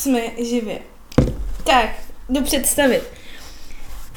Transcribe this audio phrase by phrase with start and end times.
[0.00, 0.78] jsme živě.
[1.64, 1.90] Tak,
[2.28, 3.02] jdu představit.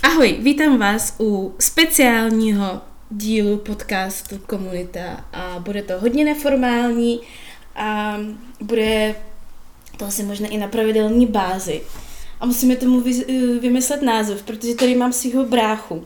[0.03, 7.19] Ahoj, vítám vás u speciálního dílu podcastu Komunita a bude to hodně neformální
[7.75, 8.17] a
[8.61, 9.15] bude
[9.97, 11.81] to asi možná i na pravidelní bázi.
[12.39, 13.13] A musíme tomu vy,
[13.61, 16.05] vymyslet název, protože tady mám svého bráchu,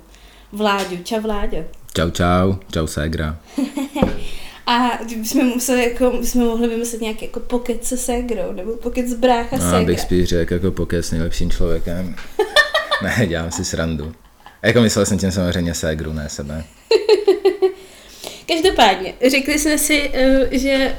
[0.51, 0.97] Vláďu.
[1.03, 1.65] Čau Vláďo.
[1.95, 2.55] Čau, čau.
[2.71, 3.39] Čau, Ségra.
[4.67, 9.13] A bychom museli, jako, bychom mohli vymyslet nějaký jako pokec se ségrou, nebo pokec s
[9.13, 9.83] brácha no, ségra.
[9.83, 12.15] bych spíš řekl jako pokec s nejlepším člověkem.
[13.03, 14.11] ne, dělám si srandu.
[14.61, 16.63] Jako myslel jsem tím samozřejmě ségru, ne sebe.
[18.47, 20.95] Každopádně, řekli jsme si, eh, že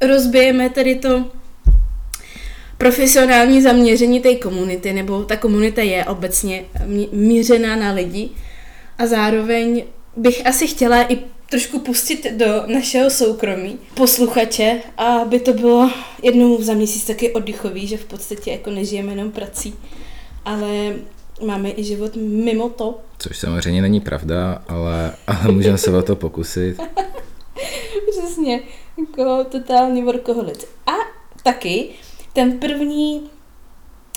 [0.00, 1.30] rozbijeme tady to
[2.78, 6.64] profesionální zaměření té komunity, nebo ta komunita je obecně
[7.12, 8.30] mířená na lidi
[8.98, 9.84] a zároveň
[10.16, 11.18] bych asi chtěla i
[11.50, 15.90] trošku pustit do našeho soukromí posluchače, aby to bylo
[16.22, 19.74] jednou za měsíc taky oddychový, že v podstatě jako nežijeme jenom prací,
[20.44, 20.94] ale
[21.46, 23.00] máme i život mimo to.
[23.18, 26.80] Což samozřejmě není pravda, ale, ale můžeme se o to pokusit.
[28.10, 28.60] Přesně,
[28.98, 30.66] jako totální workoholic.
[30.86, 30.92] A
[31.42, 31.88] taky
[32.32, 33.30] ten první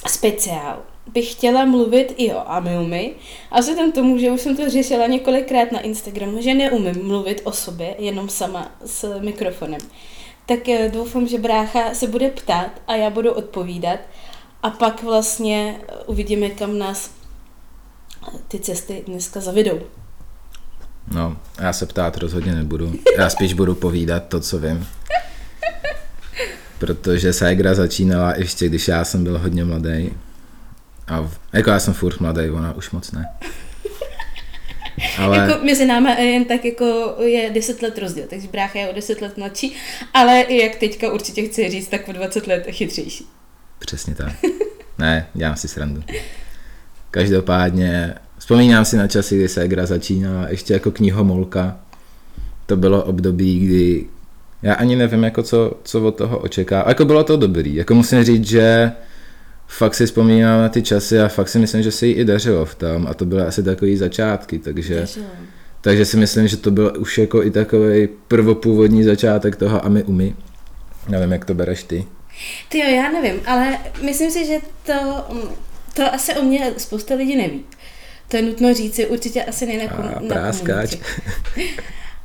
[0.08, 3.14] speciál bych chtěla mluvit i o Amiumi
[3.52, 7.52] a vzhledem tomu, že už jsem to řešila několikrát na Instagramu, že neumím mluvit o
[7.52, 9.82] sobě jenom sama s mikrofonem,
[10.46, 14.00] tak eh, doufám, že brácha se bude ptát a já budu odpovídat
[14.64, 17.12] a pak vlastně eh, uvidíme, kam nás
[18.48, 19.82] ty cesty dneska zavedou.
[21.12, 22.94] No, já se ptát rozhodně nebudu.
[23.18, 24.88] Já spíš budu povídat to, co vím.
[26.80, 30.14] Protože Saigra začínala ještě, když já jsem byl hodně mladý.
[31.14, 33.26] A jako já jsem furt mladý, ona už moc ne.
[35.18, 35.38] Ale...
[35.38, 39.22] Jako mezi námi jen tak jako je 10 let rozdíl, takže brácha je o 10
[39.22, 39.76] let mladší,
[40.14, 43.28] ale jak teďka určitě chci říct, tak o 20 let chytřejší.
[43.80, 44.34] Přesně tak.
[44.98, 46.04] Ne, dělám si srandu.
[47.12, 51.78] Každopádně vzpomínám si na časy, kdy se hra začínala ještě jako knihomolka.
[52.66, 54.06] To bylo období, kdy
[54.62, 56.86] já ani nevím, jako co, co od toho očeká.
[56.88, 57.76] Jako bylo to dobrý.
[57.76, 58.92] Jako musím říct, že
[59.78, 62.66] fakt si vzpomínám na ty časy a fakt si myslím, že se jí i dařilo
[62.66, 65.06] v tom a to byly asi takový začátky, takže,
[65.82, 70.04] takže si myslím, že to byl už jako i takový prvopůvodní začátek toho a my
[70.04, 70.36] umy.
[71.10, 72.06] Nevím, jak to bereš ty.
[72.70, 75.26] Ty jo, já nevím, ale myslím si, že to,
[75.94, 77.66] to asi o mě spousta lidí neví.
[78.28, 80.52] To je nutno říci, určitě asi ne na, na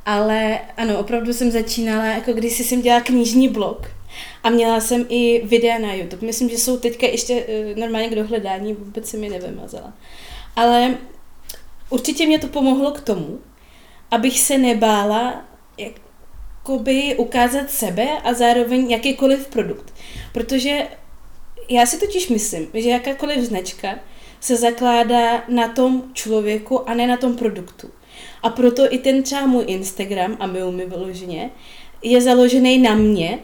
[0.05, 3.87] Ale ano, opravdu jsem začínala, jako když jsem dělala knižní blog,
[4.43, 6.25] a měla jsem i videa na YouTube.
[6.25, 9.93] Myslím, že jsou teďka ještě uh, normálně k dohledání, vůbec jsem je nevymazala.
[10.55, 10.97] Ale
[11.89, 13.39] určitě mě to pomohlo k tomu,
[14.11, 15.45] abych se nebála
[15.77, 19.93] jakoby ukázat sebe a zároveň jakýkoliv produkt.
[20.33, 20.87] Protože
[21.69, 23.99] já si totiž myslím, že jakákoliv značka
[24.39, 27.89] se zakládá na tom člověku a ne na tom produktu.
[28.43, 31.49] A proto i ten třeba můj Instagram, a my mi vyloženě,
[32.03, 33.39] je založený na mě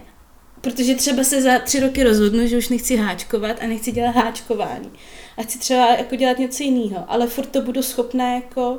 [0.65, 4.91] protože třeba se za tři roky rozhodnu, že už nechci háčkovat a nechci dělat háčkování.
[5.37, 8.77] A chci třeba jako dělat něco jiného, ale furt to budu schopná jako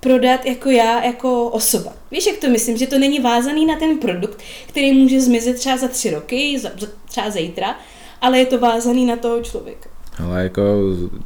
[0.00, 1.92] prodat jako já, jako osoba.
[2.10, 5.76] Víš, jak to myslím, že to není vázaný na ten produkt, který může zmizet třeba
[5.76, 6.70] za tři roky, za,
[7.08, 7.78] třeba zítra,
[8.20, 9.90] ale je to vázaný na toho člověka.
[10.24, 10.62] Ale jako,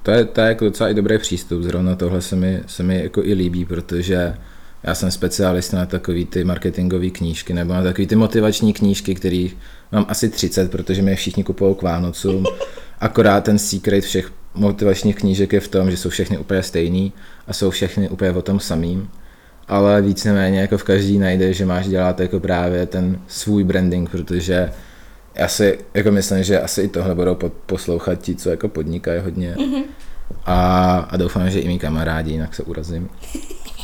[0.03, 3.03] to je, to je jako docela i dobrý přístup, zrovna tohle se mi, se mi
[3.03, 4.35] jako i líbí, protože
[4.85, 9.53] já jsem specialista na takový ty marketingové knížky nebo na takový ty motivační knížky, který
[9.93, 12.45] mám asi 30, protože mě všichni kupují k Vánocům.
[13.01, 17.13] Akorát ten secret všech motivačních knížek je v tom, že jsou všechny úplně stejný
[17.47, 19.09] a jsou všechny úplně o tom samým.
[19.69, 24.73] Ale víceméně jako v každý najde, že máš dělat jako právě ten svůj branding, protože
[25.35, 27.35] já si jako myslím, že asi i tohle budou
[27.67, 29.55] poslouchat ti, co jako podnikají hodně.
[29.59, 29.83] Mm-hmm.
[30.47, 33.09] A, a doufám, že i mý kamarádi, jinak se urazím.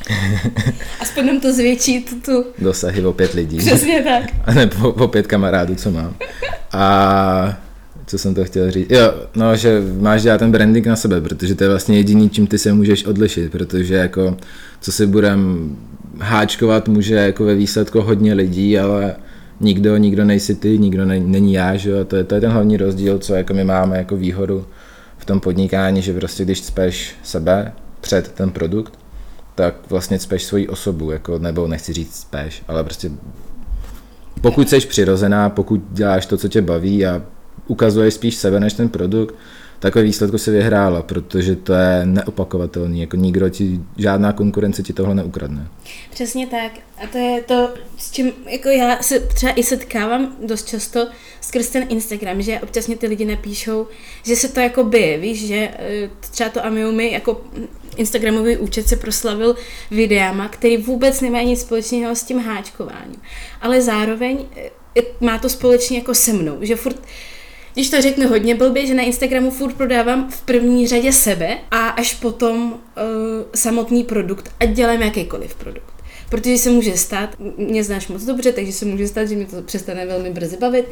[1.00, 2.44] Aspoň nám to zvětší tu, tu...
[2.58, 3.58] Dosahy o pět lidí.
[3.58, 4.30] Přesně tak.
[4.44, 6.14] A ne o, o pět kamarádů, co mám.
[6.72, 7.58] A
[8.06, 8.90] co jsem to chtěl říct?
[8.90, 12.46] Jo, no, že máš dělat ten branding na sebe, protože to je vlastně jediný, čím
[12.46, 14.36] ty se můžeš odlišit, protože jako,
[14.80, 15.70] co si budem
[16.20, 19.16] háčkovat, může jako ve výsledku hodně lidí, ale
[19.60, 22.50] nikdo, nikdo nejsi ty, nikdo ne, není já, že jo, to je, to je ten
[22.50, 24.66] hlavní rozdíl, co jako my máme jako výhodu
[25.18, 28.98] v tom podnikání, že prostě když speš sebe před ten produkt,
[29.58, 33.10] tak vlastně cpeš svoji osobu, jako, nebo nechci říct speš, ale prostě
[34.40, 37.22] pokud jsi přirozená, pokud děláš to, co tě baví a
[37.66, 39.34] ukazuješ spíš sebe než ten produkt,
[39.78, 45.14] takové výsledku si vyhrála, protože to je neopakovatelný, jako nikdo ti, žádná konkurence ti tohle
[45.14, 45.68] neukradne.
[46.10, 46.72] Přesně tak.
[47.04, 51.08] A to je to, s čím jako já se třeba i setkávám dost často
[51.40, 53.86] skrz ten Instagram, že občas mě ty lidi napíšou,
[54.22, 57.44] že se to jako by, víš, že eh, třeba to Amiumi jako
[57.96, 59.56] Instagramový účet se proslavil
[59.90, 63.20] videama, který vůbec nemají nic společného s tím háčkováním.
[63.60, 67.02] Ale zároveň eh, má to společně jako se mnou, že furt
[67.78, 71.88] když to řeknu hodně blbě, že na Instagramu furt prodávám v první řadě sebe a
[71.88, 72.78] až potom uh,
[73.54, 75.94] samotný produkt, ať dělám jakýkoliv produkt.
[76.28, 79.62] Protože se může stát, mě znáš moc dobře, takže se může stát, že mě to
[79.62, 80.86] přestane velmi brzy bavit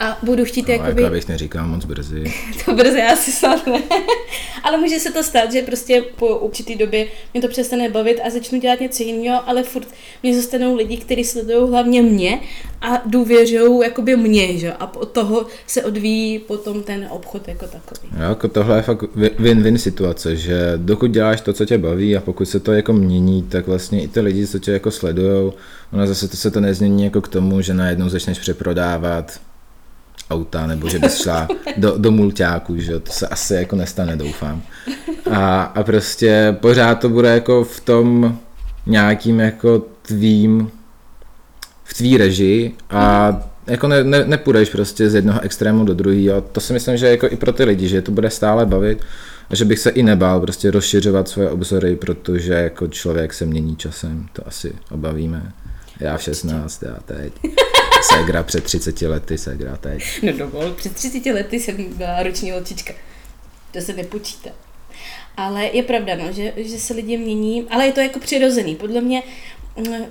[0.00, 1.02] a budu chtít no, jakoby...
[1.02, 2.24] Já bych neříkal moc brzy.
[2.64, 3.82] to brzy asi snad ne.
[4.62, 8.30] ale může se to stát, že prostě po určitý době mě to přestane bavit a
[8.30, 9.88] začnu dělat něco jiného, ale furt
[10.22, 12.40] mě zůstanou lidi, kteří sledují hlavně mě
[12.80, 14.72] a důvěřují jakoby mě, že?
[14.72, 18.12] A od toho se odvíjí potom ten obchod jako takový.
[18.16, 22.20] Jo, jako tohle je fakt win-win situace, že dokud děláš to, co tě baví a
[22.20, 25.52] pokud se to jako mění, tak vlastně i ty lidi, co tě jako sledujou,
[25.92, 29.40] ono zase to se to nezmění jako k tomu, že najednou začneš přeprodávat
[30.30, 34.62] auta, nebo že bys šla do, do mulťáku, že to se asi jako nestane, doufám.
[35.30, 38.38] A, a prostě pořád to bude jako v tom
[38.86, 40.70] nějakým jako tvým,
[41.84, 43.32] v tvý režii a
[43.66, 46.40] jako ne, ne, nepůjdeš prostě z jednoho extrému do druhého.
[46.40, 48.98] To si myslím, že jako i pro ty lidi, že to bude stále bavit
[49.50, 53.76] a že bych se i nebál prostě rozšiřovat svoje obzory, protože jako člověk se mění
[53.76, 55.52] časem, to asi obavíme.
[56.00, 57.32] Já v 16, já teď.
[58.02, 60.02] Segra před 30 lety, Segra teď.
[60.22, 62.94] No dovol, před 30 lety jsem byla roční holčička.
[63.72, 64.50] To se nepočítá.
[65.36, 68.76] Ale je pravda, no, že, že se lidi mění, ale je to jako přirozený.
[68.76, 69.22] Podle mě
[69.76, 70.04] mm,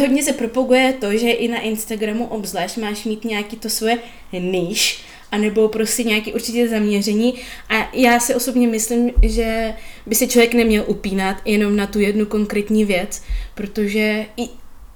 [0.00, 3.98] hodně se propaguje to, že i na Instagramu obzvlášť máš mít nějaký to svoje
[4.32, 7.34] níž, anebo prostě nějaké určitě zaměření.
[7.68, 9.74] A já si osobně myslím, že
[10.06, 13.22] by se člověk neměl upínat jenom na tu jednu konkrétní věc,
[13.54, 14.48] protože i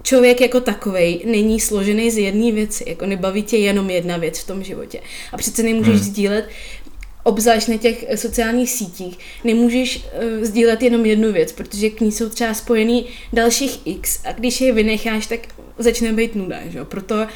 [0.03, 4.47] člověk jako takovej není složený z jedné věci, jako nebaví tě jenom jedna věc v
[4.47, 5.01] tom životě.
[5.33, 6.05] A přece nemůžeš hmm.
[6.05, 6.49] sdílet
[7.23, 12.29] obzvlášť na těch sociálních sítích, nemůžeš uh, sdílet jenom jednu věc, protože k ní jsou
[12.29, 15.41] třeba spojený dalších x a když je vynecháš, tak
[15.79, 16.85] začne být nuda, že?
[16.85, 17.27] Proto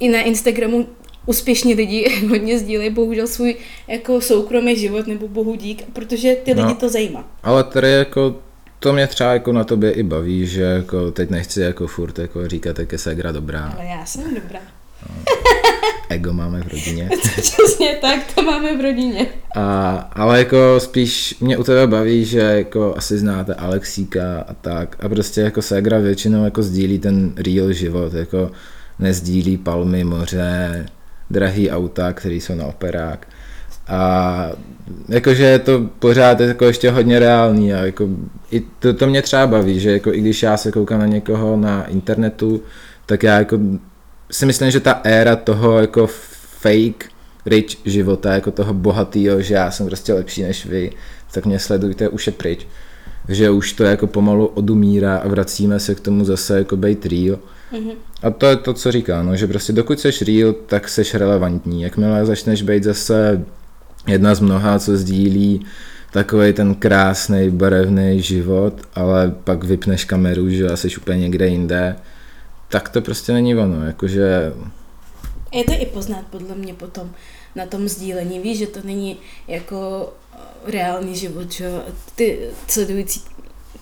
[0.00, 0.86] i na Instagramu
[1.26, 3.56] úspěšní lidi hodně sdílejí bohužel svůj
[3.88, 7.28] jako soukromý život nebo bohu dík, protože ty lidi no, to zajímá.
[7.42, 8.36] Ale tady jako
[8.86, 12.48] to mě třeba jako na tobě i baví, že jako teď nechci jako furt jako
[12.48, 13.74] říkat, jak je segra dobrá.
[13.76, 14.60] Ale já jsem dobrá.
[15.08, 15.24] No.
[16.08, 17.10] Ego máme v rodině.
[17.40, 19.26] Přesně tak, to máme v rodině.
[19.56, 24.96] A, ale jako spíš mě u tebe baví, že jako asi znáte Alexíka a tak.
[25.00, 28.50] A prostě jako Segra většinou jako sdílí ten real život, jako
[28.98, 30.86] nezdílí palmy, moře,
[31.30, 33.28] drahý auta, které jsou na operák.
[33.88, 34.50] A
[35.08, 38.08] jakože je to pořád jako ještě hodně reálný a jako
[38.50, 41.56] i to, to mě třeba baví, že jako i když já se koukám na někoho
[41.56, 42.62] na internetu,
[43.06, 43.58] tak já jako
[44.30, 46.06] si myslím, že ta éra toho jako
[46.60, 47.04] fake
[47.46, 50.92] rich života, jako toho bohatýho, že já jsem prostě lepší než vy,
[51.32, 52.66] tak mě sledujte, už je pryč.
[53.28, 57.38] Že už to jako pomalu odumírá a vracíme se k tomu zase jako být real.
[57.72, 57.94] Mm-hmm.
[58.22, 61.82] A to je to, co říká, no, že prostě dokud seš real, tak seš relevantní.
[61.82, 63.44] Jakmile začneš být zase
[64.06, 65.66] jedna z mnoha, co sdílí
[66.12, 71.96] takový ten krásný, barevný život, ale pak vypneš kameru, že jsi úplně někde jinde,
[72.68, 74.52] tak to prostě není ono, jakože...
[75.52, 77.10] Je to i poznat podle mě potom
[77.54, 79.16] na tom sdílení, víš, že to není
[79.48, 80.12] jako
[80.66, 81.70] reálný život, že
[82.14, 83.20] ty sledující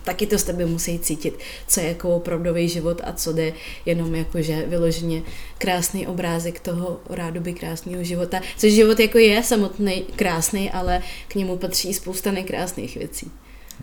[0.04, 3.52] taky to s tebe musí cítit, co je jako opravdový život a co jde
[3.86, 5.22] jenom jakože vyloženě
[5.58, 8.40] krásný obrázek toho rádoby krásného života.
[8.56, 13.30] Což život jako je samotný krásný, ale k němu patří spousta nekrásných věcí.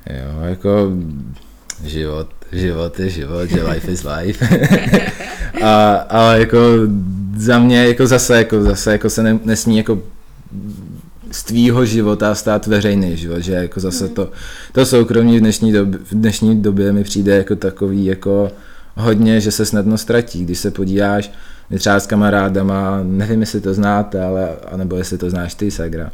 [0.09, 0.69] Jo, jako
[1.83, 4.47] život, život je život, že life is life.
[5.63, 6.57] a, ale jako
[7.37, 10.01] za mě jako zase, jako zase jako se ne, nesmí jako
[11.31, 14.31] z tvýho života stát veřejný život, že jako zase to,
[14.71, 18.51] to soukromí v dnešní, době, v dnešní době mi přijde jako takový jako
[18.95, 21.31] hodně, že se snadno ztratí, když se podíváš,
[21.69, 26.11] my třeba s kamarádama, nevím, jestli to znáte, ale, anebo jestli to znáš ty, Sagra,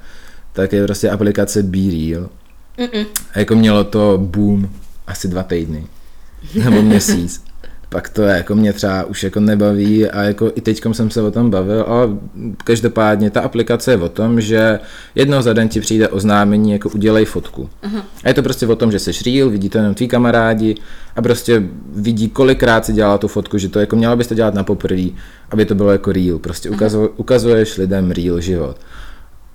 [0.54, 2.30] tak je prostě aplikace Be Real.
[2.78, 3.06] Mm-mm.
[3.34, 4.70] A jako mělo to boom
[5.08, 5.88] asi dva týdny,
[6.64, 7.44] nebo měsíc
[7.90, 11.32] pak to jako mě třeba už jako nebaví a jako i teď jsem se o
[11.32, 12.18] tom bavil a
[12.64, 14.80] každopádně ta aplikace je o tom, že
[15.16, 17.70] jednou za den ti přijde oznámení jako udělej fotku.
[17.84, 18.02] Uh-huh.
[18.24, 20.76] A je to prostě o tom, že jsi real, vidí to jenom tví kamarádi
[21.16, 21.64] a prostě
[21.96, 25.08] vidí kolikrát si dělala tu fotku, že to jako měla bys to dělat na poprvé,
[25.52, 26.40] aby to bylo jako real.
[26.40, 27.10] Prostě uh-huh.
[27.16, 28.78] ukazuješ lidem real život.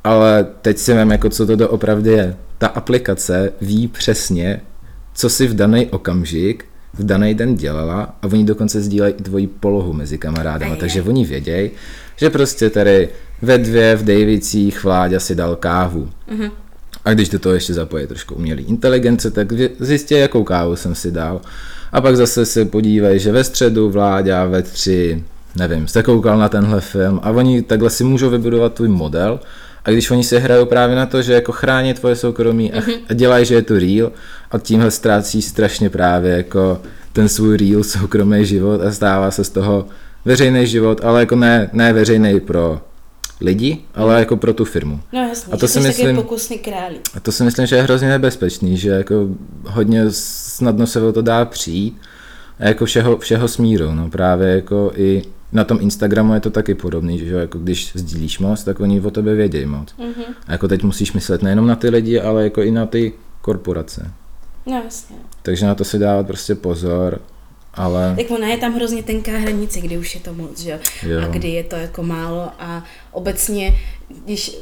[0.04, 2.36] ale teď si vím, jako co to doopravdy je.
[2.58, 4.60] Ta aplikace ví přesně,
[5.14, 9.46] co si v daný okamžik v daný den dělala a oni dokonce sdílejí i tvoji
[9.46, 11.70] polohu mezi kamarádama, takže oni vědějí,
[12.16, 13.08] že prostě tady
[13.42, 16.10] ve dvě v Davicích Vláďa si dal kávu.
[16.32, 16.50] Uh-huh.
[17.04, 21.10] A když do toho ještě zapojí trošku umělý inteligence, tak zjistí, jakou kávu jsem si
[21.10, 21.40] dal.
[21.92, 25.24] A pak zase se podívají, že ve středu Vláďa ve tři,
[25.56, 29.40] nevím, jste koukal na tenhle film a oni takhle si můžou vybudovat tvůj model
[29.84, 32.98] a když oni se hrajou právě na to, že jako chrání tvoje soukromí a, mm-hmm.
[33.08, 34.12] a dělají, že je to real
[34.52, 36.80] a tímhle ztrácí strašně právě jako
[37.12, 39.86] ten svůj real soukromý život a stává se z toho
[40.24, 42.80] veřejný život, ale jako ne, ne veřejný pro
[43.40, 45.00] lidi, ale jako pro tu firmu.
[45.12, 46.96] No jasně, a to si myslím, pokusný králí.
[47.14, 49.28] A to si myslím, že je hrozně nebezpečný, že jako
[49.66, 51.98] hodně snadno se o to dá přijít
[52.58, 56.74] a jako všeho, všeho smíru, no právě jako i na tom Instagramu je to taky
[56.74, 59.94] podobný, že jako když sdílíš moc, tak oni o tebe vědějí moc.
[59.98, 60.34] Mm-hmm.
[60.46, 64.10] A jako teď musíš myslet nejenom na ty lidi, ale jako i na ty korporace.
[64.66, 65.16] No jasně.
[65.42, 67.20] Takže na to si dávat prostě pozor,
[67.74, 68.14] ale...
[68.16, 71.20] Tak ona je tam hrozně tenká hranice, kdy už je to moc, že jo?
[71.22, 73.74] A kdy je to jako málo a obecně,
[74.24, 74.56] když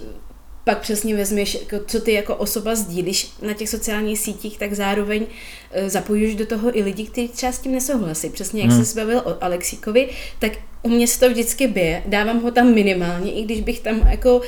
[0.64, 5.26] pak přesně vezmeš, jako, co ty jako osoba sdílíš na těch sociálních sítích, tak zároveň
[5.70, 8.30] e, zapojuješ do toho i lidi, kteří třeba s tím nesouhlasí.
[8.30, 8.84] Přesně jak hmm.
[8.84, 10.52] jsi bavil o Alexíkovi, tak
[10.82, 12.02] u mě se to vždycky bije.
[12.06, 14.40] Dávám ho tam minimálně, i když bych tam jako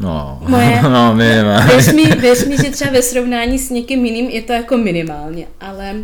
[0.00, 1.66] No, moje, no minimálně.
[1.66, 5.46] Věř mi, věř mi, že třeba ve srovnání s někým jiným je to jako minimálně,
[5.60, 5.94] ale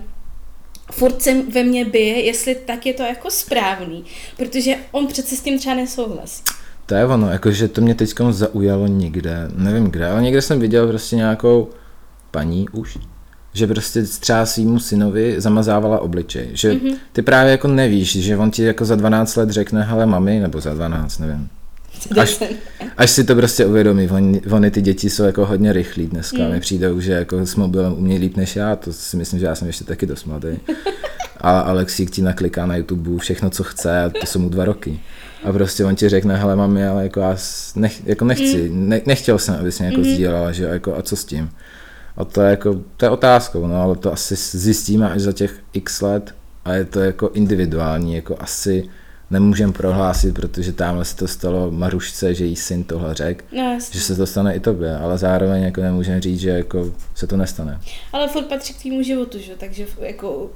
[0.92, 4.04] furt se ve mně bije, jestli tak je to jako správný,
[4.36, 6.42] protože on přece s tím třeba nesouhlasí.
[6.86, 10.88] To je ono, jakože to mě teď zaujalo někde, nevím kde, ale někde jsem viděl
[10.88, 11.68] prostě nějakou
[12.30, 12.98] paní už,
[13.52, 16.48] že prostě třeba svýmu synovi zamazávala obličej.
[16.52, 16.96] Že mm-hmm.
[17.12, 20.60] ty právě jako nevíš, že on ti jako za 12 let řekne, hele mami, nebo
[20.60, 21.48] za 12, nevím.
[22.20, 22.42] Až,
[22.96, 26.50] až si to prostě uvědomí, oni, oni ty děti jsou jako hodně rychlí dneska, mm.
[26.50, 29.54] mi přijdou, že jako s mobilem umějí líp než já, to si myslím, že já
[29.54, 30.48] jsem ještě taky dost mladý.
[31.42, 35.00] A Alexík ti nakliká na YouTube všechno, co chce a to jsou mu dva roky.
[35.44, 37.36] A prostě on ti řekne, hele mami, ale jako já
[37.76, 38.88] nech, jako nechci, mm.
[38.88, 40.04] ne, nechtěl jsem, aby si jako mm.
[40.04, 41.50] sdílela, že jako a co s tím.
[42.16, 45.54] A to je jako, to je otázkou, no, ale to asi zjistíme až za těch
[45.72, 48.88] x let a je to jako individuální, jako asi
[49.30, 54.00] nemůžeme prohlásit, protože tamhle se to stalo Marušce, že jí syn tohle řekl, no, že
[54.00, 57.80] se to stane i tobě, ale zároveň jako nemůžeme říct, že jako se to nestane.
[58.12, 59.52] Ale furt patří k tvýmu životu, že?
[59.56, 60.50] takže jako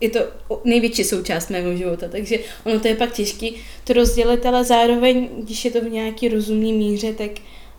[0.00, 0.20] je to
[0.64, 3.48] největší součást mého života, takže ono to je pak těžké
[3.84, 7.30] to rozdělit, ale zároveň, když je to v nějaký rozumný míře, tak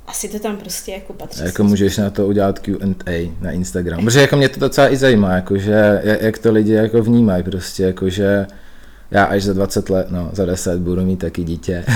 [0.08, 1.42] asi to tam prostě jako patří.
[1.42, 4.98] A jako můžeš na to udělat Q&A na Instagram, protože jako mě to docela i
[4.98, 8.48] zajímá, jakože jak to lidi jako vnímají, prostě jakože
[9.12, 11.86] já až za 20 let, no za 10 budu mít taky dítě.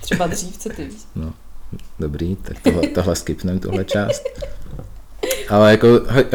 [0.00, 1.02] Třeba dřív, co ty víš.
[1.14, 1.32] No,
[1.98, 4.22] dobrý, tak tohle, tohle skipneme, tuhle část.
[5.48, 5.88] Ale jako,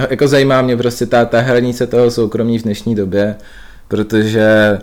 [0.09, 3.35] jako zajímá mě prostě ta, ta hranice toho soukromí v dnešní době,
[3.88, 4.79] protože,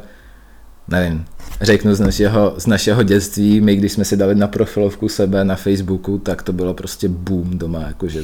[0.88, 1.24] nevím,
[1.60, 5.56] řeknu z našeho, z našeho dětství, my když jsme si dali na profilovku sebe na
[5.56, 7.82] Facebooku, tak to bylo prostě boom doma.
[7.86, 8.22] Jakože...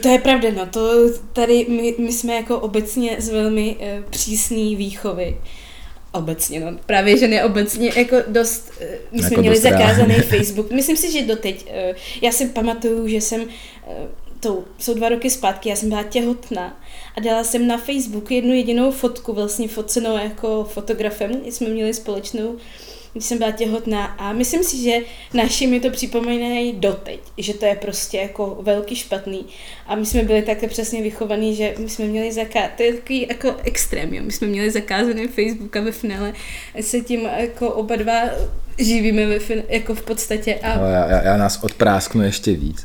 [0.00, 4.76] To je pravda, no to tady my, my jsme jako obecně z velmi uh, přísný
[4.76, 5.36] výchovy.
[6.12, 6.78] Obecně, no.
[6.86, 10.70] Právě, že neobecně, jako dost, uh, my jsme jako měli zakázaný Facebook.
[10.70, 11.66] Myslím si, že doteď.
[11.66, 13.48] Uh, já si pamatuju, že jsem uh,
[14.40, 16.81] to jsou dva roky zpátky, já jsem byla těhotná
[17.16, 22.56] a dala jsem na Facebook jednu jedinou fotku, vlastně focenou jako fotografem, jsme měli společnou
[23.12, 24.96] když jsem byla těhotná a myslím si, že
[25.34, 29.46] naši mi to připomínají doteď, že to je prostě jako velký špatný
[29.86, 33.26] a my jsme byli také přesně vychovaní, že my jsme měli zakázat, to je takový
[33.28, 34.22] jako extrém, jo.
[34.24, 36.32] my jsme měli zakázaný Facebook a ve finále
[36.80, 38.20] se tím jako oba dva
[38.78, 40.54] živíme ve fin- jako v podstatě.
[40.54, 40.78] A...
[40.78, 42.82] No, já, já, já nás odprásknu ještě víc.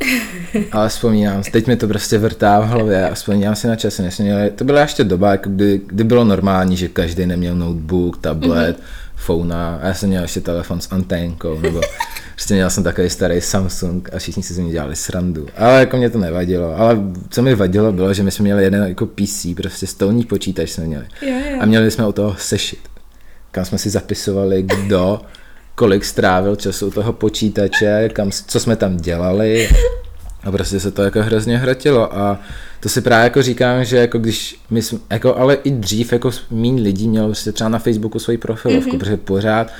[0.71, 4.51] Ale vzpomínám, teď mi to prostě vrtá v hlavě a vzpomínám si na časy, měli,
[4.51, 9.06] to byla ještě doba, jako kdy, kdy bylo normální, že každý neměl notebook, tablet, mm-hmm
[9.17, 11.81] Fona a já jsem měl ještě telefon s anténkou, nebo
[12.35, 15.47] prostě měl jsem takový starý Samsung a všichni si z mě dělali srandu.
[15.57, 16.77] Ale jako mě to nevadilo.
[16.77, 16.97] Ale
[17.29, 20.85] co mi vadilo bylo, že my jsme měli jeden jako PC, prostě stolní počítač jsme
[20.85, 21.05] měli.
[21.21, 21.57] Jo, jo.
[21.61, 22.79] A měli jsme u toho sešit,
[23.51, 25.21] kam jsme si zapisovali, kdo,
[25.75, 29.69] kolik strávil času u toho počítače, kam, co jsme tam dělali
[30.47, 32.39] a prostě se to jako hrozně hrotilo a
[32.79, 36.31] to si právě jako říkám, že jako když my jsme, jako ale i dřív jako
[36.51, 38.99] méně lidí mělo prostě třeba na Facebooku svoji profilovku, mm-hmm.
[38.99, 39.71] protože pořád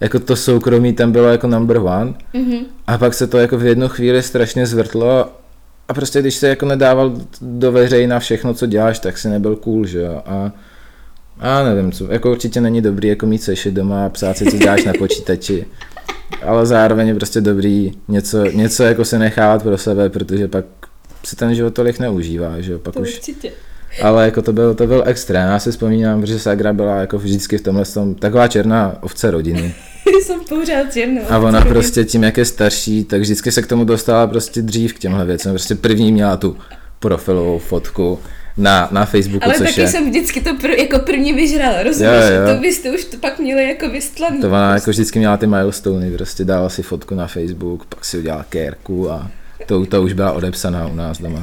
[0.00, 2.64] jako to soukromí tam bylo jako number one mm-hmm.
[2.86, 5.32] a pak se to jako v jednu chvíli strašně zvrtlo
[5.88, 9.86] a prostě když se jako nedával do veřejna všechno, co děláš, tak si nebyl cool,
[9.86, 10.52] že jo a
[11.40, 14.56] a nevím co, jako určitě není dobrý jako mít sešit doma a psát si, co
[14.56, 15.66] děláš na počítači.
[16.46, 20.64] ale zároveň je prostě dobrý něco, něco jako se nechávat pro sebe, protože pak
[21.24, 23.52] si ten život tolik neužívá, že jo, pak To už, určitě.
[24.02, 27.58] ale jako to byl, to byl extrém, já si vzpomínám, že Sagra byla jako vždycky
[27.58, 29.74] v tomhle tom, taková černá ovce rodiny.
[30.22, 31.22] Jsem pořád černou.
[31.28, 34.94] A ona prostě tím, jak je starší, tak vždycky se k tomu dostala prostě dřív
[34.94, 35.52] k těmhle věcem.
[35.52, 36.56] Prostě první měla tu
[36.98, 38.18] profilovou fotku
[38.58, 39.88] na, na Facebooku, Ale což taky je...
[39.88, 42.12] jsem vždycky to pr- jako první vyžrala, rozumíš?
[42.12, 42.54] Jo, jo.
[42.54, 44.40] To byste už to pak měli jako vystlaný.
[44.40, 48.18] To ona jako vždycky měla ty milestony, prostě dala si fotku na Facebook, pak si
[48.18, 49.30] udělala kérku a
[49.66, 51.42] to, to už byla odepsaná u nás doma.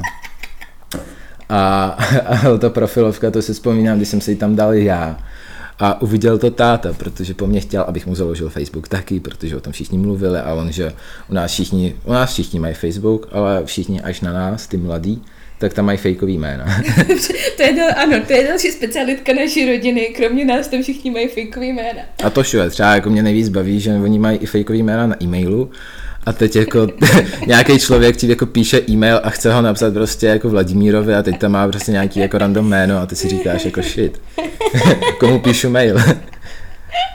[1.48, 1.84] A,
[2.26, 5.18] a ta profilovka, to si vzpomínám, když jsem si ji tam dal já.
[5.78, 9.60] A uviděl to táta, protože po mně chtěl, abych mu založil Facebook taky, protože o
[9.60, 10.92] tom všichni mluvili a on, že
[11.30, 15.22] u nás všichni, u nás všichni mají Facebook, ale všichni až na nás, ty mladí,
[15.58, 16.64] tak tam mají fejkový jména.
[17.56, 21.28] to je dal, ano, to je další specialitka naší rodiny, kromě nás tam všichni mají
[21.28, 22.00] fejkový jména.
[22.24, 25.16] A to šuje, třeba jako mě nejvíc baví, že oni mají i fejkový jména na
[25.22, 25.70] e-mailu
[26.26, 26.88] a teď jako
[27.46, 31.38] nějaký člověk ti jako píše e-mail a chce ho napsat prostě jako Vladimírovi a teď
[31.38, 34.20] tam má prostě nějaký jako random jméno a ty si říkáš jako shit.
[35.20, 35.98] Komu píšu mail?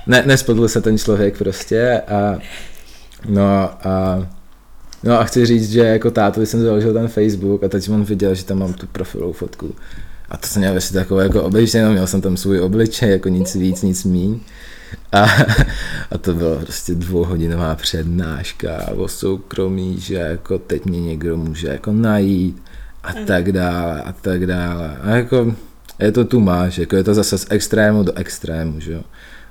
[0.07, 2.37] ne, nespodl se ten člověk prostě a
[3.29, 4.27] no a
[5.03, 8.35] No a chci říct, že jako tátovi jsem založil ten Facebook a teď on viděl,
[8.35, 9.75] že tam mám tu profilovou fotku.
[10.29, 13.55] A to jsem měl ještě takové jako obyčejné, měl jsem tam svůj obličej, jako nic
[13.55, 14.39] víc, nic míň.
[15.11, 15.23] A,
[16.11, 21.91] a to byla prostě dvouhodinová přednáška o soukromí, že jako teď mě někdo může jako
[21.91, 22.63] najít
[23.03, 24.97] a tak dále a tak dále.
[25.01, 25.55] A jako
[25.99, 29.01] je to tu máš, jako je to zase z extrému do extrému, že jo.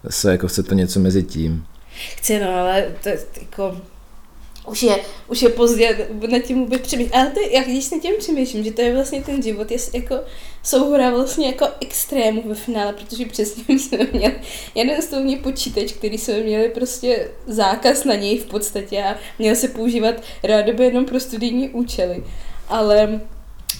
[0.04, 1.64] Zase jako chce to něco mezi tím.
[2.16, 3.76] Chci, no, ale to je jako...
[4.70, 4.96] Už je,
[5.28, 7.14] už je pozdě nad tím vůbec přemýšlet.
[7.14, 10.14] Ale to, jak když nad tím přemýšlím, že to je vlastně ten život, je jako
[10.62, 14.34] souhra vlastně jako extrému ve finále, protože přesně jsme měli
[14.74, 19.68] jeden stolní počítač, který jsme měli prostě zákaz na něj v podstatě a měl se
[19.68, 22.24] používat rádoby jenom pro studijní účely.
[22.68, 23.20] Ale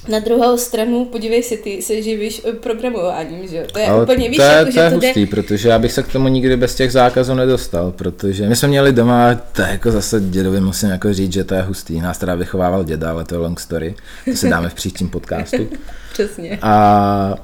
[0.09, 3.63] na druhou stranu, podívej se, ty se živíš eh, programováním, že jo?
[3.73, 5.07] To je Ale úplně, víš, to je, jako, to že je to jde...
[5.07, 8.69] hustý, protože já bych se k tomu nikdy bez těch zákazů nedostal, protože my jsme
[8.69, 12.19] měli doma, to je jako zase dědovi musím jako říct, že to je hustý, nás
[12.19, 15.69] teda vychovával děda, ale to je long story, to si dáme v příštím podcastu.
[16.13, 16.59] Přesně.
[16.63, 17.35] A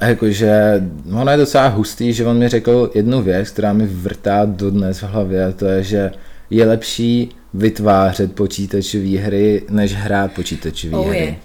[0.00, 0.82] a jakože
[1.20, 5.02] ono je docela hustý, že on mi řekl jednu věc, která mi vrtá dodnes v
[5.02, 6.10] hlavě, a to je, že
[6.50, 11.18] je lepší vytvářet počítačové hry, než hrát počítačové Oh, hry.
[11.18, 11.36] je.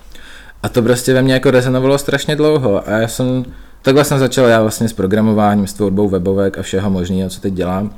[0.64, 3.46] A to prostě ve mně jako rezonovalo strašně dlouho a já jsem,
[3.82, 7.54] takhle jsem začal já vlastně s programováním, s tvorbou webovek a všeho možného, co teď
[7.54, 7.96] dělám.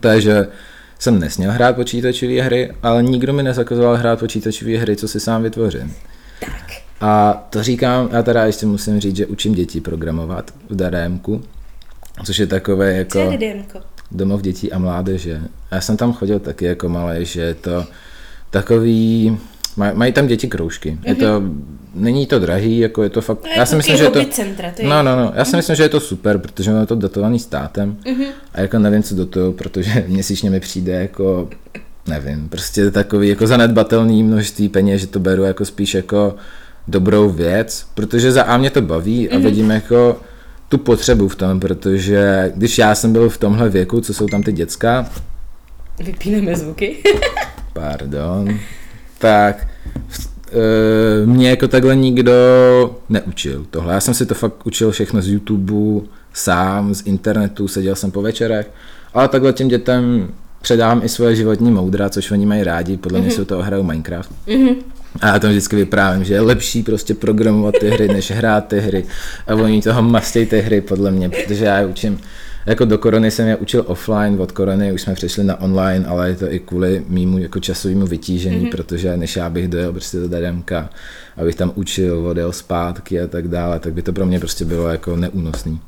[0.00, 0.46] To je, že
[0.98, 5.42] jsem nesměl hrát počítačové hry, ale nikdo mi nezakazoval hrát počítačové hry, co si sám
[5.42, 5.94] vytvořím.
[7.00, 11.42] A to říkám, já teda ještě musím říct, že učím děti programovat v DDMku,
[12.24, 15.40] což je takové jako Co domov dětí a mládeže.
[15.70, 17.86] Já jsem tam chodil taky jako malý, že je to
[18.50, 19.38] takový,
[19.76, 20.98] maj, mají tam děti kroužky.
[21.04, 21.42] Je to,
[21.94, 24.24] není to drahý, jako je to fakt, No, je já si myslím, že je to,
[24.24, 26.80] centra, to je- no, no, no, já si myslím, že je to super, protože ono
[26.80, 27.96] je to dotovaný státem.
[28.54, 31.48] A jako nevím, co do toho, protože měsíčně mi přijde jako,
[32.08, 36.34] nevím, prostě takový jako zanedbatelný množství peněz, že to beru jako spíš jako
[36.88, 40.20] dobrou věc, protože za A mě to baví a vidím jako
[40.68, 44.42] tu potřebu v tom, protože když já jsem byl v tomhle věku, co jsou tam
[44.42, 45.10] ty děcka,
[46.04, 46.96] Vypínáme zvuky.
[47.72, 48.58] pardon,
[49.18, 50.29] tak e,
[51.24, 52.32] mě jako takhle nikdo
[53.08, 53.94] neučil tohle.
[53.94, 58.22] Já jsem si to fakt učil všechno z YouTube, sám, z internetu, seděl jsem po
[58.22, 58.70] večerech,
[59.14, 60.28] ale takhle těm dětem
[60.62, 64.30] předám i svoje životní moudra, což oni mají rádi, podle mě jsou to hrajou Minecraft.
[65.20, 68.80] A já tam vždycky vyprávím, že je lepší prostě programovat ty hry, než hrát ty
[68.80, 69.04] hry.
[69.46, 72.18] A oni toho mastějí ty hry, podle mě, protože já je učím,
[72.70, 76.28] jako do korony jsem je učil offline, od korony už jsme přešli na online, ale
[76.28, 78.70] je to i kvůli mýmu jako časovému vytížení, mm-hmm.
[78.70, 80.90] protože než já bych dojel prostě do DDMka,
[81.36, 84.88] abych tam učil, odjel zpátky a tak dále, tak by to pro mě prostě bylo
[84.88, 85.80] jako neúnosný.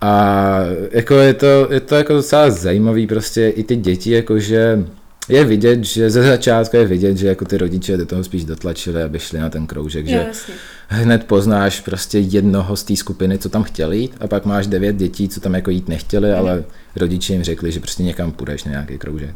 [0.00, 0.58] A
[0.90, 4.84] jako je to, je to jako docela zajímavý prostě i ty děti, jakože
[5.28, 9.02] je vidět, že ze začátku je vidět, že jako ty rodiče do toho spíš dotlačili,
[9.02, 10.54] aby šli na ten kroužek, že jasně.
[10.88, 14.96] hned poznáš prostě jednoho z té skupiny, co tam chtěli jít a pak máš devět
[14.96, 16.64] dětí, co tam jako jít nechtěli, ale
[16.96, 19.34] rodiče jim řekli, že prostě někam půjdeš na nějaký kroužek.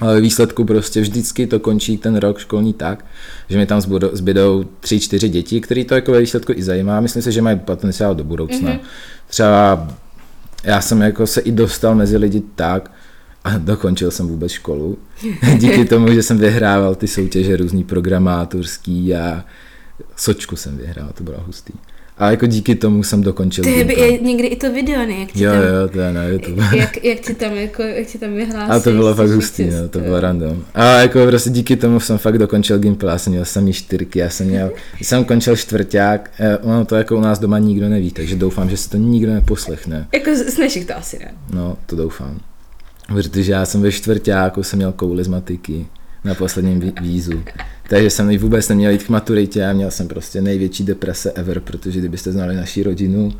[0.00, 3.04] Ale ve výsledku prostě vždycky to končí ten rok školní tak,
[3.48, 7.00] že mi tam zbudou, zbydou tři, čtyři děti, který to jako ve výsledku i zajímá.
[7.00, 8.70] Myslím si, že mají potenciál do budoucna.
[8.70, 8.80] Mm-hmm.
[9.28, 9.88] Třeba
[10.64, 12.90] já jsem jako se i dostal mezi lidi tak,
[13.44, 14.98] a dokončil jsem vůbec školu.
[15.58, 19.44] Díky tomu, že jsem vyhrával ty soutěže různý programátorský a
[20.16, 21.72] sočku jsem vyhrál, to bylo hustý.
[22.18, 24.04] A jako díky tomu jsem dokončil by Gimpla.
[24.04, 25.14] je někdy i to video, ne?
[25.14, 26.64] Jak ti Jo, tam, jo, to je na YouTube.
[26.76, 28.70] Jak, jak ti tam, jako, jak ti tam vyhlásí.
[28.70, 30.64] A to bylo fakt hustý, no, to bylo random.
[30.74, 34.30] A jako prostě díky tomu jsem fakt dokončil Gimple, já jsem měl samý čtyřky, já
[34.30, 34.70] jsem měl,
[35.02, 38.76] jsem končil čtvrták, eh, ono to jako u nás doma nikdo neví, takže doufám, že
[38.76, 40.08] se to nikdo neposlechne.
[40.14, 41.34] Jako z našich to asi ne.
[41.52, 42.40] No, to doufám.
[43.14, 45.86] Protože já jsem ve čtvrtáku jsem měl kouli z matiky
[46.24, 47.42] na posledním ví- vízu.
[47.88, 51.98] Takže jsem vůbec neměl jít k maturitě a měl jsem prostě největší deprese ever, protože
[51.98, 53.32] kdybyste znali naší rodinu,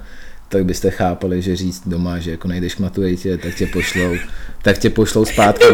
[0.49, 4.15] tak byste chápali, že říct doma, že jako nejdeš k maturitě, tak tě pošlou,
[4.63, 5.65] tak tě pošlou zpátky,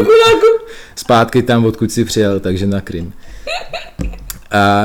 [0.95, 3.13] zpátky tam, odkud jsi přijel, takže na Krym.
[4.51, 4.83] A,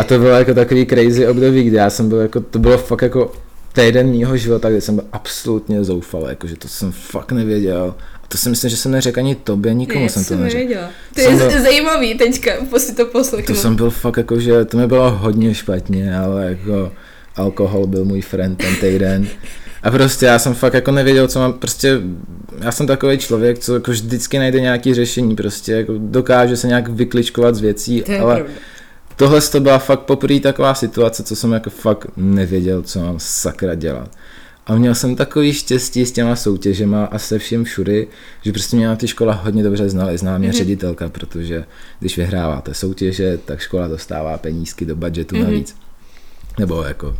[0.00, 3.02] a to bylo jako takový crazy období, kdy já jsem byl jako, to bylo fakt
[3.02, 3.32] jako
[3.74, 7.94] týden mýho života, kdy jsem byl absolutně zoufal, jakože to jsem fakt nevěděl.
[8.22, 10.54] A to si myslím, že jsem neřekl ani tobě, nikomu Ne, jsem to neřekl.
[10.54, 10.90] nevěděla.
[11.14, 13.54] To Jsem je byl- zajímavý teďka, si to poslechnu.
[13.54, 16.92] To jsem byl fakt jako, že to mi bylo hodně špatně, ale jako
[17.36, 19.26] alkohol byl můj friend ten týden.
[19.82, 22.00] A prostě já jsem fakt jako nevěděl, co mám, prostě
[22.60, 26.88] já jsem takový člověk, co jako vždycky najde nějaký řešení, prostě jako dokáže se nějak
[26.88, 28.52] vykličkovat z věcí, ale pravda.
[29.16, 33.74] Tohle to byla fakt poprvé taková situace, co jsem jako fakt nevěděl, co mám sakra
[33.74, 34.10] dělat.
[34.66, 38.06] A měl jsem takový štěstí s těma soutěžema a se vším všudy,
[38.42, 40.18] že prostě mě na ty škola hodně dobře znali.
[40.18, 40.56] Zná mě mm-hmm.
[40.56, 41.64] ředitelka, protože
[42.00, 45.44] když vyhráváte soutěže, tak škola dostává penízky do budgetu mm-hmm.
[45.44, 45.76] navíc.
[46.58, 47.16] Nebo jako,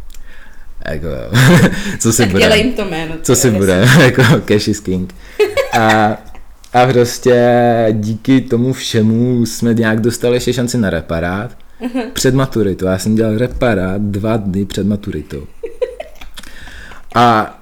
[0.89, 1.09] jako
[1.99, 2.57] co si Tak bude.
[2.57, 3.15] jim to jméno.
[3.23, 5.15] Co si bude, jako cash is king.
[5.73, 6.17] A,
[6.73, 11.64] a prostě díky tomu všemu jsme nějak dostali ještě šanci na reparát
[12.13, 12.87] před maturitou.
[12.87, 15.47] Já jsem dělal reparát dva dny před maturitou.
[17.15, 17.59] A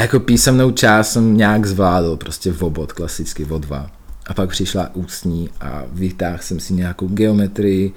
[0.00, 3.90] jako písemnou část jsem nějak zvládl, prostě v obod, klasicky o dva.
[4.26, 7.92] A pak přišla ústní a vytáhl jsem si nějakou geometrii,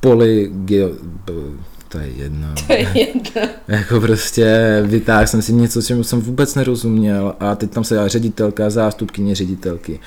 [0.00, 0.90] poli, geo,
[1.94, 2.48] to je jedno.
[2.66, 3.52] To je jedno.
[3.68, 8.70] Jako prostě vytáhl jsem si něco, čemu jsem vůbec nerozuměl a teď tam se ředitelka,
[8.70, 10.00] zástupkyně ředitelky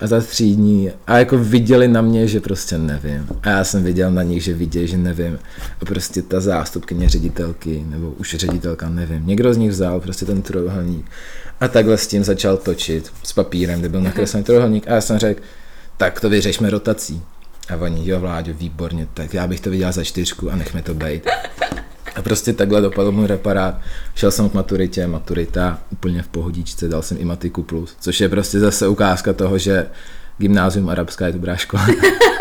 [0.00, 3.26] a za tří dní a jako viděli na mě, že prostě nevím.
[3.42, 5.38] A já jsem viděl na nich, že vidějí, že nevím.
[5.80, 9.26] A prostě ta zástupkyně ředitelky, nebo už ředitelka, nevím.
[9.26, 11.06] Někdo z nich vzal prostě ten trojuhelník
[11.60, 15.18] a takhle s tím začal točit s papírem, kde byl nakreslený trojuhelník a já jsem
[15.18, 15.40] řekl,
[15.96, 17.22] tak to vyřešme rotací.
[17.68, 20.94] A oni, jo Vláďo, výborně, tak já bych to viděl za čtyřku a nechme to
[20.94, 21.26] být.
[22.16, 23.80] A prostě takhle dopadl můj reparát.
[24.14, 28.28] Šel jsem k maturitě, maturita úplně v pohodičce, dal jsem i matiku plus, což je
[28.28, 29.86] prostě zase ukázka toho, že
[30.38, 31.86] gymnázium arabská je dobrá škola.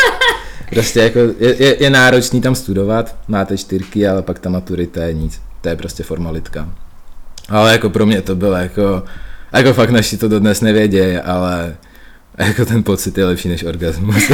[0.69, 5.13] prostě jako je, je, je náročný tam studovat, máte čtyřky, ale pak ta maturita je
[5.13, 5.41] nic.
[5.61, 6.69] To je prostě formalitka.
[7.49, 9.03] Ale jako pro mě to bylo jako,
[9.53, 11.75] jako fakt naši to dodnes nevědějí, ale
[12.37, 14.27] jako ten pocit je lepší než orgasmus.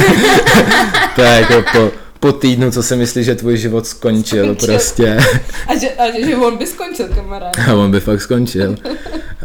[1.14, 4.66] to je jako po, po týdnu, co si myslíš, že tvůj život skončil, Skončil.
[4.68, 5.18] prostě.
[5.66, 7.58] A že, a že, že on by skončil, kamarád.
[7.68, 8.76] A on by fakt skončil.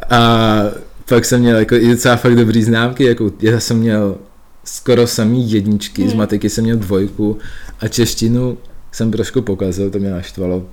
[0.09, 0.61] A
[1.09, 4.17] pak jsem měl jako i docela fakt dobrý známky, jako já jsem měl
[4.63, 6.11] skoro samý jedničky, hmm.
[6.11, 7.37] z matiky jsem měl dvojku
[7.79, 8.57] a češtinu
[8.91, 10.65] jsem trošku pokazil, to mě naštvalo.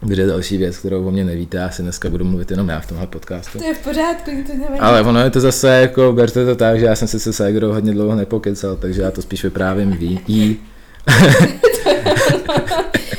[0.00, 2.86] Protože další věc, kterou o mě nevíte, já si dneska budu mluvit jenom já v
[2.86, 3.58] tomhle podcastu.
[3.58, 4.80] To je v pořádku, to nevadí.
[4.80, 7.72] Ale ono je to zase jako, berte to tak, že já jsem se se Ségrou
[7.72, 10.20] hodně dlouho nepokecal, takže já to spíš vyprávím ví.
[10.28, 10.58] Jí.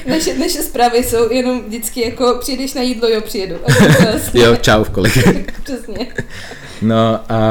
[0.08, 3.56] Naše, naše zprávy jsou jenom vždycky jako přijdeš na jídlo, jo, přijedu.
[4.12, 5.54] Vlastně, Jo, čau v kolik.
[5.64, 6.08] přesně.
[6.82, 7.42] No a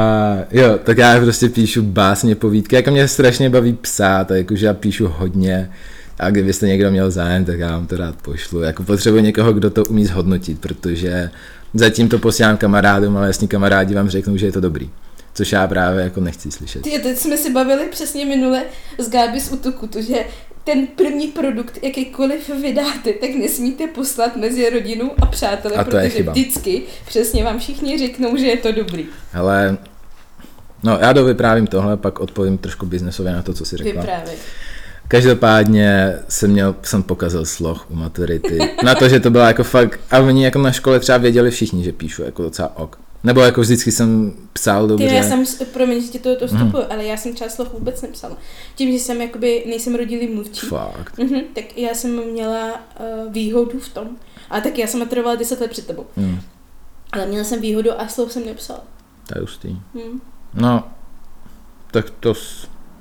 [0.51, 4.73] jo, tak já prostě píšu básně, povídky, jako mě strašně baví psát, a jakože já
[4.73, 5.71] píšu hodně
[6.21, 8.61] a kdybyste někdo měl zájem, tak já vám to rád pošlu.
[8.61, 11.29] Jako potřebuji někoho, kdo to umí zhodnotit, protože
[11.73, 14.89] zatím to posílám kamarádům, ale jasně kamarádi vám řeknou, že je to dobrý.
[15.33, 16.81] Což já právě jako nechci slyšet.
[16.81, 18.63] Ty, teď jsme si bavili přesně minule
[18.97, 20.25] z Gáby z útoku, to, že
[20.63, 26.03] ten první produkt, jakýkoliv vydáte, tak nesmíte poslat mezi rodinou a přáteli, A to je
[26.03, 26.31] protože chyba.
[26.31, 29.05] vždycky přesně vám všichni řeknou, že je to dobrý.
[29.33, 29.77] Ale
[30.83, 34.01] no já dovyprávím tohle, pak odpovím trošku biznesově na to, co si řekla.
[34.01, 34.37] Vyprávěj.
[35.11, 38.59] Každopádně jsem měl, jsem pokazil sloh u maturity.
[38.83, 41.83] Na to, že to byla jako fakt, a oni jako na škole třeba věděli všichni,
[41.83, 42.99] že píšu jako docela ok.
[43.23, 45.05] Nebo jako vždycky jsem psal Ty, dobře.
[45.05, 45.43] já jsem,
[45.73, 46.57] promiň, že ti to, to Mhm.
[46.57, 48.37] vstupuju, ale já jsem třeba sloh vůbec nepsala.
[48.75, 51.17] Tím, že jsem jakoby, nejsem rodilý mluvčí, Fakt.
[51.17, 54.07] mhm, tak já jsem měla uh, výhodu v tom.
[54.49, 56.05] Ale tak já jsem maturovala 10 let před tebou.
[56.17, 56.39] Hmm,
[57.11, 58.79] Ale měla jsem výhodu a sloh jsem nepsala.
[59.27, 59.69] to je hustý.
[59.95, 60.19] Hm.
[60.53, 60.83] No,
[61.91, 62.33] tak to,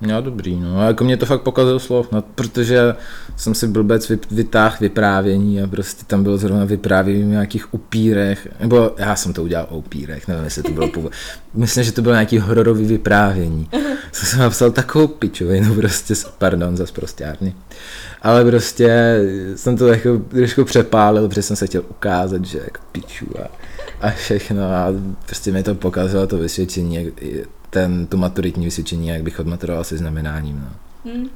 [0.03, 2.95] s- No dobrý, no a jako mě to fakt pokazilo slov, no, protože
[3.37, 8.95] jsem si blbec vytáhl vyprávění a prostě tam bylo zrovna vyprávění o nějakých upírech, nebo
[8.99, 11.13] já jsem to udělal o upírech, nevím, jestli to bylo původ.
[11.55, 13.69] Myslím, že to bylo nějaký hororový vyprávění.
[14.13, 17.55] Jsem si napsal takovou pičovinu, prostě, pardon za zprostárny.
[18.23, 19.19] Ale prostě
[19.57, 23.49] jsem to jako trošku přepálil, protože jsem se chtěl ukázat, že jako piču a,
[24.07, 24.87] a všechno a
[25.27, 27.13] prostě mi to pokazilo to vysvědčení,
[27.71, 30.61] ten, to maturitní vysvědčení, jak bych odmaturoval se znamenáním.
[30.65, 31.13] No.
[31.13, 31.29] Hmm.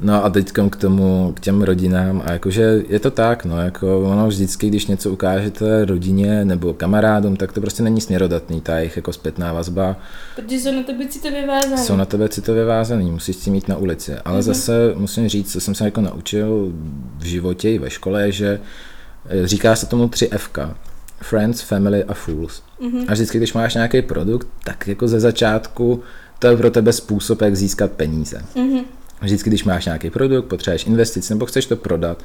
[0.00, 4.00] No a teď k tomu, k těm rodinám a jakože je to tak, no jako
[4.00, 8.96] ono vždycky, když něco ukážete rodině nebo kamarádům, tak to prostě není směrodatný, ta jejich
[8.96, 9.96] jako zpětná vazba.
[10.36, 11.78] Protože jsou na tebe citově vázaný.
[11.78, 14.14] Jsou na tebe citově vázaný, musíš si mít na ulici.
[14.14, 14.42] Ale mm-hmm.
[14.42, 16.72] zase musím říct, co jsem se jako naučil
[17.18, 18.60] v životě i ve škole, že
[19.28, 20.74] eh, říká se tomu 3F.
[21.20, 22.62] Friends, Family a Fools.
[22.80, 23.04] Mm-hmm.
[23.08, 26.02] A vždycky, když máš nějaký produkt, tak jako ze začátku
[26.38, 28.42] to je pro tebe způsob, jak získat peníze.
[28.54, 28.84] Mm-hmm.
[29.22, 32.24] Vždycky, když máš nějaký produkt, potřebuješ investice nebo chceš to prodat,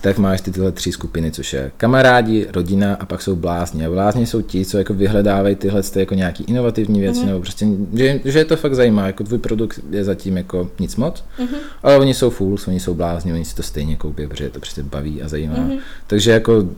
[0.00, 3.86] tak máš ty tyhle tři skupiny, což je kamarádi, rodina a pak jsou blázni.
[3.86, 7.26] A blázni jsou ti, co jako vyhledávají tyhle ty jako nějaký inovativní věci, mm-hmm.
[7.26, 10.96] nebo prostě, že, že, je to fakt zajímá, jako tvůj produkt je zatím jako nic
[10.96, 11.56] moc, mm-hmm.
[11.82, 14.60] ale oni jsou fools, oni jsou blázni, oni si to stejně koupí, protože je to
[14.60, 15.56] prostě baví a zajímá.
[15.56, 15.78] Mm-hmm.
[16.06, 16.68] Takže jako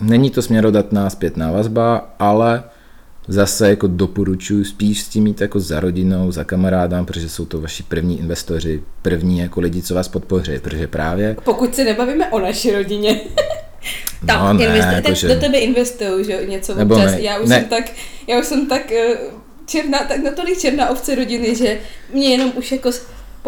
[0.00, 2.64] není to směrodatná zpětná vazba, ale
[3.28, 7.60] zase jako doporučuji spíš s tím mít jako za rodinou, za kamarádám, protože jsou to
[7.60, 11.36] vaši první investoři, první jako lidi, co vás podpoří, protože právě...
[11.44, 13.20] Pokud se nebavíme o naší rodině.
[14.26, 15.28] Tam no, ne, investi- jako, že...
[15.28, 17.12] do tebe investují, že něco Nebo občas.
[17.12, 17.60] Ne, já už ne.
[17.60, 17.84] jsem tak,
[18.26, 19.16] já už jsem tak eh,
[19.66, 21.80] černá, tak natolik černá ovce rodiny, že
[22.12, 22.90] mě jenom už jako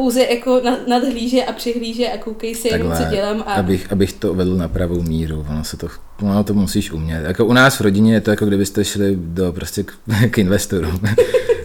[0.01, 3.45] pouze jako nadhlíže a přihlíže a koukej si, Takhle, co dělám.
[3.47, 3.55] A...
[3.55, 5.89] Abych, abych to vedl na pravou míru, ono, se to,
[6.23, 7.25] ono to musíš umět.
[7.25, 9.93] Jako u nás v rodině je to jako kdybyste šli do prostě k,
[10.31, 11.01] k investorům.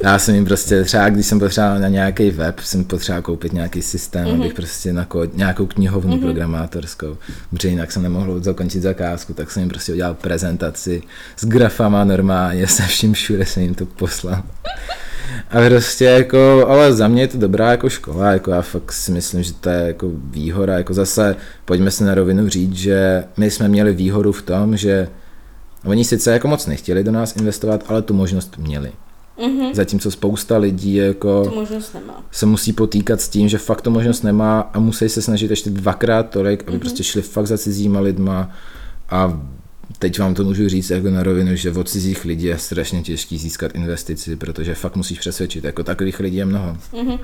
[0.04, 3.82] Já jsem jim prostě třeba, když jsem potřeboval na nějaký web, jsem potřeboval koupit nějaký
[3.82, 4.39] systém, mm-hmm.
[4.39, 6.21] abych prostě na kód, nějakou knihovnu mm-hmm.
[6.21, 7.17] programátorskou,
[7.50, 11.04] protože jinak jsem nemohl zakončit zakázku, tak jsem jim prostě udělal prezentaci
[11.38, 14.43] s grafama normálně, se vším všude jsem jim to poslal.
[15.49, 19.11] A prostě jako, ale za mě je to dobrá jako škola, jako já fakt si
[19.11, 21.35] myslím, že to je jako výhoda, jako zase
[21.65, 25.07] pojďme se na rovinu říct, že my jsme měli výhodu v tom, že
[25.85, 28.91] oni sice jako moc nechtěli do nás investovat, ale tu možnost měli.
[29.38, 29.73] Mm-hmm.
[29.73, 31.65] Zatímco spousta lidí jako
[32.31, 35.69] se musí potýkat s tím, že fakt to možnost nemá a musí se snažit ještě
[35.69, 36.79] dvakrát tolik, aby mm-hmm.
[36.79, 38.49] prostě šli fakt za cizíma lidma
[39.09, 39.41] a
[39.99, 43.38] teď vám to můžu říct jako na rovinu, že od cizích lidí je strašně těžký
[43.38, 45.63] získat investici, protože fakt musíš přesvědčit.
[45.63, 46.77] Jako takových lidí je mnoho.
[46.93, 47.19] Mm-hmm.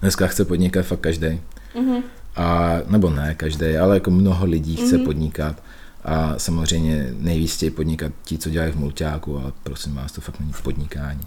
[0.00, 1.26] Dneska chce podnikat fakt každý.
[1.74, 2.02] Mm-hmm.
[2.36, 5.04] A, nebo ne každý, ale jako mnoho lidí chce mm-hmm.
[5.04, 5.62] podnikat.
[6.04, 10.40] A samozřejmě nejvíc chtějí podnikat ti, co dělají v mulťáku, ale prosím vás, to fakt
[10.40, 11.20] není podnikání.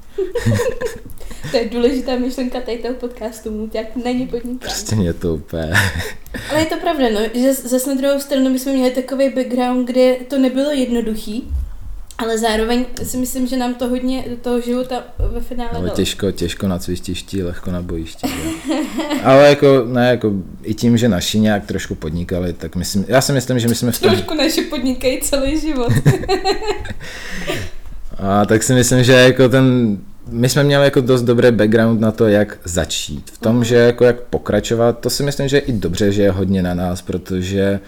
[1.52, 4.60] to je důležitá myšlenka tady toho podcastu, mulťák není podnikání.
[4.60, 5.74] Prostě mě to úplně...
[6.50, 9.88] ale je to pravda, no, že zase na druhou stranu my jsme měli takový background,
[9.88, 11.54] kde to nebylo jednoduchý,
[12.18, 16.32] ale zároveň si myslím, že nám to hodně do toho života ve finále no, těžko,
[16.32, 18.28] těžko na cvistišti, lehko na bojišti.
[19.24, 23.34] Ale jako, ne, jako i tím, že naši nějak trošku podnikali, tak myslím, já si
[23.34, 24.12] myslím, že my jsme v tom...
[24.12, 25.94] Trošku naši podnikají celý život.
[28.18, 29.98] A tak si myslím, že jako ten,
[30.30, 33.32] my jsme měli jako dost dobrý background na to, jak začít.
[33.32, 33.64] V tom, uh-huh.
[33.64, 36.74] že jako jak pokračovat, to si myslím, že je i dobře, že je hodně na
[36.74, 37.80] nás, protože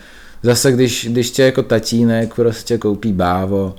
[0.43, 3.75] zase když, když tě jako tatínek prostě koupí bávo,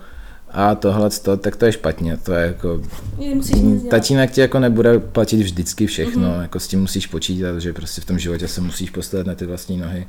[0.53, 2.17] a tohle, to, tak to je špatně.
[2.17, 2.83] To je jako...
[3.91, 6.43] Tatínek ti jako nebude platit vždycky všechno, mm-hmm.
[6.43, 9.47] jako s tím musíš počítat, že prostě v tom životě se musíš postavit na ty
[9.47, 10.07] vlastní nohy.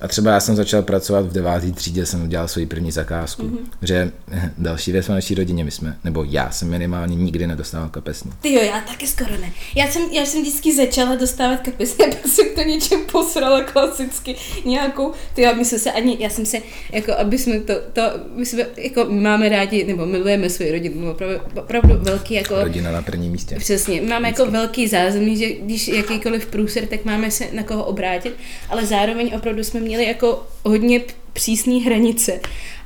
[0.00, 3.42] A třeba já jsem začal pracovat v devátý třídě, jsem udělal svoji první zakázku.
[3.42, 3.66] Mm-hmm.
[3.82, 4.12] Že
[4.58, 8.32] další věc v naší rodině, my jsme, nebo já jsem minimálně nikdy nedostával kapesní.
[8.40, 9.52] Ty jo, já taky skoro ne.
[9.76, 15.12] Já jsem, já jsem vždycky začala dostávat kapesní, a jsem to něčem posrala klasicky nějakou,
[15.34, 16.58] ty jo, my jsme se ani, já jsem se,
[16.92, 18.02] jako aby jsme to, to
[18.34, 22.54] my jsme, jako máme rádi, nebo milujeme svoji rodinu, opravdu, opravdu velký, jako...
[22.62, 23.56] Rodina na prvním místě.
[23.56, 24.42] Přesně, máme Vždycky.
[24.42, 28.34] jako velký zázemí, že když jakýkoliv průser, tak máme se na koho obrátit,
[28.68, 31.00] ale zároveň opravdu jsme měli jako hodně
[31.32, 32.40] přísné hranice.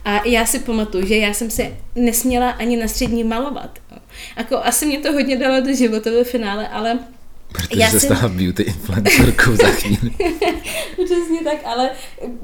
[0.04, 3.78] A já si pamatuju, že já jsem se nesměla ani na střední malovat.
[4.36, 6.98] Jako asi mě to hodně dalo do života ve finále, ale
[7.52, 8.16] Protože já se jsem...
[8.16, 10.10] stala beauty influencerkou za chvíli.
[11.04, 11.90] Přesně tak, ale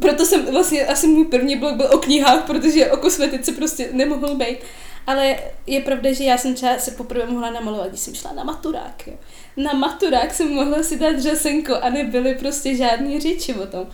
[0.00, 4.34] proto jsem vlastně, asi můj první blog byl o knihách, protože o kosmetice prostě nemohl
[4.34, 4.58] být.
[5.06, 5.36] Ale
[5.66, 9.06] je pravda, že já jsem třeba se poprvé mohla namalovat, když jsem šla na maturák.
[9.06, 9.14] Jo.
[9.56, 13.86] Na maturák jsem mohla si dát řasenko a nebyly prostě žádný řeči o tom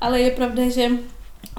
[0.00, 0.90] ale je pravda, že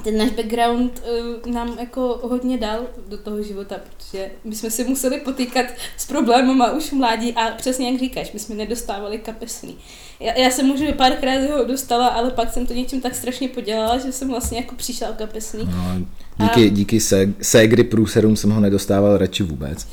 [0.04, 1.02] ten náš background
[1.46, 5.66] uh, nám jako hodně dal do toho života, protože my jsme si museli potýkat
[5.98, 9.78] s problémama už v mládí a přesně jak říkáš, my jsme nedostávali kapesný.
[10.20, 13.98] Já, já jsem možná párkrát ho dostala, ale pak jsem to něčím tak strašně podělala,
[13.98, 15.66] že jsem vlastně jako přišla kapesný.
[15.66, 16.02] No,
[16.46, 16.70] díky, a...
[16.70, 17.00] díky
[17.42, 19.88] ségry průserům jsem ho nedostával radši vůbec.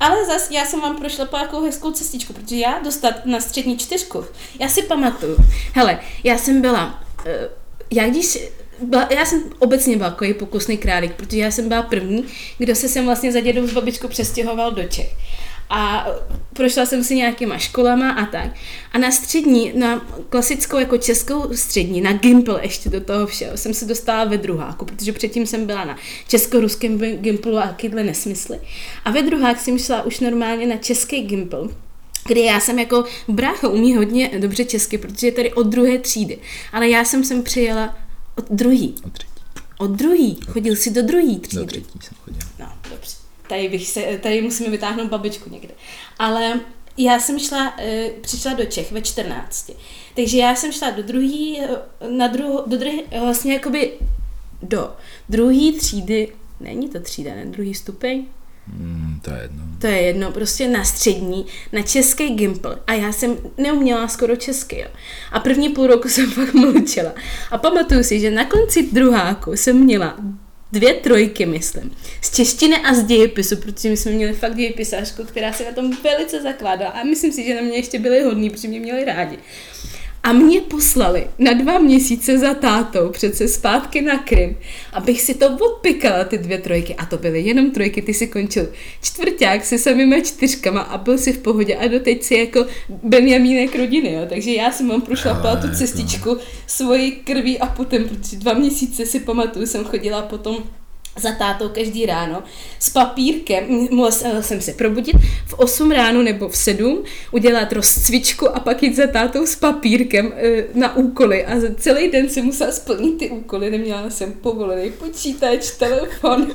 [0.00, 3.78] Ale zase já jsem vám prošla po jakou hezkou cestičku, protože já dostat na střední
[3.78, 4.24] čtyřku,
[4.60, 5.36] já si pamatuju,
[5.74, 7.57] hele, já jsem byla, uh,
[7.90, 8.38] já když
[8.82, 12.24] byla, já jsem obecně byla takový pokusný králík, protože já jsem byla první,
[12.58, 15.14] kdo se sem vlastně za dědou s babičkou přestěhoval do Čech.
[15.70, 16.06] A
[16.52, 18.50] prošla jsem si nějakýma školama a tak.
[18.92, 23.74] A na střední, na klasickou jako českou střední, na Gimpl ještě do toho všeho, jsem
[23.74, 25.96] se dostala ve druháku, protože předtím jsem byla na
[26.28, 28.60] česko-ruském Gimplu a takovýhle nesmysly.
[29.04, 31.70] A ve druhák jsem šla už normálně na český Gimpl,
[32.28, 36.38] kdy já jsem jako brácha umí hodně dobře česky, protože je tady od druhé třídy.
[36.72, 37.98] Ale já jsem sem přijela
[38.36, 38.94] od druhý.
[39.04, 39.32] Od třetí.
[39.78, 40.40] Od druhý.
[40.48, 41.62] Chodil jsi do druhý třídy.
[41.62, 42.42] Do třetí jsem chodil.
[42.58, 43.16] No, dobře.
[43.48, 45.74] Tady, bych se, tady musíme vytáhnout babičku někde.
[46.18, 46.60] Ale
[46.96, 49.70] já jsem šla, e, přišla do Čech ve 14.
[50.14, 53.92] Takže já jsem šla do druhý, eh, na druho, do druhý, vlastně jakoby
[54.62, 54.92] do
[55.28, 58.26] druhé třídy, není to třída, ne, druhý stupeň,
[58.76, 59.64] Hmm, to je jedno.
[59.78, 62.78] To je jedno, prostě na střední, na český gimpl.
[62.86, 64.88] A já jsem neuměla skoro česky, jo.
[65.32, 67.12] A první půl roku jsem fakt mlčela.
[67.50, 70.16] A pamatuju si, že na konci druháku jsem měla
[70.72, 75.52] dvě trojky, myslím, z češtiny a z dějepisu, protože my jsme měli fakt dějepisářku, která
[75.52, 78.68] se na tom velice zakládala a myslím si, že na mě ještě byli hodní, protože
[78.68, 79.38] mě měli rádi.
[80.28, 84.56] A mě poslali na dva měsíce za tátou přece zpátky na Krym,
[84.92, 86.94] abych si to odpikala ty dvě trojky.
[86.94, 88.68] A to byly jenom trojky, ty si končil
[89.02, 94.12] čtvrták se samýma čtyřkama a byl si v pohodě a doteď si jako Benjamínek rodiny,
[94.12, 94.26] jo.
[94.28, 96.36] Takže já jsem vám prošla tu cestičku
[96.66, 100.64] svojí krví a potem, protože dva měsíce si pamatuju, jsem chodila potom
[101.16, 102.42] za tátou každý ráno
[102.78, 105.16] s papírkem, musela jsem se probudit
[105.46, 110.32] v 8 ráno nebo v 7, udělat rozcvičku a pak jít za tátou s papírkem
[110.36, 115.70] e, na úkoly a celý den jsem musela splnit ty úkoly, neměla jsem povolený počítač,
[115.70, 116.46] telefon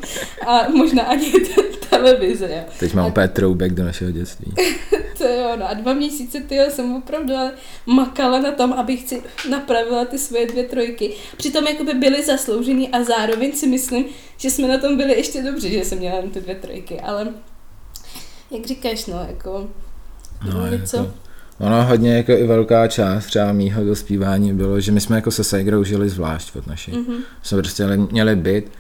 [0.47, 2.49] a možná ani ten televize.
[2.51, 2.63] Jo.
[2.79, 4.53] Teď mám úplně throwback do našeho dětství.
[5.17, 7.33] to jo, no a dva měsíce ty jsem opravdu
[7.85, 11.13] makala na tom, abych si napravila ty svoje dvě trojky.
[11.37, 14.05] Přitom jakoby byly zasloužený a zároveň si myslím,
[14.37, 17.27] že jsme na tom byli ještě dobře, že jsem měla ty dvě trojky, ale
[18.51, 19.67] jak říkáš, no, jako...
[20.53, 20.97] No, něco...
[20.97, 21.13] jako,
[21.59, 25.43] ono hodně jako i velká část třeba mýho dospívání bylo, že my jsme jako se
[25.43, 26.91] Segrou žili zvlášť od naší.
[26.91, 27.17] Mm-hmm.
[27.43, 28.71] Jsme prostě měli byt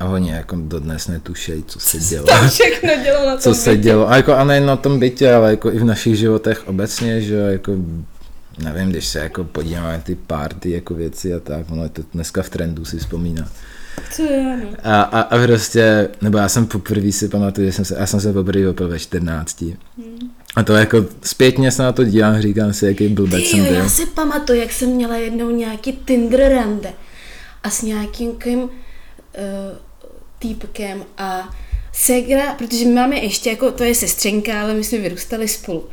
[0.00, 2.26] a oni jako dodnes netušejí, co se dělo.
[2.26, 3.60] Co všechno dělo na tom Co bytě.
[3.60, 4.10] se dělo.
[4.10, 7.34] A, jako, a nejen na tom bytě, ale jako i v našich životech obecně, že
[7.34, 7.72] jako
[8.58, 12.02] nevím, když se jako podíváme na ty party jako věci a tak, ono je to
[12.12, 13.48] dneska v trendu si vzpomíná.
[14.16, 14.68] Co je, no.
[14.82, 18.20] A, a, a prostě, nebo já jsem poprvé si pamatuju, že jsem se, já jsem
[18.20, 19.60] se poprvé opil ve 14.
[19.62, 20.30] Hmm.
[20.56, 23.74] A to jako zpětně se na to dívám, říkám si, jaký blbec jsem byl.
[23.74, 26.92] Já si pamatuju, jak jsem měla jednou nějaký Tinder rande
[27.62, 28.68] a s nějakým kým, uh,
[30.38, 31.54] týpkem a
[31.92, 35.88] Segra, protože my máme ještě jako, to je sestřenka, ale my jsme vyrůstali spolu.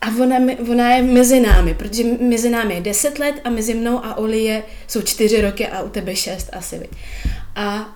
[0.00, 0.36] A ona,
[0.70, 4.38] ona je mezi námi, protože mezi námi je 10 let a mezi mnou a Oli
[4.38, 6.88] je, jsou 4 roky a u tebe 6 asi.
[7.54, 7.94] A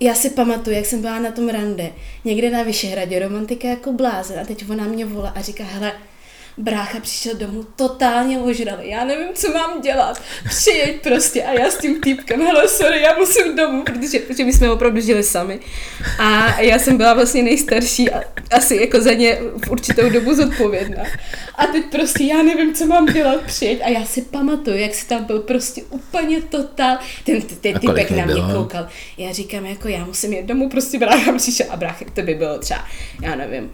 [0.00, 1.92] já si pamatuju, jak jsem byla na tom rande,
[2.24, 5.92] někde na Vyšehradě, romantika jako blázen a teď ona mě volá a říká, hele,
[6.58, 11.78] brácha přišel domů totálně ožralý, já nevím, co mám dělat, přijeď prostě a já s
[11.78, 15.60] tím týpkem, hele, sorry, já musím domů, protože, protože my jsme opravdu žili sami.
[16.18, 21.02] A já jsem byla vlastně nejstarší a asi jako za ně v určitou dobu zodpovědná.
[21.54, 23.80] A teď prostě já nevím, co mám dělat, přijeď.
[23.84, 28.24] A já si pamatuju, jak si tam byl prostě úplně totál, ten, ten týpek na
[28.24, 31.66] mě koukal, já říkám, jako já musím jít domů, prostě brácha přišel.
[31.70, 32.84] A brácha, to by bylo třeba,
[33.22, 33.70] já nevím,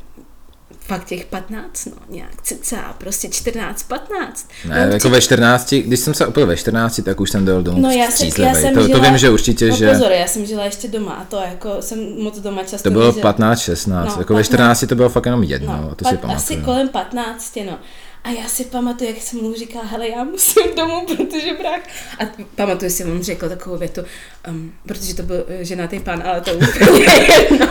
[0.86, 4.48] fakt těch 15, no, nějak cca, prostě 14, 15.
[4.68, 7.62] Ne, no, jako ve 14, když jsem se opil ve 14, tak už jsem dojel
[7.62, 9.90] domů no, já jsem, já jsem to, žila, to vím, že určitě, no, že...
[9.90, 13.12] pozor, já jsem žila ještě doma a to jako jsem moc doma často To bylo
[13.12, 16.10] 15, 16, no, jako 15, ve 14 to bylo fakt jenom jedno, no, to pat,
[16.10, 16.36] si pamatuju.
[16.36, 17.78] Asi kolem 15, no.
[18.24, 21.80] A já si pamatuju, jak jsem mu říkala, hele, já musím domů, protože brák.
[22.18, 22.22] A
[22.54, 24.00] pamatuju si, on řekl takovou větu,
[24.48, 27.04] um, protože to byl eh, ženatý pán, ale to úplně
[27.38, 27.66] jedno.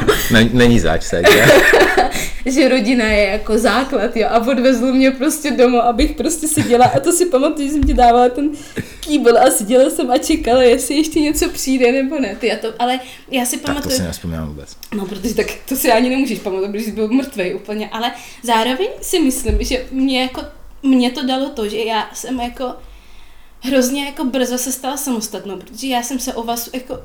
[0.54, 1.22] Není zač se,
[2.46, 7.00] že rodina je jako základ, jo, a odvezl mě prostě domů, abych prostě seděla a
[7.00, 8.52] to si pamatuju, že jsem ti dávala ten
[9.00, 12.36] kýbl a seděla jsem a čekala, jestli ještě něco přijde nebo ne.
[12.40, 13.00] Ty, já to, ale
[13.32, 13.84] já si pamatuju...
[13.84, 14.78] Tak to si nespomínám vůbec.
[14.96, 18.12] No, protože tak to si ani nemůžeš pamatovat, protože jsi byl mrtvý úplně, ale
[18.44, 20.43] zároveň si myslím, že mě jako,
[20.84, 22.76] mě to dalo to, že já jsem jako
[23.60, 27.00] hrozně jako brzo se stala samostatnou, protože já jsem se o vás jako,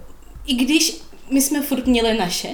[0.46, 1.00] i když
[1.30, 2.48] my jsme furt měli naše,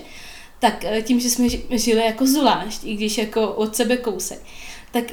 [0.59, 4.43] tak eh, tím, že jsme žili jako zvlášť, i když jako od sebe kousek,
[4.93, 5.05] tak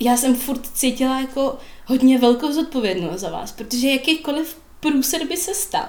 [0.00, 5.54] já jsem furt cítila jako hodně velkou zodpovědnost za vás, protože jakýkoliv průser by se
[5.54, 5.86] stal,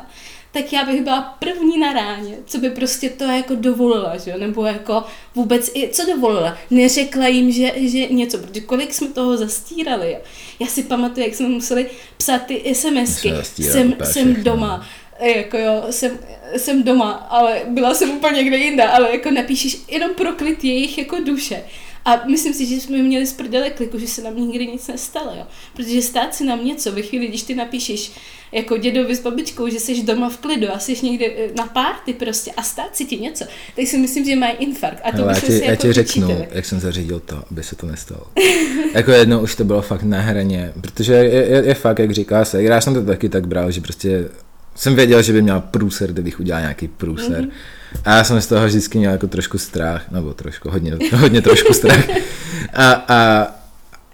[0.58, 4.66] tak já bych byla první na ráně, co by prostě to jako dovolila, že nebo
[4.66, 5.03] jako
[5.36, 10.20] vůbec i, co dovolila, neřekla jim, že, že něco, protože kolik jsme toho zastírali, jo.
[10.60, 14.88] Já si pamatuju, jak jsme museli psát ty SMSky, jsem, jsem doma,
[15.20, 16.20] jako jo, jsem,
[16.58, 21.20] jsem doma, ale byla jsem úplně někde jinde, ale jako napíšeš jenom proklit jejich jako
[21.20, 21.64] duše.
[22.08, 25.32] A myslím si, že jsme měli z prdele kliku, že se nám nikdy nic nestalo,
[25.38, 25.43] jo.
[25.76, 28.12] Protože stát si nám něco ve chvíli, když ty napíšeš
[28.51, 32.14] jako dědovi s babičkou, že jsi doma v klidu a jsi někde eh, na párty
[32.14, 33.45] prostě a stát si ti něco,
[33.76, 35.01] tak si myslím, že mají infarkt.
[35.03, 36.47] A to Ale já ti, si já jako ti řeknu, vyčítali.
[36.51, 38.24] jak jsem zařídil to, aby se to nestalo.
[38.93, 42.45] jako jednou už to bylo fakt na hraně, protože je, je, je fakt, jak říká
[42.45, 44.30] se, já jsem to taky tak bral, že prostě
[44.76, 47.43] jsem věděl, že by měl průser, kdybych udělal nějaký průser.
[47.43, 47.51] Mm-hmm.
[48.06, 51.74] A já jsem z toho vždycky měl jako trošku strach, nebo trošku, hodně, hodně trošku
[51.74, 52.04] strach.
[52.74, 53.48] A, a,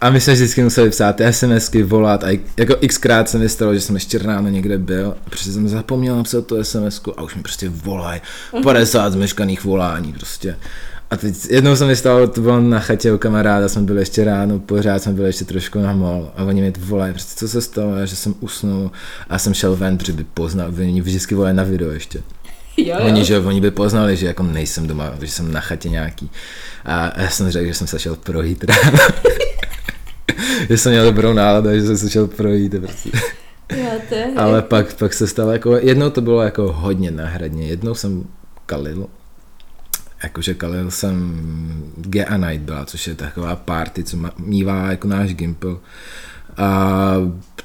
[0.00, 3.80] a my jsme vždycky museli psát SMSky, volat a jako xkrát se mi stalo, že
[3.80, 7.42] jsem ještě ráno někde byl a prostě jsem zapomněl napsat tu SMSku a už mi
[7.42, 8.20] prostě volají
[8.62, 10.56] 50 zmeškaných volání prostě.
[11.10, 14.24] A teď jednou se mi stalo, to bylo na chatě u kamaráda, jsme byli ještě
[14.24, 17.60] ráno, pořád jsme byli ještě trošku na mol a oni mi volají, prostě co se
[17.60, 18.90] stalo, že jsem usnul
[19.28, 22.22] a jsem šel ven, protože by poznal, oni vždycky volají na video ještě.
[22.76, 23.06] Jo, jo.
[23.06, 26.30] Oni, že oni by poznali, že jako nejsem doma, že jsem na chatě nějaký.
[26.84, 28.98] A já jsem řekl, že jsem se šel projít ráno.
[30.68, 32.74] že jsem měl dobrou náladu, že jsem se šel projít.
[32.80, 33.10] Prostě.
[33.76, 37.66] Jo, to je, Ale pak, pak se stalo jako, jednou to bylo jako hodně náhradně,
[37.66, 38.24] jednou jsem
[38.66, 39.06] kalil,
[40.22, 45.76] jakože kalil jsem Gea Night byla, což je taková party, co mívá jako náš Gimple.
[46.56, 47.14] A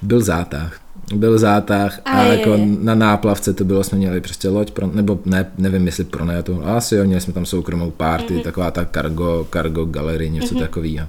[0.02, 0.80] byl zátah.
[1.16, 2.66] Byl zátah a, A jako je.
[2.80, 6.44] na náplavce to bylo, jsme měli prostě loď, pro, nebo ne, nevím jestli pro ne,
[6.44, 8.44] to, asi jo, měli jsme tam soukromou party, mm-hmm.
[8.44, 10.60] taková ta cargo, cargo galerie, něco mm-hmm.
[10.60, 11.08] takového.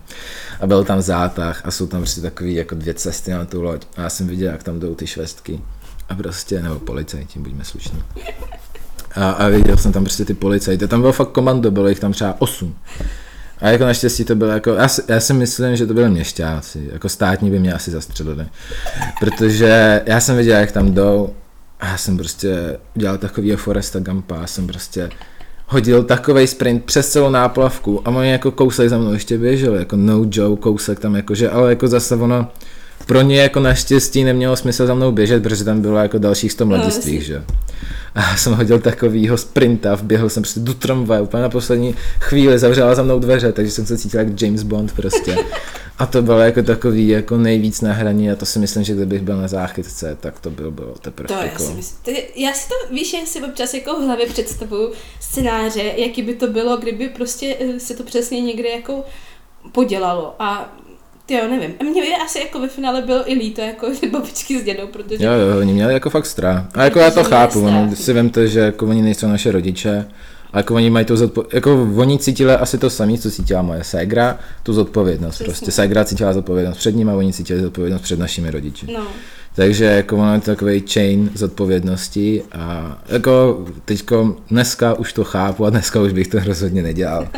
[0.61, 3.87] A byl tam zátah a jsou tam prostě takový jako dvě cesty na tu loď.
[3.97, 5.61] A já jsem viděl, jak tam jdou ty švestky.
[6.09, 8.03] A prostě, nebo policajti, buďme slušní.
[9.15, 10.89] A, a viděl jsem tam prostě ty policajty.
[10.89, 12.75] Tam bylo fakt komando, bylo jich tam třeba 8.
[13.61, 17.09] A jako naštěstí to bylo jako, já já si myslím, že to byli měšťáci, jako
[17.09, 18.47] státní by mě asi zastřelili.
[19.21, 21.35] Protože já jsem viděl, jak tam jdou
[21.81, 25.11] a já jsem prostě udělal takovýho Foresta Gampa, já jsem prostě
[25.67, 29.97] hodil takový sprint přes celou náplavku a oni jako kousek za mnou ještě běželi, jako
[29.97, 32.49] no joke, kousek tam jakože, ale jako zase ono,
[33.07, 36.67] pro ně jako naštěstí nemělo smysl za mnou běžet, protože tam bylo jako dalších 100
[36.67, 37.45] mladistvých, že?
[38.15, 42.59] A já jsem hodil takovýho sprinta, vběhl jsem prostě do tramvaje, úplně na poslední chvíli
[42.59, 45.37] zavřela za mnou dveře, takže jsem se cítil jak James Bond prostě.
[45.99, 49.23] A to bylo jako takový jako nejvíc na hraní a to si myslím, že kdybych
[49.23, 51.63] byl na záchytce, tak to bylo, bylo teprve To já jako...
[51.63, 52.17] si myslím.
[52.37, 56.47] Já si to, víš, já si občas jako v hlavě představuju scénáře, jaký by to
[56.47, 59.05] bylo, kdyby prostě eh, se to přesně někde jako
[59.73, 60.77] podělalo a
[61.31, 61.75] ty jo, nevím.
[61.81, 65.25] A mě by asi jako ve finále bylo i líto, jako babičky s dědou, protože
[65.25, 66.65] Jo, jo, oni měli jako fakt strach.
[66.75, 70.07] A jako já to chápu, ono, si vemte, že jako oni nejsou naše rodiče,
[70.53, 73.85] a jako oni mají tu zodpo- jako oni cítili asi to samé, co cítila moje
[73.85, 75.35] ségra, tu zodpovědnost.
[75.35, 75.45] Přesně.
[75.45, 78.87] Prostě ségra cítila zodpovědnost před ním a oni cítili zodpovědnost před našimi rodiči.
[78.93, 79.07] no,
[79.55, 86.01] Takže jako to takový chain zodpovědnosti a jako teďko dneska už to chápu a dneska
[86.01, 87.29] už bych to rozhodně nedělal.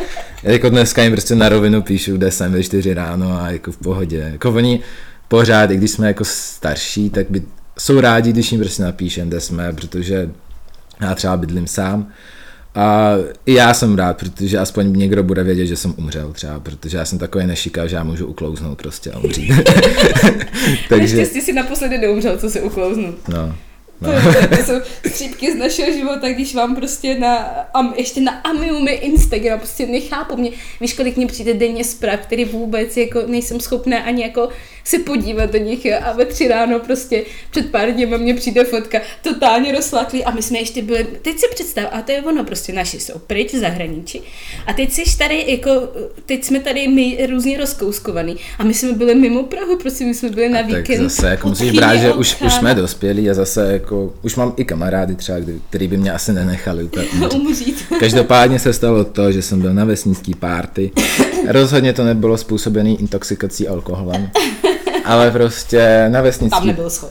[0.43, 3.77] jako dneska jim prostě na rovinu píšu, kde jsem ve 4 ráno a jako v
[3.77, 4.29] pohodě.
[4.33, 4.81] Jako oni
[5.29, 7.43] pořád, i když jsme jako starší, tak by,
[7.79, 10.31] jsou rádi, když jim prostě napíšem, kde jsme, protože
[11.01, 12.09] já třeba bydlím sám.
[12.75, 13.12] A
[13.47, 17.05] i já jsem rád, protože aspoň někdo bude vědět, že jsem umřel třeba, protože já
[17.05, 19.53] jsem takový nešika, že já můžu uklouznout prostě a umřít.
[20.89, 23.14] Takže, Naštěstí si naposledy neumřel, co se uklouznu.
[23.29, 23.55] no.
[24.05, 27.36] To, to, to jsou střípky z našeho života, když vám prostě na,
[27.74, 30.50] am, ještě na Amiumi Instagram prostě nechápu mě,
[30.80, 34.48] víš, kolik mě přijde denně zpráv, který vůbec jako nejsem schopná ani jako
[34.84, 38.64] se podívat do nich jo, a ve tři ráno prostě před pár dněma mě přijde
[38.64, 39.00] fotka.
[39.22, 42.72] Totálně rozláklý a my jsme ještě byli, teď si představ, a to je ono prostě,
[42.72, 44.20] naši jsou pryč v zahraničí.
[44.66, 45.70] A teď jsi tady jako,
[46.26, 48.36] teď jsme tady my různě rozkouskovaný.
[48.59, 51.03] A my jsme byli mimo Prahu, prostě my jsme byli na A tak víkend.
[51.03, 53.91] zase jako musíš brát, že už, už jsme dospělí a zase jako,
[54.22, 55.38] už mám i kamarády třeba,
[55.68, 56.88] který by mě asi nenechali
[57.34, 57.84] umřít.
[58.01, 60.90] Každopádně se stalo to, že jsem byl na vesnický párty.
[61.49, 64.30] Rozhodně to nebylo způsobený intoxikací alkoholem.
[65.05, 66.59] Ale prostě na vesnický...
[66.59, 67.11] Tam nebyl schod.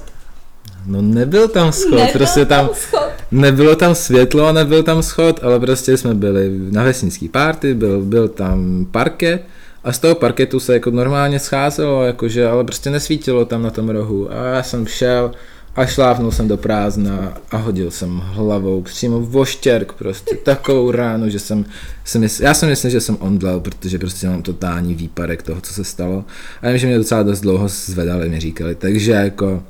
[0.86, 3.10] No nebyl tam schod, Nebyl prostě tam, schod.
[3.32, 8.28] nebylo tam světlo, nebyl tam schod, ale prostě jsme byli na vesnický párty, byl, byl
[8.28, 9.42] tam parket
[9.84, 13.90] a z toho parketu se jako normálně scházelo, jakože, ale prostě nesvítilo tam na tom
[13.90, 14.32] rohu.
[14.32, 15.32] A já jsem šel
[15.76, 21.40] a šlápnul jsem do prázdna a hodil jsem hlavou přímo voštěrk prostě takovou ránu, že
[21.40, 21.66] jsem,
[22.06, 25.74] jsem mysl, já jsem myslel, že jsem omdlel, protože prostě mám totální výpadek toho, co
[25.74, 26.26] se stalo.
[26.62, 29.64] A vím, že mě docela dost dlouho zvedali, mi říkali, takže jako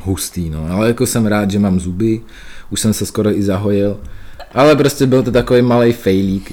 [0.00, 2.20] hustý, no, ale jako jsem rád, že mám zuby,
[2.70, 4.00] už jsem se skoro i zahojil,
[4.54, 6.50] ale prostě byl to takový malý fejlík.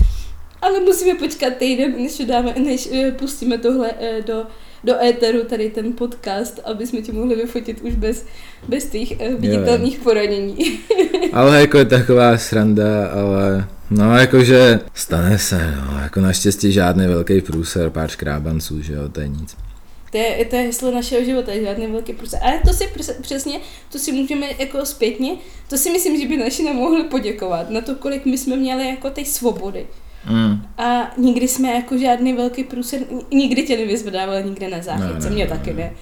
[0.61, 4.43] Ale musíme počkat týden, než, dáme, než eh, pustíme tohle eh, do,
[4.83, 8.25] do éteru, tady ten podcast, aby jsme ti mohli vyfotit už bez,
[8.67, 10.03] bez těch eh, viditelných jo.
[10.03, 10.79] poranění.
[11.33, 17.41] ale jako je taková sranda, ale no jakože stane se, no, jako naštěstí žádný velký
[17.41, 19.55] průser, pár škrábanců, že jo, to je nic.
[20.11, 22.39] To je, to je heslo našeho života, žádný velký průser.
[22.43, 22.89] Ale to si
[23.21, 23.59] přesně,
[23.91, 27.81] to si můžeme jako zpětně, to si myslím, že by naši nám mohli poděkovat na
[27.81, 29.87] to, kolik my jsme měli jako té svobody.
[30.29, 30.61] Mm.
[30.77, 32.99] A nikdy jsme jako žádný velký průser,
[33.31, 35.93] nikdy tě nevyzvedávali nikde na záchytce, ne, mě ne, taky ne.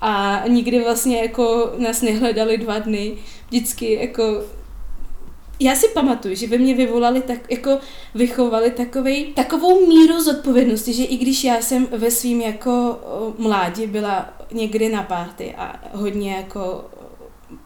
[0.00, 3.14] A nikdy vlastně jako nás nehledali dva dny,
[3.48, 4.44] vždycky jako
[5.60, 7.78] já si pamatuju, že ve mně vyvolali tak, jako
[8.14, 12.98] vychovali takovej, takovou míru zodpovědnosti, že i když já jsem ve svým jako
[13.38, 16.84] mládí byla někdy na párty a hodně jako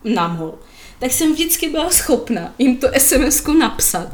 [0.04, 0.54] namol,
[1.00, 4.08] tak jsem vždycky byla schopna jim to sms napsat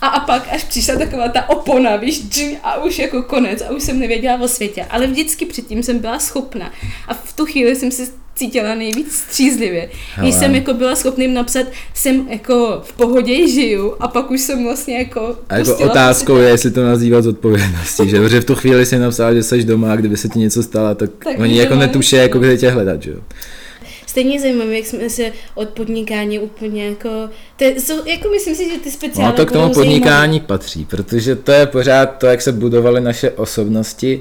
[0.00, 2.22] a, a pak až přišla taková ta opona, víš,
[2.62, 4.86] a už jako konec a už jsem nevěděla o světě.
[4.90, 6.72] Ale vždycky předtím jsem byla schopna.
[7.08, 8.02] A v tu chvíli jsem se
[8.34, 9.90] cítila nejvíc střízlivě.
[10.14, 10.28] Hele.
[10.28, 14.64] Když jsem jako byla schopným napsat, jsem jako v pohodě žiju a pak už jsem
[14.64, 18.18] vlastně jako A jako otázkou je, jestli to nazývat odpovědností, že?
[18.18, 20.94] Protože v tu chvíli jsem napsala, že jsi doma a kdyby se ti něco stalo,
[20.94, 23.18] tak, tak oni jako netuší, jako kde tě hledat, že jo?
[24.10, 28.78] Stejně zajímavé, jak jsme se od podnikání úplně jako, to jsou, jako myslím si, že
[28.78, 29.32] ty speciální.
[29.32, 30.46] No to k tomu podnikání zajímavé.
[30.46, 34.20] patří, protože to je pořád to, jak se budovaly naše osobnosti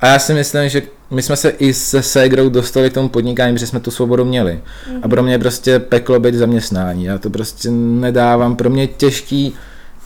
[0.00, 3.54] a já si myslím, že my jsme se i se Segrou dostali k tomu podnikání,
[3.54, 4.52] protože jsme tu svobodu měli.
[4.52, 5.00] Mm-hmm.
[5.02, 7.04] A pro mě prostě peklo být zaměstnání.
[7.04, 8.56] Já to prostě nedávám.
[8.56, 9.54] Pro mě těžký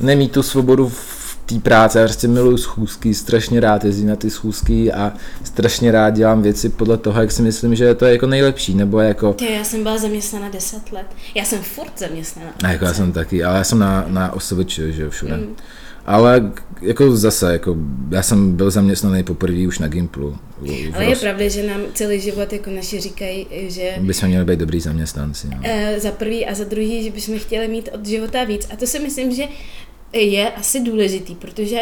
[0.01, 1.20] nemít tu svobodu v
[1.55, 5.13] té práce, já prostě miluju schůzky, strašně rád jezdím na ty schůzky a
[5.45, 9.01] strašně rád dělám věci podle toho, jak si myslím, že to je jako nejlepší, nebo
[9.01, 9.33] jako...
[9.33, 11.07] Ty, já jsem byla zaměstnaná 10 let.
[11.35, 12.51] Já jsem furt zaměstnaná.
[12.65, 15.37] A jako já jsem taky, ale já jsem na, na OSVČ, že jo, všude.
[15.37, 15.57] Mm.
[16.07, 17.77] Ale jako zase, jako
[18.11, 20.39] já jsem byl zaměstnaný poprvé už na Gimplu.
[20.95, 23.95] Ale je pravda, že nám celý život jako naši říkají, že...
[24.01, 25.49] Bychom měli být dobrý zaměstnanci.
[25.49, 25.57] No.
[25.63, 28.69] E, za prvý a za druhý, že bychom chtěli mít od života víc.
[28.73, 29.43] A to si myslím, že
[30.13, 31.81] je asi důležitý, protože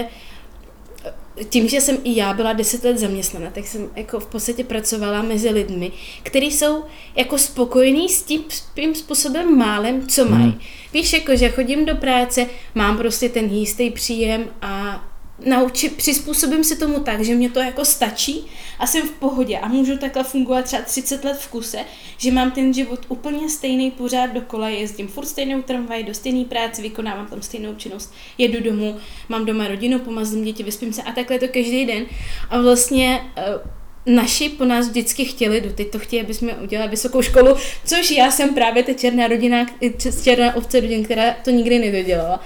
[1.45, 5.23] tím, že jsem i já byla deset let zaměstnaná, tak jsem jako v podstatě pracovala
[5.23, 6.85] mezi lidmi, kteří jsou
[7.17, 10.43] jako spokojení s tím, tím způsobem málem, co mají.
[10.43, 10.61] Hmm.
[10.93, 15.05] Víš, jako že chodím do práce, mám prostě ten jistý příjem a
[15.45, 18.47] naučit, přizpůsobím se tomu tak, že mě to jako stačí
[18.79, 21.79] a jsem v pohodě a můžu takhle fungovat třeba 30 let v kuse,
[22.19, 26.83] že mám ten život úplně stejný pořád dokola, jezdím furt stejnou tramvaj, do stejné práce,
[26.83, 28.97] vykonávám tam stejnou činnost, jedu domů,
[29.29, 32.07] mám doma rodinu, pomazím děti, vyspím se a takhle to každý den.
[32.51, 33.43] A vlastně eh,
[34.07, 38.31] naši po nás vždycky chtěli, do to chtějí, aby jsme udělali vysokou školu, což já
[38.31, 39.67] jsem právě ta černá rodina,
[40.25, 42.41] černá ovce rodin, která to nikdy nedodělala.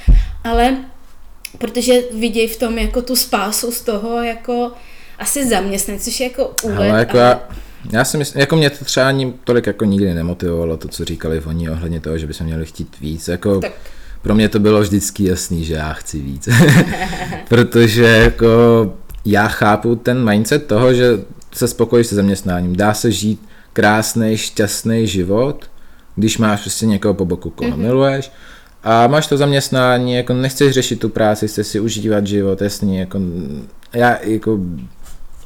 [0.45, 0.85] Ale
[1.59, 4.73] protože vidějí v tom jako tu spásu z toho jako
[5.19, 6.91] asi zaměstnat, což je jako úlet.
[6.91, 7.41] Ale jako já,
[7.91, 11.41] já si myslím, jako mě to třeba ani tolik jako nikdy nemotivovalo to, co říkali
[11.41, 13.29] oni ohledně toho, že bychom měli chtít víc.
[13.29, 13.73] Jako tak.
[14.23, 16.49] pro mě to bylo vždycky jasný, že já chci víc.
[17.49, 18.49] Protože jako
[19.25, 21.07] já chápu ten mindset toho, že
[21.53, 22.77] se spokojíš se zaměstnáním.
[22.77, 23.41] Dá se žít
[23.73, 25.71] krásný, šťastný život,
[26.17, 27.77] když máš prostě někoho po boku, koho mm-hmm.
[27.77, 28.33] miluješ,
[28.85, 33.21] a máš to zaměstnání, jako nechceš řešit tu práci, chceš si užívat život, jasně, jako
[33.93, 34.59] já jako,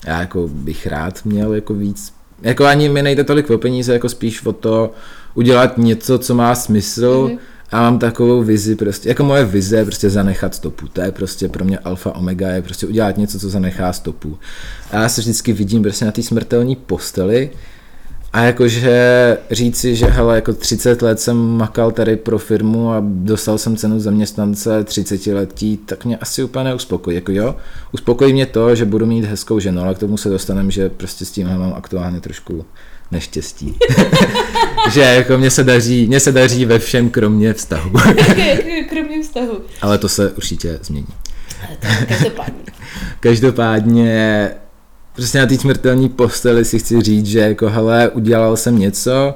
[0.07, 2.13] já jako bych rád měl jako víc,
[2.43, 4.91] jako ani mi nejde tolik o peníze, jako spíš o to
[5.35, 7.39] udělat něco, co má smysl mm-hmm.
[7.71, 11.49] a mám takovou vizi prostě, jako moje vize je prostě zanechat stopu, to je prostě
[11.49, 14.39] pro mě alfa omega, je prostě udělat něco, co zanechá stopu.
[14.91, 17.51] A já se vždycky vidím prostě na té smrtelní posteli,
[18.37, 23.59] a jakože říci, že hele, jako 30 let jsem makal tady pro firmu a dostal
[23.59, 27.15] jsem cenu zaměstnance 30 letí, tak mě asi úplně neuspokojí.
[27.15, 27.57] Jako jo,
[27.93, 31.25] uspokojí mě to, že budu mít hezkou ženu, ale k tomu se dostaneme, že prostě
[31.25, 32.65] s tímhle mám aktuálně trošku
[33.11, 33.79] neštěstí.
[34.93, 37.91] že jako mě se, daří, mě se daří ve všem, kromě vztahu.
[38.89, 39.61] kromě vztahu.
[39.83, 41.09] Ale to se určitě změní.
[42.09, 42.63] Každopádně.
[43.21, 44.51] Každopádně
[45.17, 49.35] prostě na té smrtelní posteli si chci říct, že jako hele, udělal jsem něco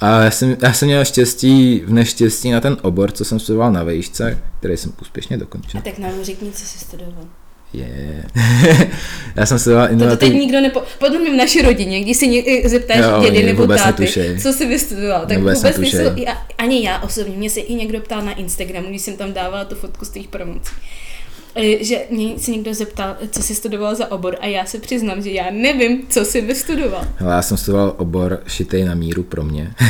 [0.00, 3.72] a já jsem, já jsem měl štěstí v neštěstí na ten obor, co jsem studoval
[3.72, 5.80] na vejšce, který jsem úspěšně dokončil.
[5.80, 7.24] A tak nám řekni, co jsi studoval.
[7.72, 8.24] Je.
[9.36, 10.40] Já jsem studoval To, to teď inovativní...
[10.40, 10.82] nikdo nepo...
[10.98, 14.40] Podle mě v naší rodině, když se ně, zeptáš Jo, dědy nebo táty, netušej.
[14.40, 18.00] co jsi vystudoval, tak Vůbec vůbec, nejsou, já, ani já osobně, mě se i někdo
[18.00, 20.72] ptal na Instagramu, když jsem tam dávala tu fotku z těch promocí.
[21.54, 25.22] Eh, Že mě se někdo zeptal, co jsi studoval za obor a já se přiznám,
[25.22, 27.04] že já nevím, co jsi vystudoval.
[27.16, 29.72] Hele, já jsem studoval obor šitej na míru pro mě.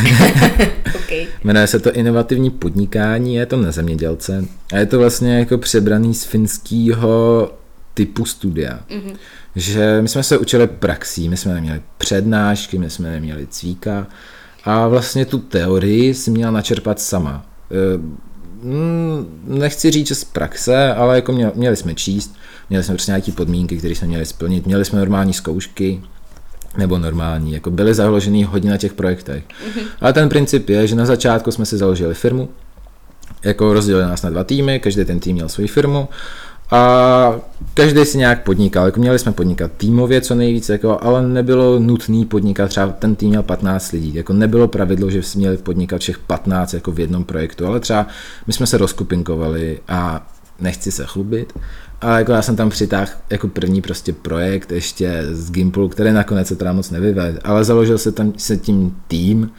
[1.04, 1.26] Okay.
[1.44, 6.14] Jmenuje se to inovativní podnikání, je to na zemědělce a je to vlastně jako přebraný
[6.14, 7.50] z finského
[7.94, 8.78] typu studia.
[8.90, 9.16] Mm-hmm.
[9.56, 14.06] Že my jsme se učili praxí, my jsme neměli přednášky, my jsme neměli cvíka
[14.64, 17.46] a vlastně tu teorii si měla načerpat sama.
[18.62, 22.34] Mm, Nechci říct, že z praxe, ale jako měli, měli jsme číst,
[22.70, 26.02] měli jsme prostě nějaké podmínky, které jsme měli splnit, měli jsme normální zkoušky,
[26.76, 29.44] nebo normální, jako byly založený hodně na těch projektech.
[29.44, 29.82] Mm-hmm.
[30.00, 32.48] Ale ten princip je, že na začátku jsme si založili firmu,
[33.44, 36.08] jako rozdělili nás na dva týmy, každý ten tým měl svoji firmu
[36.72, 37.40] a
[37.74, 42.24] každý si nějak podnikal, jako měli jsme podnikat týmově co nejvíc, jako, ale nebylo nutný
[42.24, 46.18] podnikat, třeba ten tým měl 15 lidí, jako nebylo pravidlo, že si měli podnikat všech
[46.18, 48.06] 15 jako v jednom projektu, ale třeba
[48.46, 50.26] my jsme se rozkupinkovali a
[50.60, 51.52] nechci se chlubit,
[52.00, 56.48] a jako já jsem tam přitáhl jako první prostě projekt ještě z Gimplu, který nakonec
[56.48, 59.50] se teda moc nevyvedl, ale založil se tam se tím tým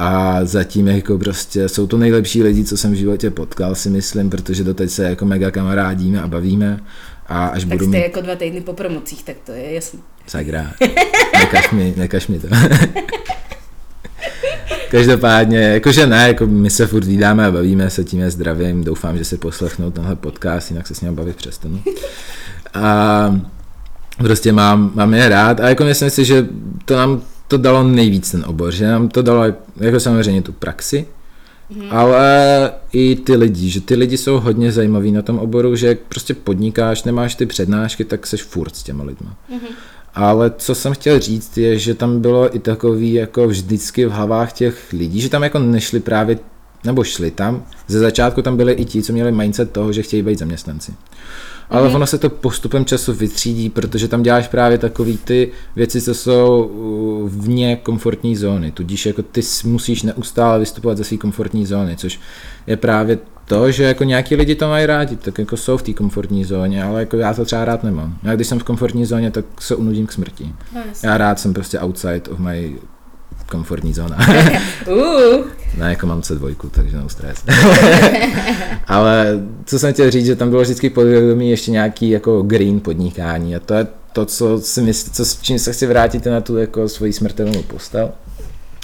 [0.00, 4.30] a zatím jako prostě jsou to nejlepší lidi, co jsem v životě potkal, si myslím,
[4.30, 6.80] protože doteď se jako mega kamarádíme a bavíme
[7.26, 8.02] a až Tak budu jste mít...
[8.02, 10.00] jako dva týdny po promocích, tak to je jasný.
[10.26, 10.72] Sakra,
[11.38, 12.48] nekaž mi, nekaž mi to.
[14.90, 19.18] Každopádně, jakože ne, jako my se furt vídáme a bavíme se, tím je zdravím, doufám,
[19.18, 21.82] že si poslechnou tenhle podcast, jinak se s ním bavit přestanu.
[22.74, 23.40] A
[24.18, 26.46] prostě mám, mám je rád a jako myslím si, že
[26.84, 29.44] to nám to dalo nejvíc ten obor, že nám to dalo
[29.76, 31.06] jako samozřejmě tu praxi,
[31.70, 31.82] mm.
[31.90, 35.98] ale i ty lidi, že ty lidi jsou hodně zajímaví na tom oboru, že jak
[35.98, 39.36] prostě podnikáš, nemáš ty přednášky, tak seš furt s těma lidma.
[39.48, 39.58] Mm.
[40.14, 44.52] Ale co jsem chtěl říct je, že tam bylo i takový jako vždycky v hlavách
[44.52, 46.38] těch lidí, že tam jako nešli právě,
[46.84, 50.22] nebo šli tam, ze začátku tam byli i ti, co měli mindset toho, že chtějí
[50.22, 50.92] být zaměstnanci.
[51.70, 51.94] Ale mm.
[51.94, 56.64] ono se to postupem času vytřídí, protože tam děláš právě takový ty věci, co jsou
[56.64, 58.72] uh, vně komfortní zóny.
[58.72, 62.20] Tudíž jako ty musíš neustále vystupovat ze své komfortní zóny, což
[62.66, 65.92] je právě to, že jako nějaký lidi to mají rádi, tak jako jsou v té
[65.92, 68.18] komfortní zóně, ale jako já to třeba rád nemám.
[68.22, 70.52] Já když jsem v komfortní zóně, tak se unudím k smrti.
[70.74, 70.80] No.
[71.04, 72.76] Já rád jsem prostě outside of my
[73.50, 74.18] komfortní zóna.
[74.86, 77.44] Uh, jako mám C2, takže no stres.
[78.86, 83.56] Ale co jsem chtěl říct, že tam bylo vždycky podvědomí ještě nějaký jako green podnikání
[83.56, 86.56] a to je to, co si mysl, co, s čím se chci vrátit na tu
[86.56, 88.10] jako svoji smrtelnou postel,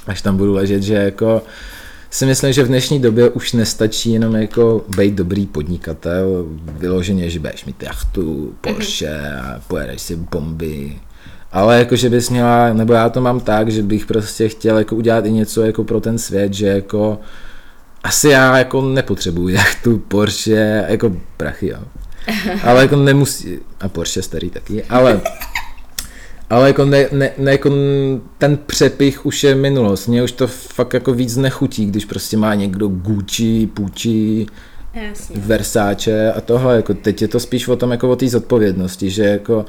[0.07, 1.43] až tam budu ležet, že jako
[2.11, 6.47] si myslím, že v dnešní době už nestačí jenom jako být dobrý podnikatel,
[6.79, 10.99] vyloženě, že budeš mít jachtu, Porsche a pojedeš si bomby,
[11.57, 14.97] ale jako, že bys měla, nebo já to mám tak, že bych prostě chtěl jako
[14.97, 17.19] udělat i něco jako pro ten svět, že jako
[18.03, 21.79] asi já jako nepotřebuji jachtu, Porsche, jako prachy, jo.
[22.63, 25.21] Ale jako nemusí, a Porsche starý taky, ale
[26.51, 27.71] ale jako, ne, ne, ne, jako
[28.39, 30.07] ten přepich už je minulost.
[30.07, 34.47] Mně už to fakt jako víc nechutí, když prostě má někdo Gucci, Pucci,
[34.95, 35.37] jasně.
[35.41, 39.25] Versace a tohle, jako teď je to spíš o tom jako o té zodpovědnosti, že
[39.25, 39.65] jako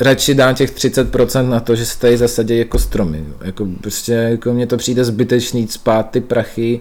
[0.00, 3.24] radši dám těch 30% na to, že se tady zasadí jako stromy.
[3.44, 6.80] Jako prostě jako mně to přijde zbytečný spát ty prachy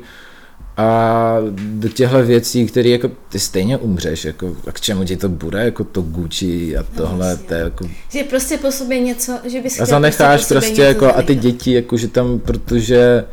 [0.77, 5.29] a do těchto věcí, které jako ty stejně umřeš, jako a k čemu ti to
[5.29, 7.47] bude, jako to Gucci a tohle, jasně.
[7.47, 11.15] to je jako Že prostě po sobě něco, že bys a zanecháš prostě něco jako
[11.15, 13.23] a ty děti, jako že tam, protože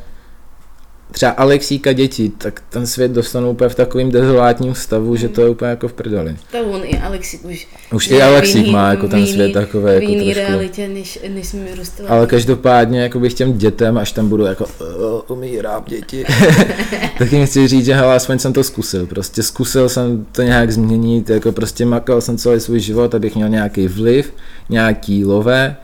[1.12, 5.48] třeba Alexíka děti, tak ten svět dostanou úplně v takovým dezolátním stavu, že to je
[5.48, 6.36] úplně jako v prdeli.
[6.52, 7.68] To on i Alexik už.
[7.94, 10.50] Už i Alexík jiný- má jako ten jiný- svět takový jako jiný trošku.
[10.50, 12.08] realitě, než, než jsme vyrůstali.
[12.08, 16.24] Ale každopádně jako bych těm dětem, až tam budu jako "Uh, umírám děti,
[17.18, 19.06] tak jim chci říct, že hele, aspoň jsem to zkusil.
[19.06, 23.48] Prostě zkusil jsem to nějak změnit, jako prostě makal jsem celý svůj život, abych měl
[23.48, 24.32] nějaký vliv,
[24.68, 25.76] nějaký lové.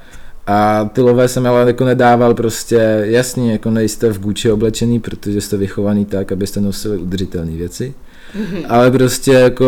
[0.51, 5.41] A ty lové jsem ale jako nedával prostě, jasně, jako nejste v Gucci oblečený, protože
[5.41, 7.95] jste vychovaný tak, abyste nosili udržitelné věci.
[8.69, 9.67] Ale prostě jako,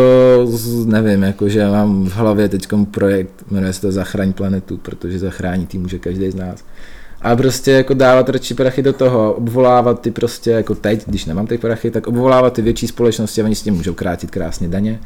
[0.85, 5.69] nevím, jako, že mám v hlavě teď projekt, jmenuje se to Zachraň planetu, protože zachránit
[5.69, 6.63] tým může každý z nás.
[7.21, 11.47] A prostě jako dávat radši prachy do toho, obvolávat ty prostě jako teď, když nemám
[11.47, 14.99] ty prachy, tak obvolávat ty větší společnosti a oni s tím můžou krátit krásně daně.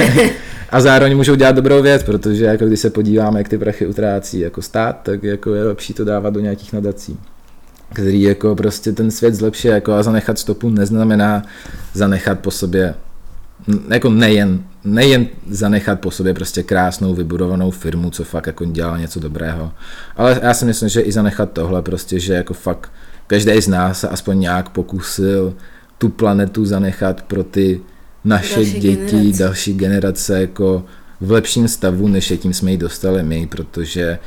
[0.70, 4.40] a zároveň můžou dělat dobrou věc, protože jako když se podíváme, jak ty prachy utrácí
[4.40, 7.18] jako stát, tak jako je lepší to dávat do nějakých nadací
[7.92, 11.42] který jako prostě ten svět zlepší jako a zanechat stopu neznamená
[11.92, 12.94] zanechat po sobě
[13.90, 19.20] jako nejen, nejen zanechat po sobě prostě krásnou vybudovanou firmu, co fakt jako dělá něco
[19.20, 19.72] dobrého,
[20.16, 22.90] ale já si myslím, že i zanechat tohle prostě, že jako fakt
[23.26, 25.54] každý z nás se aspoň nějak pokusil
[25.98, 27.80] tu planetu zanechat pro ty
[28.24, 29.42] naše další děti, generace.
[29.42, 30.84] další generace jako
[31.20, 34.18] v lepším stavu, než jakým jsme ji dostali my, protože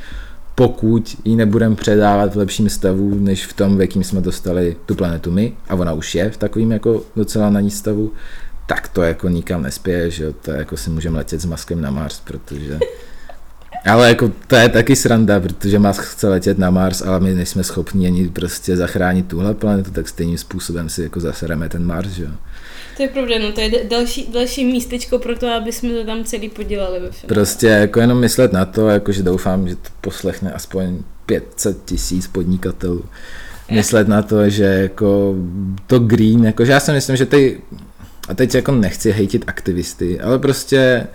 [0.54, 4.94] pokud ji nebudeme předávat v lepším stavu, než v tom, v jakým jsme dostali tu
[4.94, 8.12] planetu my, a ona už je v takovým jako docela na ní stavu,
[8.74, 12.20] tak to jako nikam nespěje, že to jako si můžeme letět s maskem na Mars,
[12.20, 12.78] protože...
[13.84, 17.64] Ale jako to je taky sranda, protože Musk chce letět na Mars, ale my nejsme
[17.64, 22.22] schopni ani prostě zachránit tuhle planetu, tak stejným způsobem si jako zasereme ten Mars, že
[22.22, 22.30] jo.
[22.96, 26.24] To je pravda, no to je další, další místečko pro to, aby jsme to tam
[26.24, 27.28] celý podělali ve finále.
[27.28, 32.26] Prostě jako jenom myslet na to, jako že doufám, že to poslechne aspoň 500 tisíc
[32.26, 33.04] podnikatelů.
[33.70, 35.34] Myslet na to, že jako
[35.86, 37.60] to green, jako že já si myslím, že ty,
[38.32, 41.06] a teď jako nechci hejtit aktivisty, ale prostě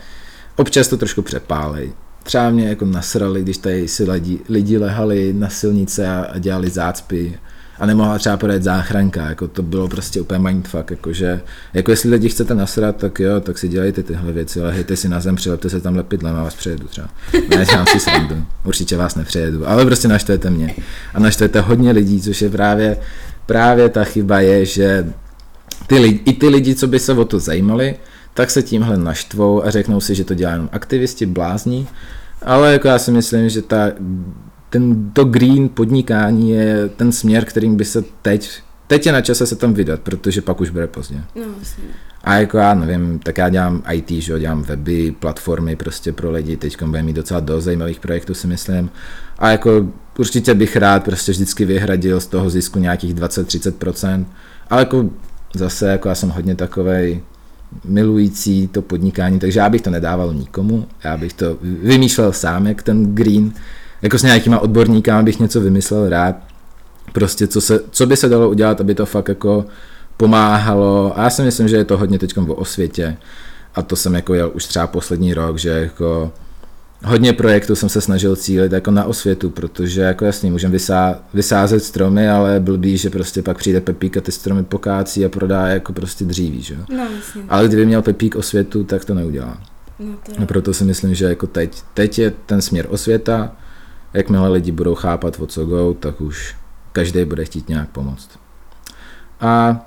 [0.56, 1.94] občas to trošku přepálej.
[2.24, 6.70] Třeba mě jako nasrali, když tady si lidi, lidi lehali na silnice a, a dělali
[6.70, 7.40] zácpy
[7.80, 11.42] a nemohla třeba podat záchranka, jako to bylo prostě úplně mindfuck, jakože,
[11.74, 15.10] jako jestli lidi chcete nasrat, tak jo, tak si dělejte tyhle věci, ale hejte si
[15.10, 17.10] na zem, přilepte se tam lepidlem a vás přejedu třeba.
[17.34, 20.76] Ne, dělám si srandu, určitě vás nepřejedu, ale prostě naštvete mě.
[21.14, 22.98] A naštvete hodně lidí, což je právě,
[23.46, 25.14] právě ta chyba je, že
[25.88, 27.96] ty lidi, i ty lidi, co by se o to zajímali,
[28.34, 31.88] tak se tímhle naštvou a řeknou si, že to dělá jenom aktivisti, blázní,
[32.42, 33.92] ale jako já si myslím, že ta
[34.70, 39.48] ten, to green podnikání je ten směr, kterým by se teď, teď je na čase
[39.48, 41.22] se tam vydat, protože pak už bude pozdě.
[41.36, 41.84] No, vlastně.
[42.24, 46.32] A jako já nevím, tak já dělám IT, že jo, dělám weby, platformy prostě pro
[46.32, 48.90] lidi, teď budeme mít docela dost zajímavých projektů si myslím.
[49.40, 54.26] A jako určitě bych rád prostě vždycky vyhradil z toho zisku nějakých 20-30%,
[54.70, 55.10] ale jako
[55.58, 57.22] zase jako já jsem hodně takovej
[57.86, 62.84] milující to podnikání, takže já bych to nedával nikomu, já bych to vymýšlel sám, jak
[62.84, 63.54] ten green,
[64.02, 66.36] jako s nějakýma odborníkama bych něco vymyslel rád,
[67.14, 69.66] prostě co, se, co by se dalo udělat, aby to fakt jako
[70.18, 71.20] pomáhalo.
[71.20, 73.18] A já si myslím, že je to hodně teď o osvětě.
[73.76, 76.32] A to jsem jako jel už třeba poslední rok, že jako
[77.04, 81.84] hodně projektů jsem se snažil cílit jako na osvětu, protože jako jasně můžeme vysá, vysázet
[81.84, 85.94] stromy, ale blbý, že prostě pak přijde Pepík a ty stromy pokácí a prodá jako
[85.94, 86.78] prostě dříví, že?
[86.90, 87.42] No, jasně.
[87.50, 89.62] Ale kdyby měl Pepík osvětu, tak to neudělá.
[90.00, 90.38] No, to je...
[90.38, 93.56] A proto si myslím, že jako teď, teď je ten směr osvěta,
[94.14, 96.56] jakmile lidi budou chápat, o co go, tak už
[96.92, 98.30] každý bude chtít nějak pomoct.
[99.40, 99.86] A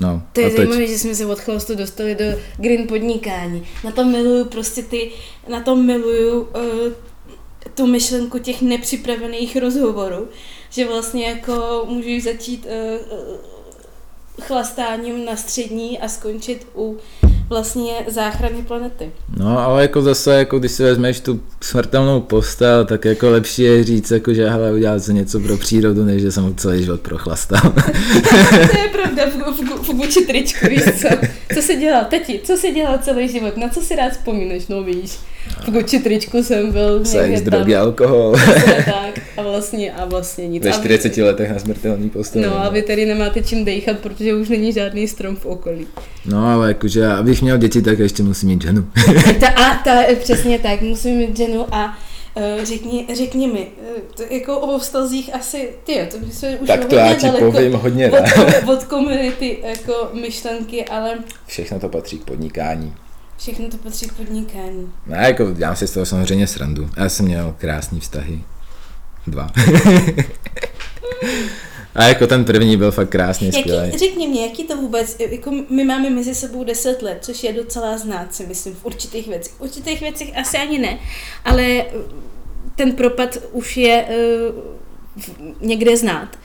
[0.00, 2.24] No, to je zajímavé, že jsme se od chlostu dostali do
[2.56, 3.66] green podnikání.
[3.84, 5.10] Na tom miluju prostě ty,
[5.48, 6.48] na tom miluju uh,
[7.74, 10.28] tu myšlenku těch nepřipravených rozhovorů,
[10.70, 13.57] že vlastně jako můžu začít uh,
[14.40, 16.96] chlastáním na střední a skončit u
[17.48, 19.10] vlastně záchrany planety.
[19.36, 23.84] No, ale jako zase, jako když si vezmeš tu smrtelnou postel, tak jako lepší je
[23.84, 27.00] říct, jako, že hele, udělat se něco pro přírodu, než že jsem ho celý život
[27.00, 27.60] prochlastal.
[28.70, 31.08] to je pravda, v, v, v vůči tričku, víš co?
[31.54, 34.82] Co jsi dělal, teti, co jsi dělal celý život, na co si rád vzpomínáš, no
[34.82, 35.18] víš?
[35.64, 38.32] V Gucci tričku jsem byl Sex, drogy, alkohol.
[38.84, 40.64] tak, a vlastně, a vlastně nic.
[40.64, 42.42] Ve 40 vy, letech na smrtelný postel.
[42.42, 45.86] No a vy tady nemáte čím dejchat, protože už není žádný strom v okolí.
[46.26, 48.84] No ale jakože, abych měl děti, tak ještě musím mít ženu.
[49.40, 51.98] ta, a ta, přesně tak, musím mít ženu a
[52.36, 53.68] Uh, řekni, řekni mi,
[54.16, 57.72] to jako o vztazích asi, ty to by se už Tak to já ti povím
[57.72, 61.18] hodně od, od komunity jako myšlenky, ale...
[61.46, 62.94] Všechno to patří k podnikání.
[63.38, 64.92] Všechno to patří k podnikání.
[65.06, 66.90] Ne, jako dělám si z toho samozřejmě srandu.
[66.96, 68.40] Já jsem měl krásný vztahy.
[69.26, 69.50] Dva.
[71.94, 73.98] A jako ten první byl fakt krásně skvělý.
[73.98, 77.98] Řekni mě, jaký to vůbec, jako my máme mezi sebou 10 let, což je docela
[77.98, 79.52] znát, si myslím, v určitých věcech.
[79.52, 80.98] V určitých věcech asi ani ne,
[81.44, 81.84] ale
[82.76, 84.54] ten propad už je uh,
[85.60, 86.38] někde znát.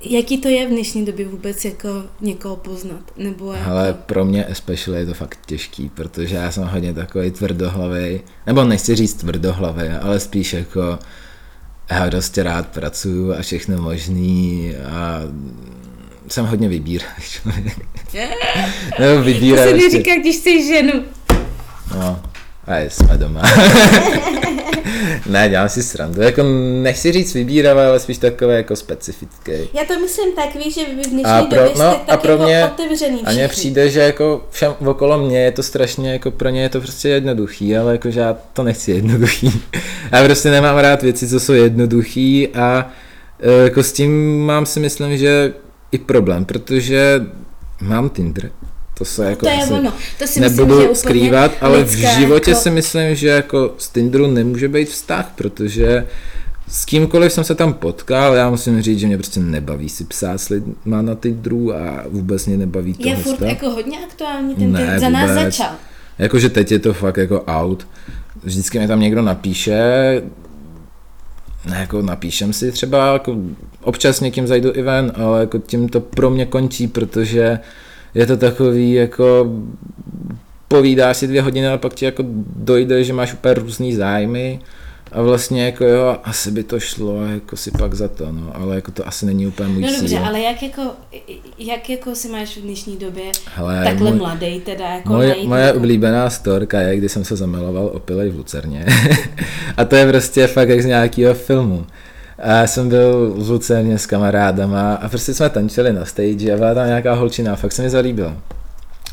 [0.00, 1.88] Jaký to je v dnešní době vůbec jako
[2.20, 3.00] někoho poznat?
[3.16, 3.70] Nebo jako...
[3.70, 8.64] Ale pro mě especially je to fakt těžký, protože já jsem hodně takový tvrdohlavý, nebo
[8.64, 10.98] nechci říct tvrdohlavý, ale spíš jako
[11.90, 15.20] já prostě rád pracuju a všechno možný a
[16.28, 17.78] jsem hodně vybíravý člověk.
[18.14, 18.30] Yeah.
[18.98, 19.72] nebo vybíravý.
[19.72, 21.04] To se neříká, když jsi ženu.
[21.94, 22.22] No,
[22.68, 23.42] a jsme doma.
[25.26, 26.22] ne, dělám si srandu.
[26.22, 26.42] Jako
[26.82, 29.52] nechci říct vybíravé, ale spíš takové jako specifické.
[29.52, 32.32] Já to myslím tak, víš, že v dnešní a pro, době no, jste a pro
[32.32, 36.30] jako mě, otevřený A mně přijde, že jako všem okolo mě je to strašně, jako
[36.30, 39.62] pro ně je to prostě jednoduchý, ale jako že já to nechci jednoduchý.
[40.12, 42.90] já prostě nemám rád věci, co jsou jednoduchý a
[43.40, 45.54] e, jako s tím mám si myslím, že
[45.92, 47.26] i problém, protože
[47.80, 48.50] mám Tinder,
[48.98, 49.92] To se jako to je asi ono.
[50.18, 52.62] To si nebudu myslím, že skrývat, ale v životě jako...
[52.62, 56.06] si myslím, že jako z Tinderu nemůže být vztah, protože
[56.68, 60.38] s kýmkoliv jsem se tam potkal, já musím říct, že mě prostě nebaví si psát
[60.38, 63.36] s lidma na Tinderu a vůbec mě nebaví Je tohle.
[63.36, 65.44] furt jako hodně aktuální, ten, Ne, za nás vůbec.
[65.44, 65.72] začal.
[66.18, 67.86] Jakože teď je to fakt jako out.
[68.44, 69.78] Vždycky mi tam někdo napíše,
[71.66, 73.36] ne, jako napíšem si třeba, jako
[73.82, 77.58] občas s někým zajdu i ven, ale jako tím to pro mě končí, protože
[78.14, 79.46] je to takový jako
[80.68, 82.24] povídáš si dvě hodiny a pak ti jako
[82.56, 84.60] dojde, že máš úplně různý zájmy
[85.12, 88.74] a vlastně jako jo, asi by to šlo jako si pak za to, no, ale
[88.74, 89.98] jako to asi není úplně můj No cíl.
[89.98, 90.82] dobře, ale jak jako,
[91.58, 95.48] jak jako si máš v dnešní době Hele, takhle můj- mladý teda jako Moje, najít
[95.48, 98.86] moje jako- oblíbená storka je, kdy jsem se zamiloval opilej v Lucerně.
[99.76, 101.86] a to je prostě fakt jak z nějakého filmu.
[102.38, 106.56] A já jsem byl v Lucerně s kamarádama a prostě jsme tančili na stage a
[106.56, 108.36] byla tam nějaká holčina fakt se mi zalíbila.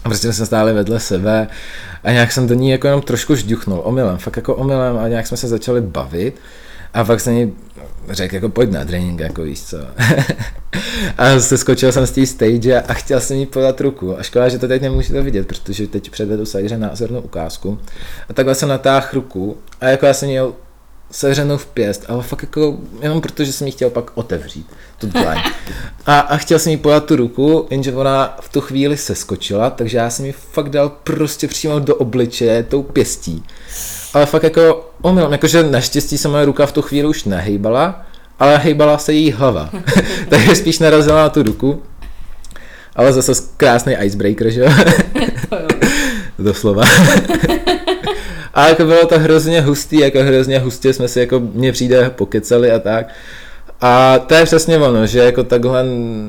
[0.03, 1.47] A prostě jsme stáli vedle sebe
[2.03, 5.27] a nějak jsem do ní jako jenom trošku žduchnul, omylem, fakt jako omylem a nějak
[5.27, 6.35] jsme se začali bavit
[6.93, 7.53] a pak jsem jí
[8.09, 9.77] řekl jako pojď na drink, jako víš co.
[11.17, 14.49] a se skočil jsem z té stage a chtěl jsem jí podat ruku a škoda,
[14.49, 17.79] že to teď nemůžete vidět, protože teď předvedu Sajře názornou ukázku
[18.29, 20.53] a takhle jsem natáhl ruku a jako já jsem měl
[21.15, 25.37] sevřenou v pěst, ale fakt jako jenom protože jsem jí chtěl pak otevřít tu dlaň.
[26.05, 29.69] A, a chtěl jsem jí podat tu ruku, jenže ona v tu chvíli se skočila,
[29.69, 33.43] takže já jsem jí fakt dal prostě přímo do obličeje tou pěstí.
[34.13, 38.05] Ale fakt jako omylem, jakože naštěstí se moje ruka v tu chvíli už nehejbala,
[38.39, 39.69] ale hejbala se její hlava.
[40.29, 41.83] takže spíš narazila na tu ruku.
[42.95, 44.69] Ale zase krásný icebreaker, že jo.
[46.39, 46.83] Doslova.
[48.55, 52.71] A jako bylo to hrozně hustý, jako hrozně hustě jsme si jako mně přijde pokecali
[52.71, 53.07] a tak.
[53.81, 55.83] A to je přesně ono, že jako takhle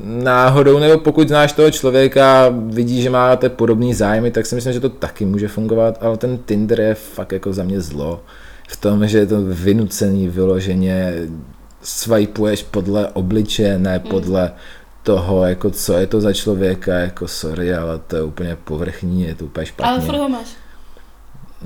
[0.05, 4.81] náhodou, nebo pokud znáš toho člověka, vidí, že máte podobný zájmy, tak si myslím, že
[4.81, 8.23] to taky může fungovat, ale ten Tinder je fakt jako za mě zlo.
[8.69, 11.15] V tom, že je to vynucený vyloženě,
[11.83, 14.53] swipeuješ podle obličeje, ne podle
[15.03, 19.35] toho, jako co je to za člověka, jako sorry, ale to je úplně povrchní, je
[19.35, 19.91] to úplně špatně.
[19.91, 20.66] Ale furt ho máš.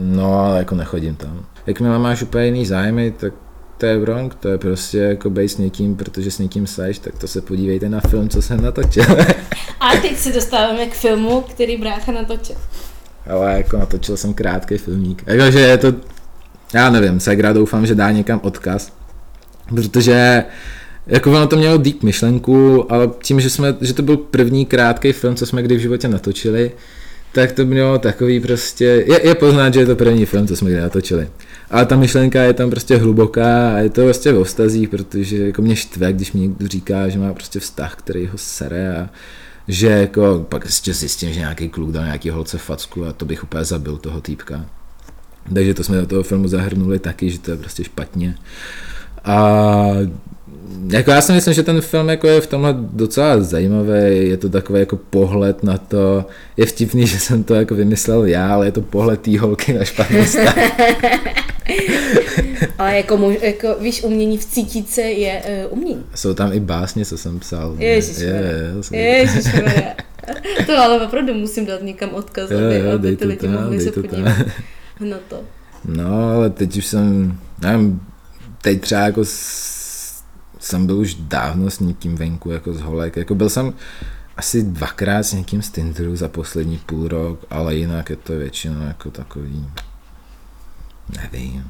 [0.01, 1.47] No, ale jako nechodím tam.
[1.67, 3.33] Jakmile máš úplně jiný zájmy, tak
[3.79, 7.19] to je wrong, to je prostě jako bej s někým, protože s někým seš, tak
[7.19, 9.05] to se podívejte na film, co jsem natočil.
[9.81, 12.57] A teď se dostáváme k filmu, který brácha natočil.
[13.31, 15.23] ale jako natočil jsem krátký filmík.
[15.27, 15.93] Jakože je to,
[16.75, 18.93] já nevím, Segra doufám, že dá někam odkaz,
[19.69, 20.45] protože
[21.07, 25.13] jako ono to mělo deep myšlenku, ale tím, že, jsme, že to byl první krátký
[25.13, 26.73] film, co jsme kdy v životě natočili,
[27.33, 30.71] tak to mělo takový prostě, je, je poznat, že je to první film, co jsme
[30.71, 31.29] kdy natočili.
[31.71, 35.63] Ale ta myšlenka je tam prostě hluboká a je to prostě v vztazích, protože jako
[35.63, 39.11] mě štve, když mi někdo říká, že má prostě vztah, který ho sere a
[39.69, 43.45] že jako pak ještě zjistím, že nějaký kluk dal nějaký holce facku a to bych
[43.45, 44.67] úplně zabil toho týpka.
[45.55, 48.35] Takže to jsme do toho filmu zahrnuli taky, že to je prostě špatně.
[49.25, 49.87] A
[50.89, 54.49] jako já si myslím, že ten film jako je v tomhle docela zajímavý, je to
[54.49, 56.25] takový jako pohled na to,
[56.57, 59.85] je vtipný, že jsem to jako vymyslel já, ale je to pohled té holky na
[59.85, 60.59] špatný vztah.
[62.79, 66.05] Ale jako, muž, jako víš, umění vcítit se je uh, umění.
[66.15, 67.75] Jsou tam i básně, co jsem psal.
[67.79, 68.41] Ježišmarja.
[68.91, 69.29] je,
[69.65, 69.95] je.
[70.67, 73.53] To ale opravdu musím dát někam odkaz, Jo, aby, jo, aby ty to lidi tam,
[73.53, 74.37] mohli se podívat
[75.01, 75.41] na to.
[75.85, 78.01] No, ale teď už jsem, nevím,
[78.63, 79.80] teď třeba jako s,
[80.61, 83.73] jsem byl už dávno s někým venku, jako z holek, jako byl jsem
[84.37, 88.87] asi dvakrát s někým z Tinderu za poslední půl rok, ale jinak je to většinou
[88.87, 89.67] jako takový,
[91.23, 91.65] nevím,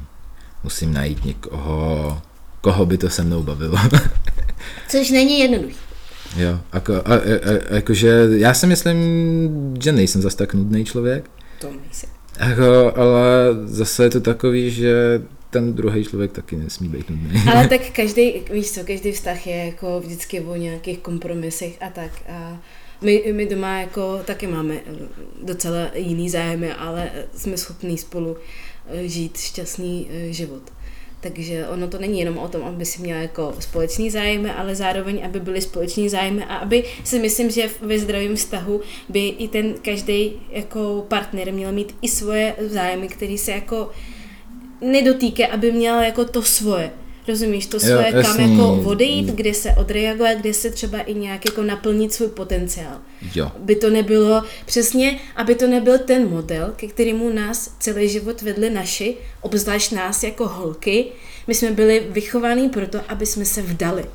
[0.63, 2.21] musím najít někoho,
[2.61, 3.77] koho by to se mnou bavilo.
[4.87, 5.75] Což není jednoduché.
[6.37, 8.97] jo, jako, a, a, a, jakože já si myslím,
[9.81, 11.29] že nejsem zas tak nudný člověk,
[11.59, 12.07] To nejsi.
[12.39, 13.23] Jako, ale
[13.65, 15.21] zase je to takový, že
[15.51, 17.41] ten druhý člověk taky nesmí být nudný.
[17.51, 22.11] Ale tak každý, víš co, každý vztah je jako vždycky o nějakých kompromisech a tak.
[22.29, 22.59] A
[23.01, 24.79] my, my doma jako taky máme
[25.43, 28.37] docela jiný zájmy, ale jsme schopní spolu
[28.87, 30.61] eh, žít šťastný eh, život.
[31.21, 35.25] Takže ono to není jenom o tom, aby si měla jako společný zájmy, ale zároveň,
[35.25, 39.73] aby byly společný zájmy a aby si myslím, že ve zdravém vztahu by i ten
[39.81, 43.89] každý jako partner měl mít i svoje zájmy, který se jako
[44.81, 46.91] nedotýká, aby měl jako to svoje.
[47.27, 48.51] Rozumíš, to Jo, svoje, kam jasný.
[48.51, 52.97] jako odejít, kde se odreagovat, kde se třeba i nějak jako naplnit svůj potenciál.
[53.35, 53.51] Jo.
[53.59, 58.69] By to nebylo, přesně, aby to nebyl ten model, ke kterému nás celý život vedli
[58.69, 61.05] naši, obzvlášť nás jako holky.
[61.47, 64.05] My jsme byli vychovaní proto, aby jsme se vdali.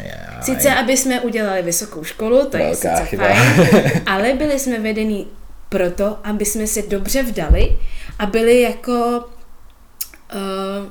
[0.00, 3.28] Já, Sice, aby jsme udělali vysokou školu, to je Velká sice chyba.
[3.28, 5.26] fajn, ale byli jsme vedení
[5.68, 7.76] proto, aby jsme se dobře vdali
[8.18, 9.24] a byli jako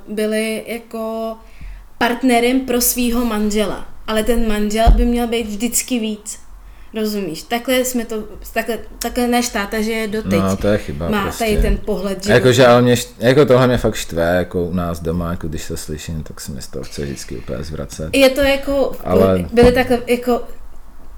[0.07, 1.36] byli jako
[1.97, 3.86] partnerem pro svého manžela.
[4.07, 6.39] Ale ten manžel by měl být vždycky víc.
[6.95, 7.43] Rozumíš?
[7.43, 8.23] Takhle jsme to,
[8.53, 10.39] takhle, takhle náš táta, že je doteď.
[10.39, 11.09] No, to je chyba.
[11.09, 11.43] Má prostě.
[11.43, 12.34] tady ten pohled, že...
[12.34, 15.67] Jako, že ale mě, jako tohle mě fakt štve, jako u nás doma, jako když
[15.67, 18.15] to slyším, tak se mi z toho chce vždycky úplně zvracet.
[18.15, 20.41] Je to jako, Ale- byly takhle, jako,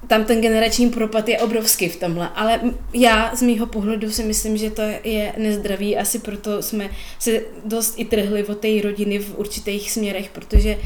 [0.07, 2.61] tam ten generační propad je obrovský v tomhle, ale
[2.93, 6.89] já z mýho pohledu si myslím, že to je nezdravý, asi proto jsme
[7.19, 10.77] se dost i trhli od té rodiny v určitých směrech, protože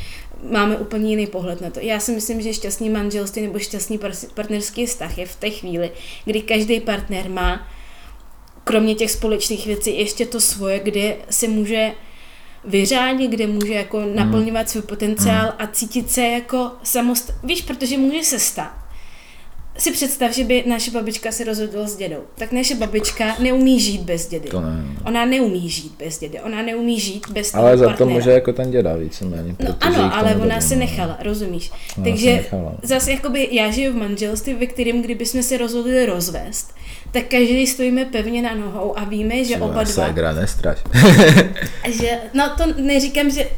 [0.51, 1.79] máme úplně jiný pohled na to.
[1.79, 5.91] Já si myslím, že šťastný manželství nebo šťastný par- partnerský vztah je v té chvíli,
[6.25, 7.67] kdy každý partner má
[8.63, 11.91] kromě těch společných věcí ještě to svoje, kde se může
[12.65, 17.33] vyřádit, kde může jako naplňovat svůj potenciál a cítit se jako samost...
[17.43, 18.78] Víš, protože může se stát.
[19.79, 22.19] Si představ, že by naše babička se rozhodla s dědou.
[22.35, 24.49] Tak naše babička neumí žít bez dědy.
[24.49, 24.83] To ne.
[25.05, 26.41] Ona neumí žít bez dědy.
[26.41, 28.11] Ona neumí žít bez Ale za to partnera.
[28.11, 29.55] může jako ten děda víceméně.
[29.59, 30.79] No ano, ale ona vedou, se no.
[30.79, 31.71] nechala, rozumíš?
[31.97, 32.73] Ona Takže nechala.
[32.83, 36.73] zase jakoby já žiju v manželství, ve kterém kdybychom se rozhodli rozvést,
[37.11, 40.77] tak každý stojíme pevně na nohou a víme, že Tvoje oba dva, Ségra, nestraš.
[41.91, 43.49] že, no to neříkám, že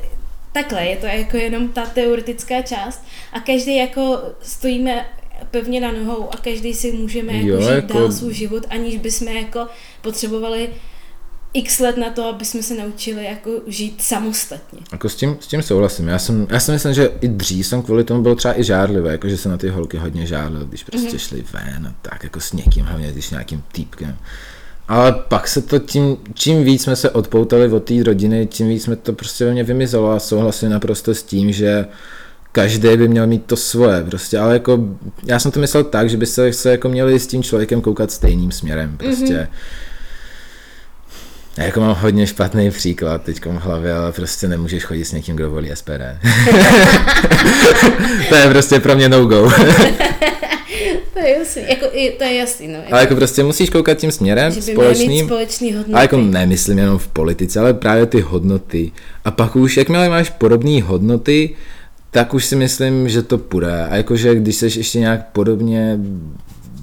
[0.51, 3.03] takhle, je to jako jenom ta teoretická část
[3.33, 5.05] a každý jako stojíme
[5.51, 8.97] pevně na nohou a každý si můžeme jako Jo, žít jako- dál svůj život, aniž
[8.97, 9.67] bychom jako
[10.01, 10.69] potřebovali
[11.53, 14.79] x let na to, aby jsme se naučili jako žít samostatně.
[14.91, 16.07] Jako s tím, s tím souhlasím.
[16.07, 19.09] Já, jsem, já si myslím, že i dřív jsem kvůli tomu byl třeba i žárlivý,
[19.09, 21.15] jako že se na ty holky hodně žárlil, když prostě Mhm.
[21.17, 21.27] mm-hmm.
[21.27, 24.17] šli ven a tak, jako s někým, hlavně když nějakým týpkem.
[24.87, 28.83] Ale pak se to tím, čím víc jsme se odpoutali od té rodiny, tím víc
[28.83, 31.85] jsme to prostě ve mně vymizelo a souhlasím naprosto s tím, že
[32.51, 34.79] každý by měl mít to svoje, prostě, ale jako,
[35.25, 38.11] já jsem to myslel tak, že by se, se jako měli s tím člověkem koukat
[38.11, 39.33] stejným směrem, prostě.
[39.33, 39.47] Mm-hmm.
[41.57, 45.35] Já jako mám hodně špatný příklad teď v hlavě, ale prostě nemůžeš chodit s někým,
[45.35, 45.89] kdo volí SPD.
[48.29, 49.51] to je prostě pro mě no go.
[51.13, 51.85] To je jasný, jako,
[52.17, 52.79] to je jasný, no.
[52.91, 55.25] ale jako prostě musíš koukat tím směrem že by mít společným.
[55.25, 55.93] společný hodnoty.
[55.93, 58.91] A jako nemyslím jenom v politice, ale právě ty hodnoty.
[59.25, 61.55] A pak už, jakmile máš podobné hodnoty,
[62.11, 63.85] tak už si myslím, že to půjde.
[63.85, 65.99] A jakože když jsi ještě nějak podobně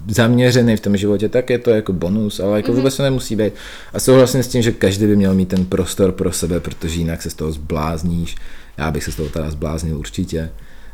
[0.09, 2.77] zaměřený v tom životě, tak je to jako bonus, ale jako mm-hmm.
[2.77, 3.53] vůbec to nemusí být.
[3.93, 7.23] A souhlasím s tím, že každý by měl mít ten prostor pro sebe, protože jinak
[7.23, 8.37] se z toho zblázníš.
[8.79, 10.51] Já bych se z toho teda zbláznil určitě.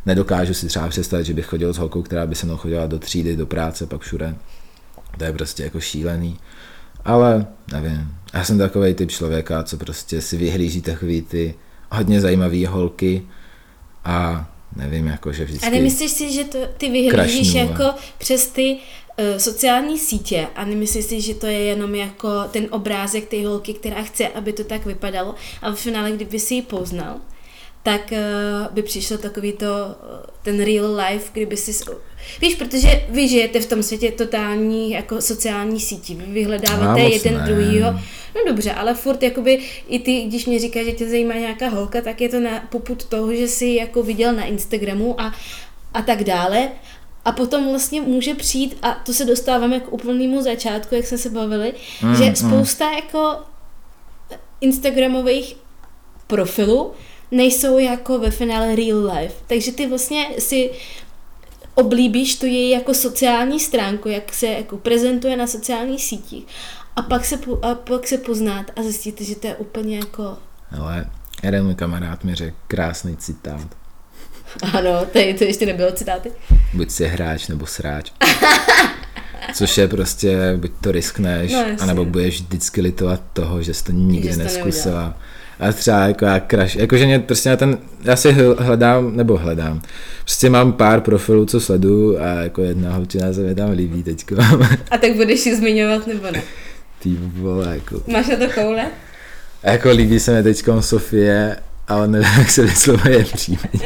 [0.07, 2.99] Nedokážu si třeba představit, že bych chodil s holkou, která by se mnou chodila do
[2.99, 4.35] třídy, do práce, pak všude.
[5.19, 6.39] To je prostě jako šílený.
[7.05, 11.55] Ale nevím, já jsem takový typ člověka, co prostě si vyhlíží takový ty
[11.91, 13.23] hodně zajímavý holky
[14.05, 14.47] a
[14.77, 15.67] nevím, jako že vždycky...
[15.67, 17.85] A nemyslíš si, že to ty vyhlížíš jako
[18.19, 18.77] přes ty
[19.19, 20.47] uh, sociální sítě?
[20.55, 24.53] A nemyslíš si, že to je jenom jako ten obrázek té holky, která chce, aby
[24.53, 25.35] to tak vypadalo?
[25.63, 27.21] A v finále, kdyby si ji poznal,
[27.85, 31.85] tak uh, by přišlo takový to, uh, ten real life, kdyby si...
[32.41, 37.35] Víš, protože vy žijete v tom světě totální jako sociální síti, vy vyhledáváte Já jeden
[37.35, 37.45] ne.
[37.47, 37.93] druhýho.
[38.35, 39.59] No dobře, ale furt jakoby
[39.89, 43.05] i ty, když mě říkáš, že tě zajímá nějaká holka, tak je to na poput
[43.05, 45.35] toho, že jsi jako viděl na Instagramu a,
[45.95, 46.69] a tak dále.
[47.25, 51.31] A potom vlastně může přijít, a to se dostáváme k úplnému začátku, jak jsme se
[51.31, 51.73] bavili,
[52.03, 52.37] Mm, mm, že mm.
[52.37, 53.37] spousta jako
[54.61, 55.57] Instagramových
[56.27, 56.93] profilů
[57.31, 59.35] nejsou jako ve finále real life.
[59.47, 60.71] Takže ty vlastně si
[61.75, 66.47] oblíbíš tu její jako sociální stránku, jak se jako prezentuje na sociálních sítích.
[66.97, 70.37] A pak se, a pak se poznat a zjistíte, že to je úplně jako...
[70.81, 71.11] Ale
[71.43, 73.67] jeden můj kamarád mi řekl krásný citát.
[74.73, 76.33] Ano, tady to ještě nebylo citáty.
[76.75, 78.11] Buď si hráč nebo sráč.
[79.55, 83.93] Což je prostě, buď to riskneš, No, anebo budeš vždycky litovat toho, že jsi to
[83.93, 85.19] nikdy Že jsi to neskusila.
[85.61, 89.37] A třeba jako já crash, jakože mě prostě na ten, já si hl- hledám, nebo
[89.37, 89.83] hledám,
[90.21, 94.37] prostě mám pár profilů, co sleduju a jako jedna holčina se mi tam líbí teďko.
[94.91, 96.43] A tak budeš ji zmiňovat nebo ne?
[97.03, 98.03] Ty vole, jako.
[98.13, 98.85] Máš na to koule?
[99.63, 101.57] A jako líbí se mi teďko Sofie,
[101.89, 103.81] ale nevím, jak se vyslovuje příjmení.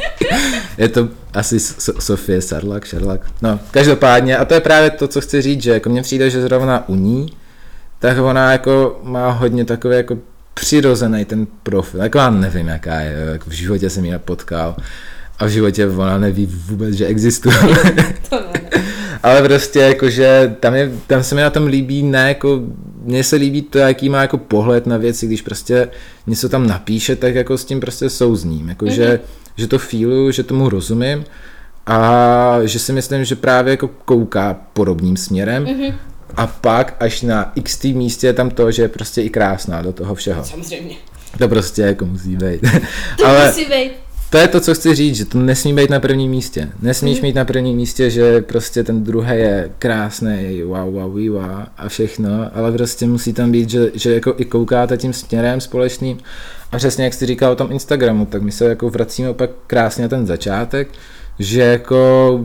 [0.77, 3.21] Je to asi so- Sofie Sarlak, Sherlock.
[3.41, 6.41] No, každopádně, a to je právě to, co chci říct, že jako mně přijde, že
[6.41, 7.33] zrovna u ní,
[7.99, 10.17] tak ona jako má hodně takový jako
[10.59, 12.01] přirozený ten profil.
[12.03, 14.75] Jako já nevím, jaká je, jo, jako v životě jsem ji nepotkal
[15.39, 17.55] a v životě ona neví vůbec, že existuje.
[18.29, 18.61] To ne.
[19.23, 22.61] Ale prostě jakože tam, je, tam se mi na tom líbí, ne jako,
[23.03, 25.89] mně se líbí to, jaký má jako pohled na věci, když prostě
[26.27, 28.91] něco tam napíše, tak jako s tím prostě souzním, jako mm-hmm.
[28.91, 29.19] že,
[29.55, 31.25] že to feelu, že tomu rozumím
[31.85, 35.93] a že si myslím, že právě jako kouká podobným směrem mm-hmm.
[36.39, 39.93] A pak až na x místě je tam to, že je prostě i krásná do
[39.93, 40.43] toho všeho.
[40.43, 40.95] Samozřejmě.
[41.37, 42.61] To prostě jako musí být.
[43.17, 43.91] To Ale musí být.
[44.29, 46.69] To je to, co chci říct, že to nesmí být na prvním místě.
[46.81, 47.23] Nesmíš mm.
[47.23, 51.43] mít na prvním místě, že prostě ten druhý je krásný, wow, wow, wow
[51.77, 56.17] a všechno, ale prostě musí tam být, že, že jako i koukáte tím směrem společným.
[56.71, 60.01] A přesně jak jsi říkal o tom Instagramu, tak my se jako vracíme opak krásně
[60.01, 60.89] na ten začátek,
[61.39, 62.39] že jako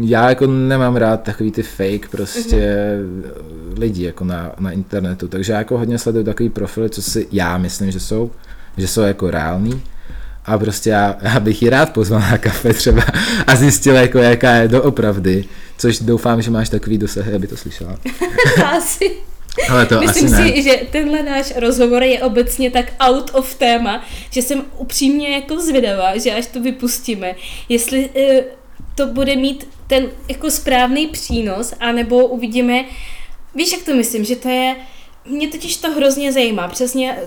[0.00, 3.78] já jako nemám rád takový ty fake prostě mm-hmm.
[3.78, 7.58] lidi jako na, na internetu, takže já jako hodně sleduju takový profily, co si já
[7.58, 8.30] myslím, že jsou,
[8.76, 9.82] že jsou jako reální
[10.44, 13.02] a prostě já, já bych ji rád pozval na kafe třeba
[13.46, 15.44] a zjistil, jako jaká je doopravdy,
[15.78, 17.96] což doufám, že máš takový dosah, aby to slyšela.
[18.76, 19.10] asi.
[19.70, 20.62] Ale to Myslím asi si, ne.
[20.62, 26.18] že tenhle náš rozhovor je obecně tak out of téma, že jsem upřímně jako zvědavá,
[26.18, 27.34] že až to vypustíme,
[27.68, 28.44] jestli uh,
[28.94, 32.84] to bude mít ten jako správný přínos, anebo uvidíme,
[33.54, 34.76] víš, jak to myslím, že to je,
[35.24, 37.18] mě totiž to hrozně zajímá, přesně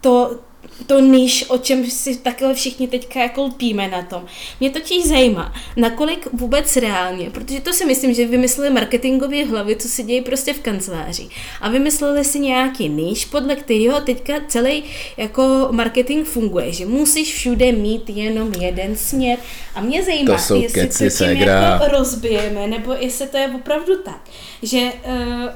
[0.00, 0.38] to,
[0.86, 4.24] to níž, o čem si takhle všichni teďka jako lpíme na tom.
[4.60, 9.88] Mě totiž zajímá, nakolik vůbec reálně, protože to si myslím, že vymysleli marketingové hlavy, co
[9.88, 11.28] se děje prostě v kanceláři.
[11.60, 14.84] A vymysleli si nějaký níž, podle kterého teďka celý
[15.16, 19.38] jako marketing funguje, že musíš všude mít jenom jeden směr.
[19.74, 23.48] A mě zajímá, To jsou jestli keci, to tím jako rozbijeme, nebo jestli to je
[23.48, 24.20] opravdu tak,
[24.62, 25.48] že uh,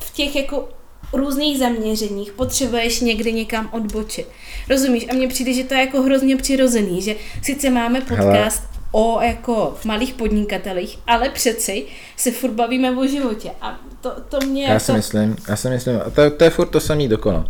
[0.00, 0.68] v těch jako
[1.12, 4.28] různých zaměřeních potřebuješ někdy někam odbočit.
[4.70, 5.06] Rozumíš?
[5.10, 8.78] A mně přijde, že to je jako hrozně přirozený, že sice máme podcast Hele.
[8.92, 11.84] o jako malých podnikatelích, ale přeci
[12.16, 13.50] se furt bavíme o životě.
[13.60, 14.84] A to, to mě Já jako...
[14.84, 17.44] si myslím, já si myslím, a to, to je furt to samý dokono,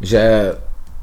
[0.00, 0.52] že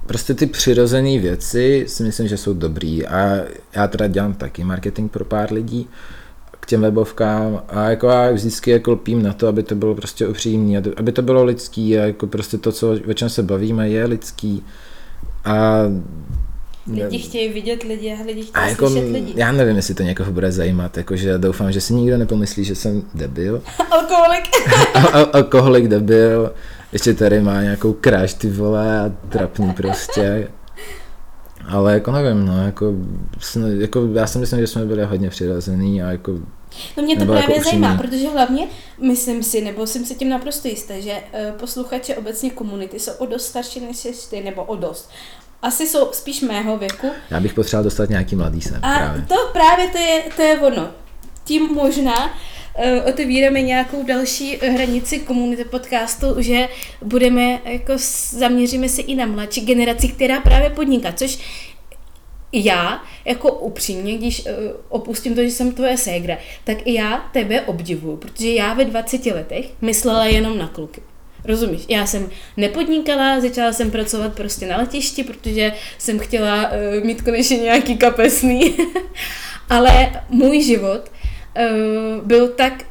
[0.05, 3.39] prostě ty přirozené věci si myslím, že jsou dobrý a
[3.75, 5.89] já teda dělám taky marketing pro pár lidí,
[6.63, 10.27] k těm webovkám a jako já vždycky jako lpím na to, aby to bylo prostě
[10.27, 14.05] upřímný, aby to bylo lidský a jako prostě to, co, o čem se bavíme, je
[14.05, 14.63] lidský
[15.45, 15.83] a
[16.93, 19.33] Lidi chtějí vidět lidi a lidi a chtějí jako, slyšet lidi.
[19.35, 23.03] já nevím, jestli to někoho bude zajímat, jakože doufám, že si nikdo nepomyslí, že jsem
[23.13, 23.61] debil.
[23.91, 24.43] Alkoholik.
[24.93, 26.51] Al- al- alkoholik debil,
[26.91, 30.47] ještě tady má nějakou kráž ty vole a trapný prostě.
[31.69, 32.93] Ale jako nevím, no, jako,
[33.79, 36.31] jako já si myslím, že jsme byli hodně přirozený a jako
[36.97, 38.09] No mě to právě jako zajímá, upřímný.
[38.09, 38.67] protože hlavně
[39.01, 43.25] myslím si, nebo jsem si tím naprosto jistá, že uh, posluchači obecně komunity jsou o
[43.25, 45.09] dost starší než jsi ty, nebo o dost.
[45.61, 47.07] Asi jsou spíš mého věku.
[47.29, 49.21] já bych potřeboval dostat nějaký mladý sem A právě.
[49.27, 50.87] to právě to je, to je ono.
[51.43, 52.29] Tím možná
[53.09, 56.67] otevíráme nějakou další hranici komunity podcastu, že
[57.01, 57.93] budeme, jako
[58.29, 61.39] zaměříme se i na mladší generaci, která právě podniká, což
[62.53, 64.51] já, jako upřímně, když uh,
[64.89, 69.25] opustím to, že jsem tvoje ségra, tak i já tebe obdivuju, protože já ve 20
[69.25, 71.01] letech myslela jenom na kluky.
[71.45, 71.81] Rozumíš?
[71.89, 77.57] Já jsem nepodnikala, začala jsem pracovat prostě na letišti, protože jsem chtěla uh, mít konečně
[77.57, 78.75] nějaký kapesný.
[79.69, 81.11] Ale můj život
[81.57, 82.85] uh, byl tak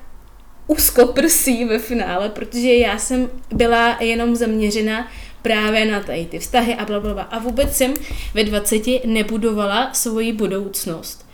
[0.67, 5.09] úzkoprsý ve finále, protože já jsem byla jenom zaměřena
[5.43, 7.23] právě na tady ty vztahy a blablabla.
[7.23, 7.95] A vůbec jsem
[8.35, 11.27] ve 20 nebudovala svoji budoucnost.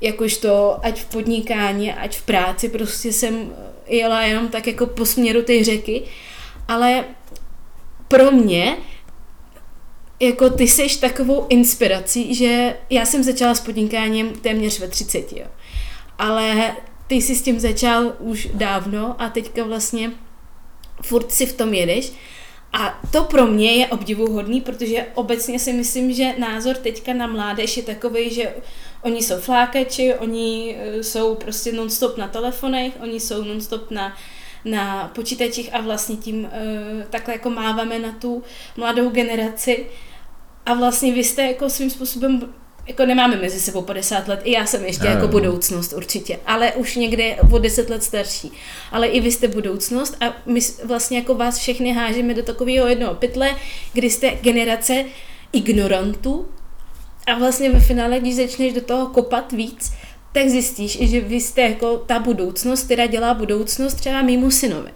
[0.00, 3.52] Jakožto ať v podnikání, ať v práci, prostě jsem
[3.86, 6.02] jela jenom tak jako po směru té řeky.
[6.68, 7.04] Ale
[8.08, 8.76] pro mě
[10.20, 15.46] jako ty seš takovou inspirací, že já jsem začala s podnikáním téměř ve 30, jo.
[16.18, 20.10] Ale ty jsi s tím začal už dávno a teďka vlastně
[21.02, 22.12] furt si v tom jedeš.
[22.72, 27.76] A to pro mě je obdivuhodný, protože obecně si myslím, že názor teďka na mládež
[27.76, 28.54] je takový, že
[29.02, 34.16] oni jsou flákači, oni eh, jsou prostě nonstop na telefonech, oni jsou nonstop na,
[34.64, 36.50] na počítačích a vlastně tím uh,
[37.10, 38.42] takhle jako máváme na tu
[38.76, 39.86] mladou generaci.
[40.66, 42.54] A vlastně vy jste jako svým způsobem
[42.86, 45.10] jako nemáme mezi sebou 50 let, i já jsem ještě Ano.
[45.10, 48.52] jako budoucnost určitě, ale už někde o 10 let starší.
[48.92, 53.14] Ale i vy jste budoucnost a my vlastně jako vás všechny hážeme do takového jednoho
[53.14, 53.56] pytle,
[53.92, 55.04] kdy jste generace
[55.52, 56.46] ignorantů
[57.26, 59.92] a vlastně ve finále, když začneš do toho kopat víc,
[60.32, 64.90] tak zjistíš, že vy jste jako ta budoucnost, která dělá budoucnost třeba mýmu synovi.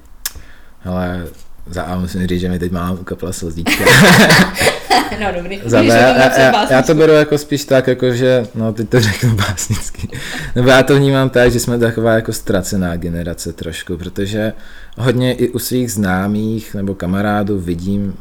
[0.85, 1.27] Ale
[1.71, 3.85] za A musím říct, že mi teď mám ukapla slzíčka.
[5.21, 5.61] no dobrý.
[5.65, 9.01] Za B, já, já, já, to beru jako spíš tak, jako že, no teď to
[9.01, 10.09] řeknu básnicky,
[10.57, 14.53] nebo já to vnímám tak, že jsme taková jako ztracená generace trošku, protože
[14.97, 18.15] hodně i u svých známých nebo kamarádů vidím,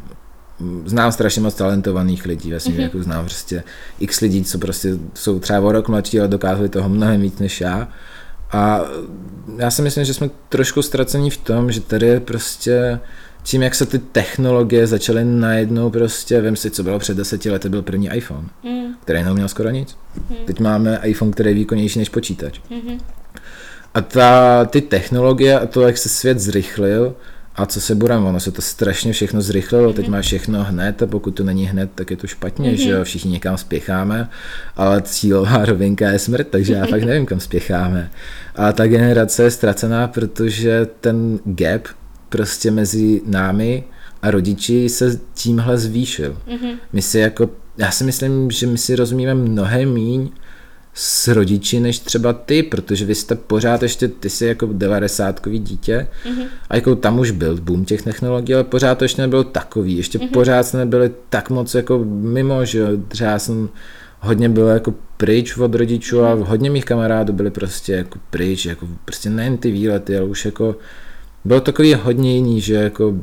[0.85, 2.81] znám strašně moc talentovaných lidí, vlastně mm-hmm.
[2.81, 3.63] jako znám prostě
[3.99, 7.61] x lidí, co prostě jsou třeba o rok mladší, ale dokázali toho mnohem víc než
[7.61, 7.87] já
[8.51, 8.81] A
[9.57, 12.99] já si myslím, že jsme trošku ztracení v tom, že tady je prostě
[13.47, 17.69] tím, jak se ty technologie začaly najednou prostě, vím si, co bylo před deseti lety,
[17.69, 18.93] byl první iPhone, mm.
[19.03, 19.97] který neuměl skoro nic.
[20.29, 20.35] Mm.
[20.45, 22.59] Teď máme iPhone, který je výkonnější než počítač.
[22.71, 22.99] Mm-hmm.
[23.93, 27.15] A ta, ty technologie a to, jak se svět zrychlil,
[27.55, 29.95] a co se budeme, ono se to strašně všechno zrychlilo, mm-hmm.
[29.95, 32.83] teď má všechno hned a pokud to není hned, tak je to špatně, mm-hmm.
[32.83, 34.29] že jo, všichni někam spěcháme,
[34.75, 38.11] ale cílová rovinka je smrt, takže já fakt nevím, kam spěcháme.
[38.55, 41.87] A ta generace je ztracená, protože ten gap
[42.29, 43.83] prostě mezi námi
[44.21, 46.37] a rodiči se tímhle zvýšil.
[46.47, 46.75] Mm-hmm.
[46.93, 50.29] My si jako, já si myslím, že my si rozumíme mnohem míň
[50.93, 56.07] s rodiči než třeba ty, protože vy jste pořád ještě, ty jsi jako devadesátkový dítě
[56.25, 56.45] mm-hmm.
[56.69, 60.19] a jako tam už byl boom těch technologií, ale pořád to ještě nebylo takový, ještě
[60.19, 60.31] mm-hmm.
[60.31, 63.69] pořád jsme nebyli tak moc jako mimo, že třeba jsem
[64.19, 66.43] hodně byl jako pryč od rodičů a mhm.
[66.43, 70.75] hodně mých kamarádů byli prostě jako pryč, jako prostě nejen ty výlety, ale už jako
[71.47, 73.13] bylo takový hodně jiný, že jako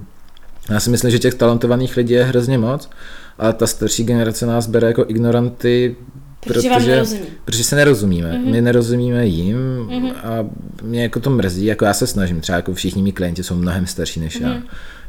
[0.70, 2.90] já si myslím, že těch talentovaných lidí je hrozně moc,
[3.38, 5.96] a ta starší generace nás bere jako ignoranty,
[6.40, 7.02] protože, protože,
[7.44, 8.32] protože se nerozumíme.
[8.32, 8.51] Mm-hmm.
[8.51, 10.12] My nerozumíme jim mm-hmm.
[10.16, 10.46] a
[10.82, 13.86] mě jako to mrzí, jako já se snažím, třeba jako všichni mý klienti jsou mnohem
[13.86, 14.62] starší než mm-hmm.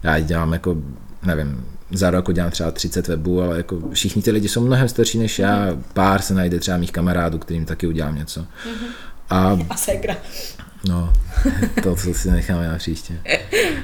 [0.03, 0.13] já.
[0.17, 0.77] Já dělám jako,
[1.25, 5.19] nevím, za rok dělám třeba 30 webů, ale jako všichni ty lidi jsou mnohem starší
[5.19, 5.77] než já, mm-hmm.
[5.93, 8.41] pár se najde třeba mých kamarádů, kterým taky udělám něco.
[8.41, 8.87] Mm-hmm.
[9.29, 10.15] A, a segra.
[10.89, 11.13] No,
[11.83, 13.13] to, co si necháme na příště.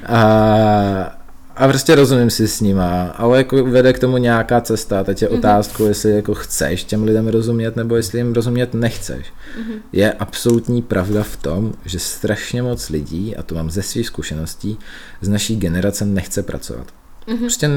[0.06, 1.18] A,
[1.56, 5.04] a prostě rozumím si s nima, ale jako vede k tomu nějaká cesta.
[5.04, 5.38] Teď je mm-hmm.
[5.38, 9.26] otázkou, jestli jako chceš těm lidem rozumět, nebo jestli jim rozumět nechceš.
[9.26, 9.80] Mm-hmm.
[9.92, 14.78] Je absolutní pravda v tom, že strašně moc lidí, a to mám ze svých zkušeností,
[15.22, 16.88] z naší generace nechce pracovat.
[17.28, 17.40] Mm-hmm.
[17.40, 17.70] Prostě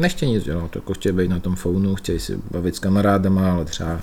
[0.00, 3.64] nechtějí nic dělat, jako chtějí být na tom founu, chtějí si bavit s kamarádama, ale
[3.64, 4.00] třeba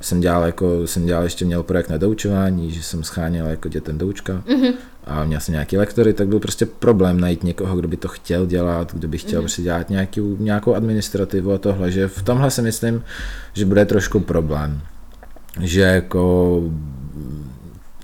[0.00, 3.98] jsem dělal, jako, jsem dělal ještě měl projekt na doučování, že jsem scháněl jako dětem
[3.98, 4.74] doučka mm-hmm.
[5.04, 8.46] a měl jsem nějaký lektory, tak byl prostě problém najít někoho, kdo by to chtěl
[8.46, 9.42] dělat, kdo by chtěl mm-hmm.
[9.42, 13.04] prostě dělat nějaký, nějakou administrativu a tohle, že v tomhle si myslím,
[13.52, 14.80] že bude trošku problém.
[15.60, 16.62] Že jako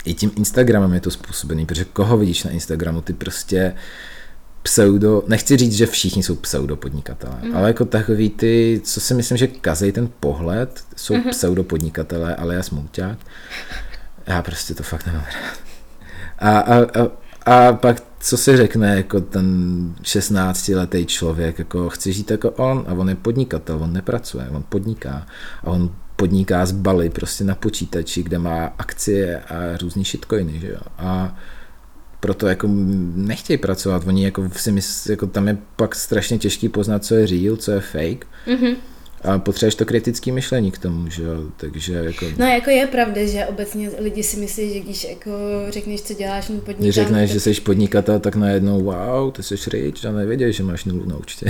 [0.05, 3.75] i tím Instagramem je to způsobený, protože koho vidíš na Instagramu, ty prostě
[4.63, 7.57] pseudo, nechci říct, že všichni jsou pseudo podnikatelé, mm.
[7.57, 11.31] ale jako takový ty, co si myslím, že kazej ten pohled, jsou mm-hmm.
[11.31, 13.19] pseudo podnikatelé, ale já smouťák.
[14.27, 15.59] Já prostě to fakt nemám rád.
[16.39, 17.11] A, a, a,
[17.69, 19.47] a pak co si řekne jako ten
[20.03, 25.27] 16-letý člověk, jako chci žít jako on a on je podnikatel, on nepracuje, on podniká
[25.65, 30.69] a on podniká z Bali prostě na počítači, kde má akcie a různý shitcoiny, že
[30.69, 30.81] jo.
[30.99, 31.37] A
[32.21, 32.69] proto jako
[33.15, 34.03] nechtějí pracovat.
[34.07, 37.73] Oni jako si mysl, jako tam je pak strašně těžký poznat, co je real, co
[37.73, 38.27] je fake.
[38.47, 38.77] Mm-hmm.
[39.23, 42.27] A potřebuješ to kritické myšlení k tomu, že jo, takže jako...
[42.39, 45.31] No jako je pravda, že obecně lidi si myslí, že když jako
[45.69, 46.85] řekneš, co děláš na podnikání...
[46.85, 47.41] Když řekneš, tak...
[47.41, 51.17] že jsi podnikatel, tak najednou wow, ty jsi rich a nevěděš, že máš nulu na
[51.17, 51.47] účtě.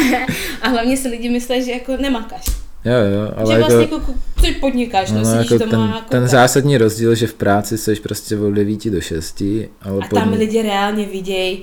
[0.62, 2.44] a hlavně si lidi myslí, že jako nemakáš.
[2.84, 6.28] Jo, jo, ale že vlastně jako, jako ty podnikáš, no, no jako ten, jako ten
[6.28, 9.42] zásadní rozdíl, že v práci jsi prostě od 9 do 6,
[9.82, 11.62] ale A tam lidi reálně vidějí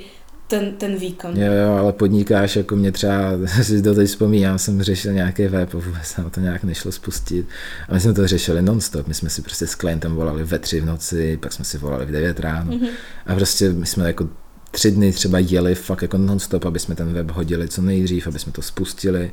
[0.50, 1.38] ten, ten výkon.
[1.38, 3.32] Jo, jo, ale podnikáš, jako mě třeba,
[3.62, 7.46] si do teď vzpomínám, jsem řešil nějaký web a vůbec nám to nějak nešlo spustit.
[7.90, 10.82] A my jsme to řešili non-stop, my jsme si prostě s klientem volali ve tři
[10.82, 12.72] v noci, pak jsme si volali v 9 ráno.
[12.72, 12.90] Mm-hmm.
[13.26, 14.30] A prostě my jsme jako
[14.72, 18.40] tři dny třeba jeli fakt jako non-stop, aby jsme ten web hodili co nejdřív, aby
[18.40, 19.32] jsme to spustili.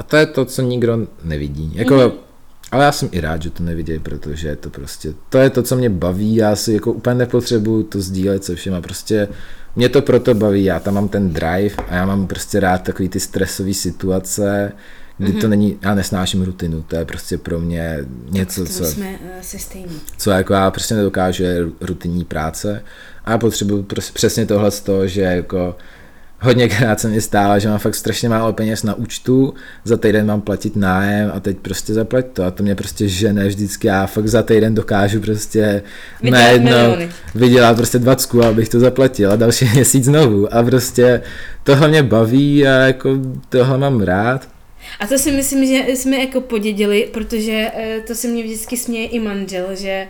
[0.00, 1.72] A to je to, co nikdo nevidí.
[1.74, 2.12] Jako, mm-hmm.
[2.70, 5.62] Ale já jsem i rád, že to nevidí, protože je to prostě, to je to,
[5.62, 9.28] co mě baví, já si jako úplně nepotřebuju to sdílet se všema, prostě
[9.76, 13.08] mě to proto baví, já tam mám ten drive a já mám prostě rád takový
[13.08, 14.72] ty stresové situace,
[15.18, 15.40] kdy mm-hmm.
[15.40, 15.50] to mhm.
[15.50, 17.98] není, já nesnáším rutinu, to je prostě pro mě
[18.30, 18.84] něco, co...
[18.84, 19.78] jsme uh, se.
[20.16, 21.44] Co jako já prostě nedokážu,
[21.80, 22.82] rutinní práce
[23.24, 25.76] a já potřebuji prostě přesně tohle z toho, že jako
[26.40, 29.54] hodněkrát se mi stálo, že mám fakt strašně málo peněz na účtu,
[29.84, 32.44] za týden mám platit nájem a teď prostě zaplať to.
[32.44, 35.82] A to mě prostě žene vždycky, já fakt za týden dokážu prostě
[36.22, 36.96] najednou
[37.34, 40.54] vydělat prostě 20, abych to zaplatil a další měsíc znovu.
[40.54, 41.22] A prostě
[41.62, 43.18] tohle mě baví a jako
[43.48, 44.48] tohle mám rád.
[45.00, 49.06] A to si myslím, že jsme jako podědili, protože eh, to se mě vždycky směje
[49.06, 50.06] i manžel, že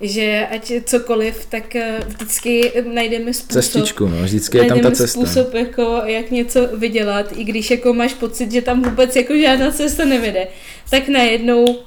[0.00, 3.62] že ať cokoliv, tak eh, vždycky najdeme způsob.
[3.62, 5.06] Cestičku, no, vždycky je tam ta cesta.
[5.06, 9.70] způsob, jako, jak něco vydělat, i když jako máš pocit, že tam vůbec jako žádná
[9.70, 10.46] cesta nevede.
[10.90, 11.78] Tak najednou,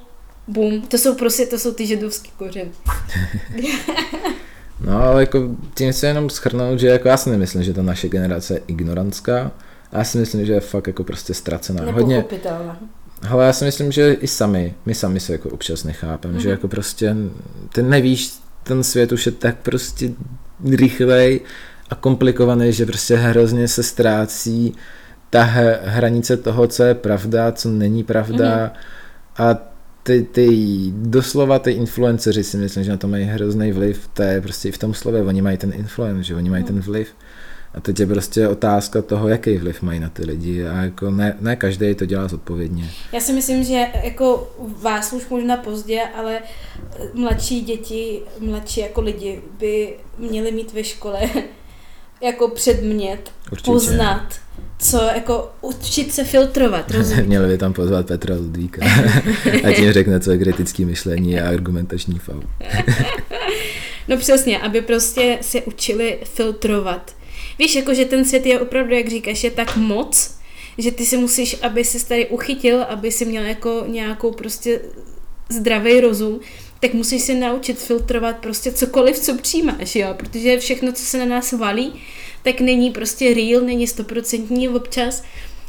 [0.47, 2.71] bum, to jsou prostě, to jsou ty židovský kořeny.
[4.85, 8.09] no, ale jako tím se jenom schrnout, že jako já si nemyslím, že ta naše
[8.09, 9.51] generace je ignorantská,
[9.91, 11.91] já si myslím, že je fakt jako prostě ztracená.
[11.91, 12.25] Hodně,
[13.29, 16.41] ale já si myslím, že i sami, my sami se jako občas nechápeme, mm-hmm.
[16.41, 16.51] že mhm.
[16.51, 17.15] jako prostě
[17.73, 18.33] ty nevíš,
[18.63, 20.11] ten svět už je tak prostě
[20.69, 21.41] rychlej
[21.89, 24.75] a komplikovaný, že prostě hrozně se ztrácí
[25.29, 25.43] ta
[25.83, 29.43] hranice toho, co je pravda, co není pravda mm-hmm.
[29.43, 30.47] a ty, ty
[30.91, 34.71] doslova ty influenceři si myslím, že na to mají hrozný vliv, to je prostě i
[34.71, 37.07] v tom slově, oni mají ten influence, že oni mají ten vliv.
[37.73, 41.35] A teď je prostě otázka toho, jaký vliv mají na ty lidi a jako ne,
[41.39, 42.89] ne každý to dělá zodpovědně.
[43.11, 46.39] Já si myslím, že jako vás už možná pozdě, ale
[47.13, 51.19] mladší děti, mladší jako lidi by měli mít ve škole
[52.21, 53.71] jako předmět Určitě.
[53.71, 54.27] poznat,
[54.79, 57.25] co jako učit se filtrovat, rozumíš?
[57.27, 58.85] Měli by tam pozvat Petra Ludvíka
[59.63, 62.43] a tím řekne, co je kritický myšlení a argumentační faul.
[64.07, 67.16] no přesně, aby prostě se učili filtrovat.
[67.59, 70.37] Víš, jako že ten svět je opravdu, jak říkáš, je tak moc,
[70.77, 74.81] že ty si musíš, aby si tady uchytil, aby si měl jako nějakou prostě
[75.49, 76.39] zdravý rozum,
[76.79, 81.25] tak musíš se naučit filtrovat prostě cokoliv, co přijímáš, jo, protože všechno, co se na
[81.25, 81.93] nás valí,
[82.43, 85.23] tak není prostě real, není stoprocentní občas,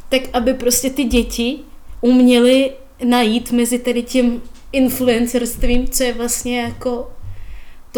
[0.09, 1.59] tak aby prostě ty děti
[2.01, 2.71] uměly
[3.03, 4.41] najít mezi tady tím
[4.71, 7.11] influencerstvím, co je vlastně jako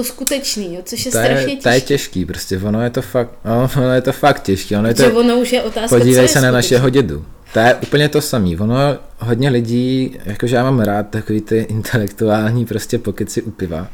[0.01, 1.63] to skutečný, jo, což je to strašně těžké.
[1.63, 4.77] To je těžký, prostě ono je to fakt, no, ono je to fakt těžké.
[4.77, 7.25] Ono je to, ono už je otázka, podívej se na našeho dědu.
[7.53, 8.49] To je úplně to samé.
[8.59, 8.77] Ono
[9.19, 13.87] hodně lidí, jakože já mám rád takový ty intelektuální prostě pokeci u piva.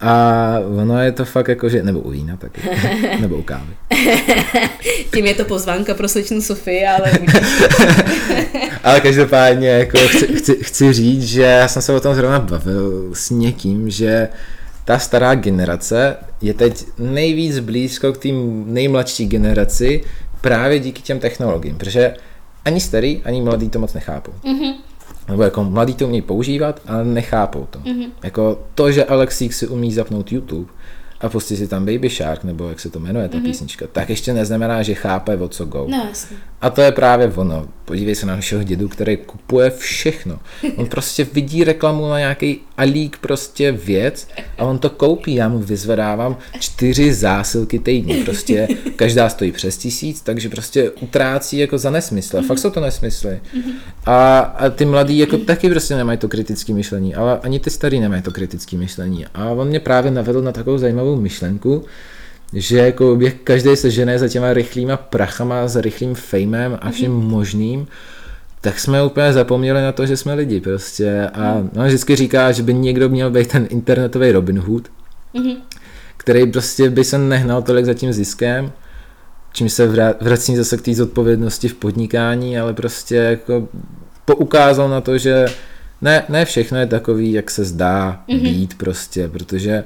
[0.00, 2.60] A ono je to fakt jako, že, nebo u vína taky,
[3.20, 3.74] nebo u kávy.
[5.14, 7.12] Tím je to pozvánka pro slečnu Sofii, ale
[8.84, 13.10] Ale každopádně jako chci, chci, chci říct, že já jsem se o tom zrovna bavil
[13.12, 14.28] s někým, že
[14.88, 20.04] ta stará generace je teď nejvíc blízko k tým nejmladší generaci
[20.40, 22.14] právě díky těm technologiím, protože
[22.64, 24.32] ani starý, ani mladý to moc nechápou.
[24.44, 24.74] Mm-hmm.
[25.28, 27.78] Nebo jako mladí to umějí používat, ale nechápou to.
[27.78, 28.10] Mm-hmm.
[28.22, 30.72] Jako to, že Alexík si umí zapnout YouTube
[31.20, 33.42] a pustit si tam Baby Shark, nebo jak se to jmenuje ta mm-hmm.
[33.42, 35.86] písnička, tak ještě neznamená, že chápe, o co go.
[35.88, 36.36] No, jasně.
[36.60, 37.68] A to je právě ono.
[37.84, 40.38] Podívej se na našeho dědu, který kupuje všechno.
[40.76, 44.28] On prostě vidí reklamu na nějaký alík prostě věc
[44.58, 45.34] a on to koupí.
[45.34, 48.24] Já mu vyzvedávám čtyři zásilky týdně.
[48.24, 52.42] Prostě každá stojí přes tisíc, takže prostě utrácí jako za nesmysl.
[52.42, 53.40] Fakt jsou to nesmysly.
[54.06, 58.00] A, a ty mladí jako taky prostě nemají to kritické myšlení, ale ani ty starý
[58.00, 59.26] nemají to kritické myšlení.
[59.34, 61.84] A on mě právě navedl na takovou zajímavou myšlenku,
[62.52, 67.28] že jako každý se žene za těma rychlýma prachama, za rychlým fejmem a vším mm-hmm.
[67.28, 67.86] možným,
[68.60, 71.70] tak jsme úplně zapomněli na to, že jsme lidi prostě a mm.
[71.72, 74.88] no, vždycky říká, že by někdo měl být ten internetový Robin Hood,
[75.34, 75.56] mm-hmm.
[76.16, 78.72] který prostě by se nehnal tolik za tím ziskem,
[79.52, 79.86] čím se
[80.20, 83.68] vrací zase k té zodpovědnosti v podnikání, ale prostě jako
[84.24, 85.46] poukázal na to, že
[86.02, 88.42] ne, ne všechno je takový, jak se zdá mm-hmm.
[88.42, 89.84] být prostě, protože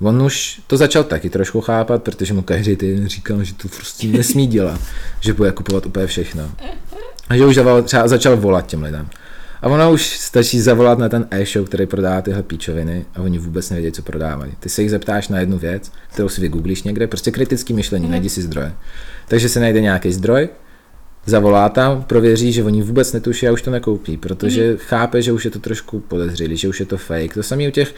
[0.00, 4.06] On už to začal taky trošku chápat, protože mu každý týden říkal, že to prostě
[4.06, 4.80] nesmí dělat,
[5.20, 6.50] že bude kupovat úplně všechno.
[7.28, 9.08] A že už zaval, třeba začal volat těm lidem.
[9.62, 13.70] A ono už stačí zavolat na ten e-shop, který prodává tyhle píčoviny a oni vůbec
[13.70, 14.52] nevědí, co prodávají.
[14.60, 18.10] Ty se jich zeptáš na jednu věc, kterou si vygooglíš někde, prostě kritický myšlení, mm.
[18.10, 18.72] najdi si zdroje.
[19.28, 20.48] Takže se najde nějaký zdroj,
[21.26, 24.76] zavolá tam, prověří, že oni vůbec netuší a už to nekoupí, protože mm.
[24.78, 27.34] chápe, že už je to trošku podezřelý, že už je to fake.
[27.34, 27.94] To samé u těch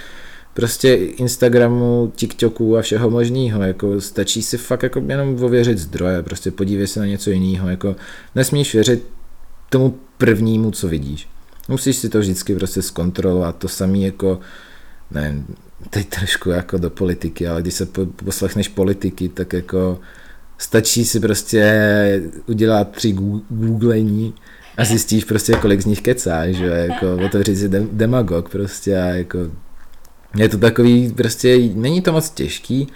[0.54, 6.50] prostě Instagramu, TikToku a všeho možného, jako stačí si fakt jako jenom ověřit zdroje, prostě
[6.50, 7.96] podívej se na něco jiného, jako
[8.34, 9.06] nesmíš věřit
[9.70, 11.28] tomu prvnímu, co vidíš.
[11.68, 14.40] Musíš si to vždycky prostě zkontrolovat, to samé jako,
[15.10, 15.46] nevím,
[15.90, 17.86] teď trošku jako do politiky, ale když se
[18.24, 20.00] poslechneš politiky, tak jako
[20.58, 23.12] stačí si prostě udělat tři
[23.50, 24.34] googlení
[24.76, 29.38] a zjistíš prostě, kolik z nich kecá, že jako otevřít si demagog prostě a jako
[30.36, 32.88] je to takový, prostě není to moc těžký,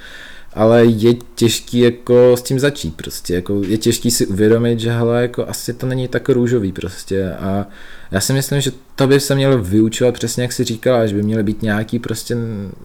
[0.55, 5.23] ale je těžký jako s tím začít prostě, jako je těžký si uvědomit, že hele,
[5.23, 7.67] jako asi to není tak růžový prostě a
[8.11, 11.23] já si myslím, že to by se mělo vyučovat přesně jak si říkala, že by
[11.23, 12.37] měly být nějaký prostě,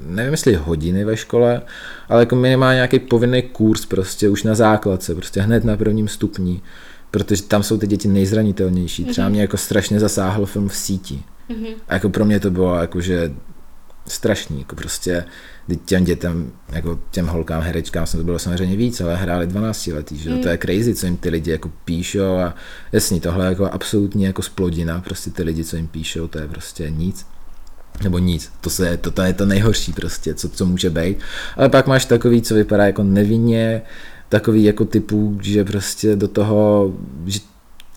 [0.06, 1.62] nevím jestli hodiny ve škole,
[2.10, 6.62] ale jako minimálně nějaký povinný kurz prostě už na základce, prostě hned na prvním stupni,
[7.12, 9.06] protože tam jsou ty děti nejzranitelnější.
[9.06, 9.32] Třeba mhm.
[9.32, 11.24] mě jako strašně zasáhl film v síti.
[11.50, 11.74] Mm-hmm.
[11.88, 13.32] A jako pro mě to bylo jako, že
[14.08, 15.26] strašný, jako prostě
[15.86, 20.18] těm dětem, jako těm holkám, herečkám jsem to bylo samozřejmě víc, ale hráli 12 letý,
[20.18, 20.42] že mm.
[20.42, 22.56] to je crazy, co jim ty lidi jako píšou a
[22.92, 26.48] jasný, tohle je jako absolutně jako splodina, prostě ty lidi, co jim píšou, to je
[26.48, 27.26] prostě nic
[28.04, 31.18] nebo nic, to, se, to, to je to nejhorší prostě, co, co může být.
[31.58, 33.82] Ale pak máš takový, co vypadá jako nevinně,
[34.30, 36.94] takový jako typu, že prostě do toho,
[37.26, 37.40] že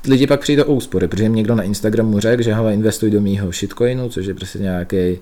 [0.09, 3.21] lidi pak přijdou o úspory, protože jim někdo na Instagramu řekl, že hele, investuj do
[3.21, 5.19] mýho shitcoinu, což je prostě nějaký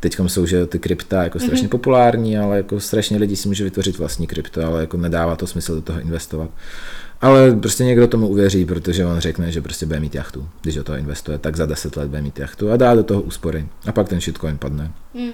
[0.00, 1.70] teď jsou že ty krypta jako strašně mm-hmm.
[1.70, 5.74] populární, ale jako strašně lidi si může vytvořit vlastní krypto, ale jako nedává to smysl
[5.74, 6.50] do toho investovat.
[7.20, 10.48] Ale prostě někdo tomu uvěří, protože on řekne, že prostě bude mít jachtu.
[10.62, 13.22] Když do toho investuje, tak za 10 let bude mít jachtu a dá do toho
[13.22, 13.66] úspory.
[13.86, 14.92] A pak ten shitcoin padne.
[15.14, 15.30] Mm.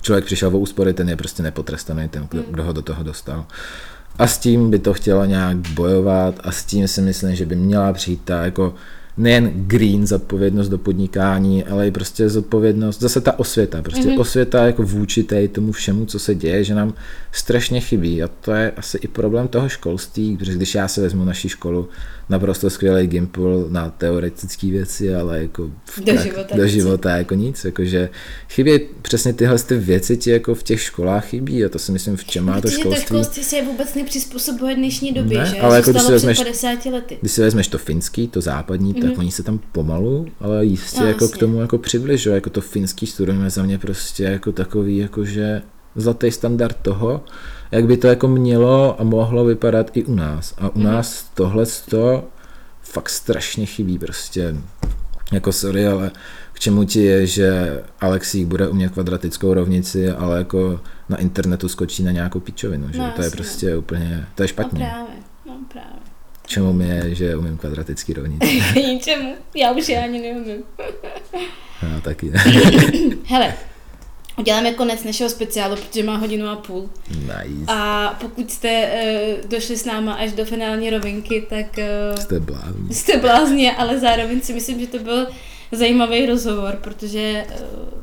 [0.00, 2.52] Člověk přišel o úspory, ten je prostě nepotrestaný, ten, kdo, mm.
[2.52, 3.46] kdo ho do toho dostal.
[4.18, 7.56] A s tím by to chtělo nějak bojovat a s tím si myslím, že by
[7.56, 8.74] měla přijít ta jako
[9.18, 14.20] nejen green zodpovědnost do podnikání, ale i prostě zodpovědnost, zase ta osvěta, prostě mm-hmm.
[14.20, 16.94] osvěta jako vůči té tomu všemu, co se děje, že nám
[17.32, 21.24] strašně chybí a to je asi i problém toho školství, protože když já se vezmu
[21.24, 21.88] naší školu,
[22.28, 27.34] naprosto skvělý gimpul na teoretické věci, ale jako v do, tak, života, do života jako
[27.34, 28.10] nic, jakože
[28.48, 32.16] chybí přesně tyhle ty věci ti jako v těch školách chybí a to si myslím,
[32.16, 33.04] v čem má to školství.
[33.04, 35.60] To školství se vůbec nepřizpůsobuje dnešní době, ne, že?
[35.60, 37.18] Ale jako když si, vezmeš, 50 lety.
[37.20, 39.07] když si vezmeš to finský, to západní, mm-hmm.
[39.08, 39.20] Tak mhm.
[39.20, 41.36] oni se tam pomalu, ale jistě no, jako jasně.
[41.36, 45.62] k tomu jako přibližují, jako to finský studium je za mě prostě jako takový, jakože
[45.94, 47.24] zlatý standard toho,
[47.70, 50.54] jak by to jako mělo a mohlo vypadat i u nás.
[50.58, 50.84] A u mm.
[50.84, 52.24] nás tohle to
[52.82, 54.56] fakt strašně chybí prostě.
[55.32, 56.10] Jako sorry, ale
[56.52, 62.02] k čemu ti je, že Alexík bude umět kvadratickou rovnici, ale jako na internetu skočí
[62.02, 62.98] na nějakou pičovinu, že?
[62.98, 64.84] No, to je prostě úplně, to je špatně.
[64.84, 65.16] No právě,
[65.46, 66.07] no právě.
[66.48, 68.62] Čemu je, že umím kvadratický rovnici?
[68.80, 70.62] Ničemu, já už je ani neumím.
[71.82, 72.32] no, taky
[73.26, 73.54] Hele,
[74.38, 76.90] Uděláme konec našeho speciálu, protože má hodinu a půl.
[77.10, 77.64] Nice.
[77.66, 78.90] A pokud jste
[79.42, 81.66] uh, došli s náma až do finální rovinky, tak...
[82.12, 82.94] Uh, jste blázni.
[82.94, 85.26] Jste blázni, ale zároveň si myslím, že to byl
[85.72, 88.02] zajímavý rozhovor, protože uh,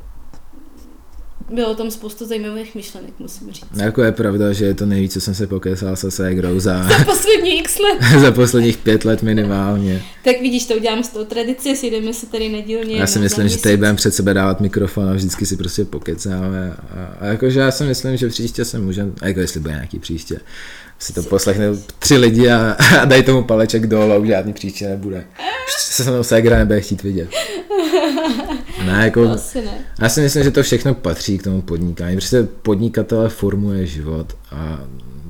[1.54, 3.66] bylo tam spoustu zajímavých myšlenek, musím říct.
[3.76, 6.84] Jako je pravda, že je to nejvíc, co jsem se pokesal se ségrou za...
[6.98, 8.20] za poslední x let.
[8.22, 10.02] za posledních pět let minimálně.
[10.24, 12.98] Tak vidíš, to udělám z toho tradice, si jdeme se tady nedílně.
[12.98, 16.76] Já si myslím, že tady budeme před sebe dávat mikrofon a vždycky si prostě pokecáme.
[16.96, 20.00] A, a jakože já si myslím, že příště se můžeme, a jako jestli bude nějaký
[20.00, 20.40] příště,
[21.00, 21.66] si to poslechne
[22.00, 25.26] tři lidi a, a dají tomu paleček dolů a už žádný příště nebude.
[25.68, 27.30] Už se se mnou ségra nebude chtít vidět.
[28.86, 29.86] Ne, jako, Asi ne.
[30.02, 32.16] Já si myslím, že to všechno patří k tomu podnikání.
[32.16, 34.80] Prostě podnikatele formuje život a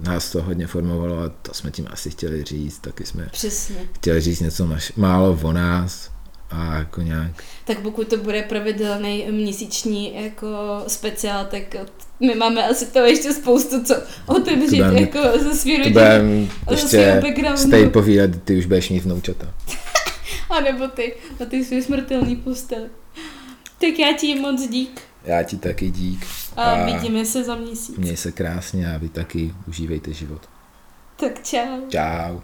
[0.07, 2.79] nás to hodně formovalo a to jsme tím asi chtěli říct.
[2.79, 3.75] Taky jsme Přesně.
[3.91, 6.11] chtěli říct něco naš, málo o nás
[6.51, 7.43] a jako nějak...
[7.65, 10.47] Tak pokud to bude pravidelný měsíční jako
[10.87, 11.75] speciál, tak
[12.19, 13.95] my máme asi to ještě spoustu co
[14.25, 16.49] otevřít budem, jako ze svý rodiny.
[16.67, 17.21] To ještě
[17.55, 19.53] stej povídat, ty už budeš mít vnoučata.
[20.49, 22.81] a nebo ty, a ty svý smrtelný postel.
[23.79, 25.01] Tak já ti moc dík.
[25.23, 26.25] Já ti taky dík.
[26.55, 27.97] A, a vidíme se za měsíc.
[27.97, 30.41] Měj se krásně a vy taky užívejte život.
[31.15, 31.89] Tak čau.
[31.89, 32.39] Čau.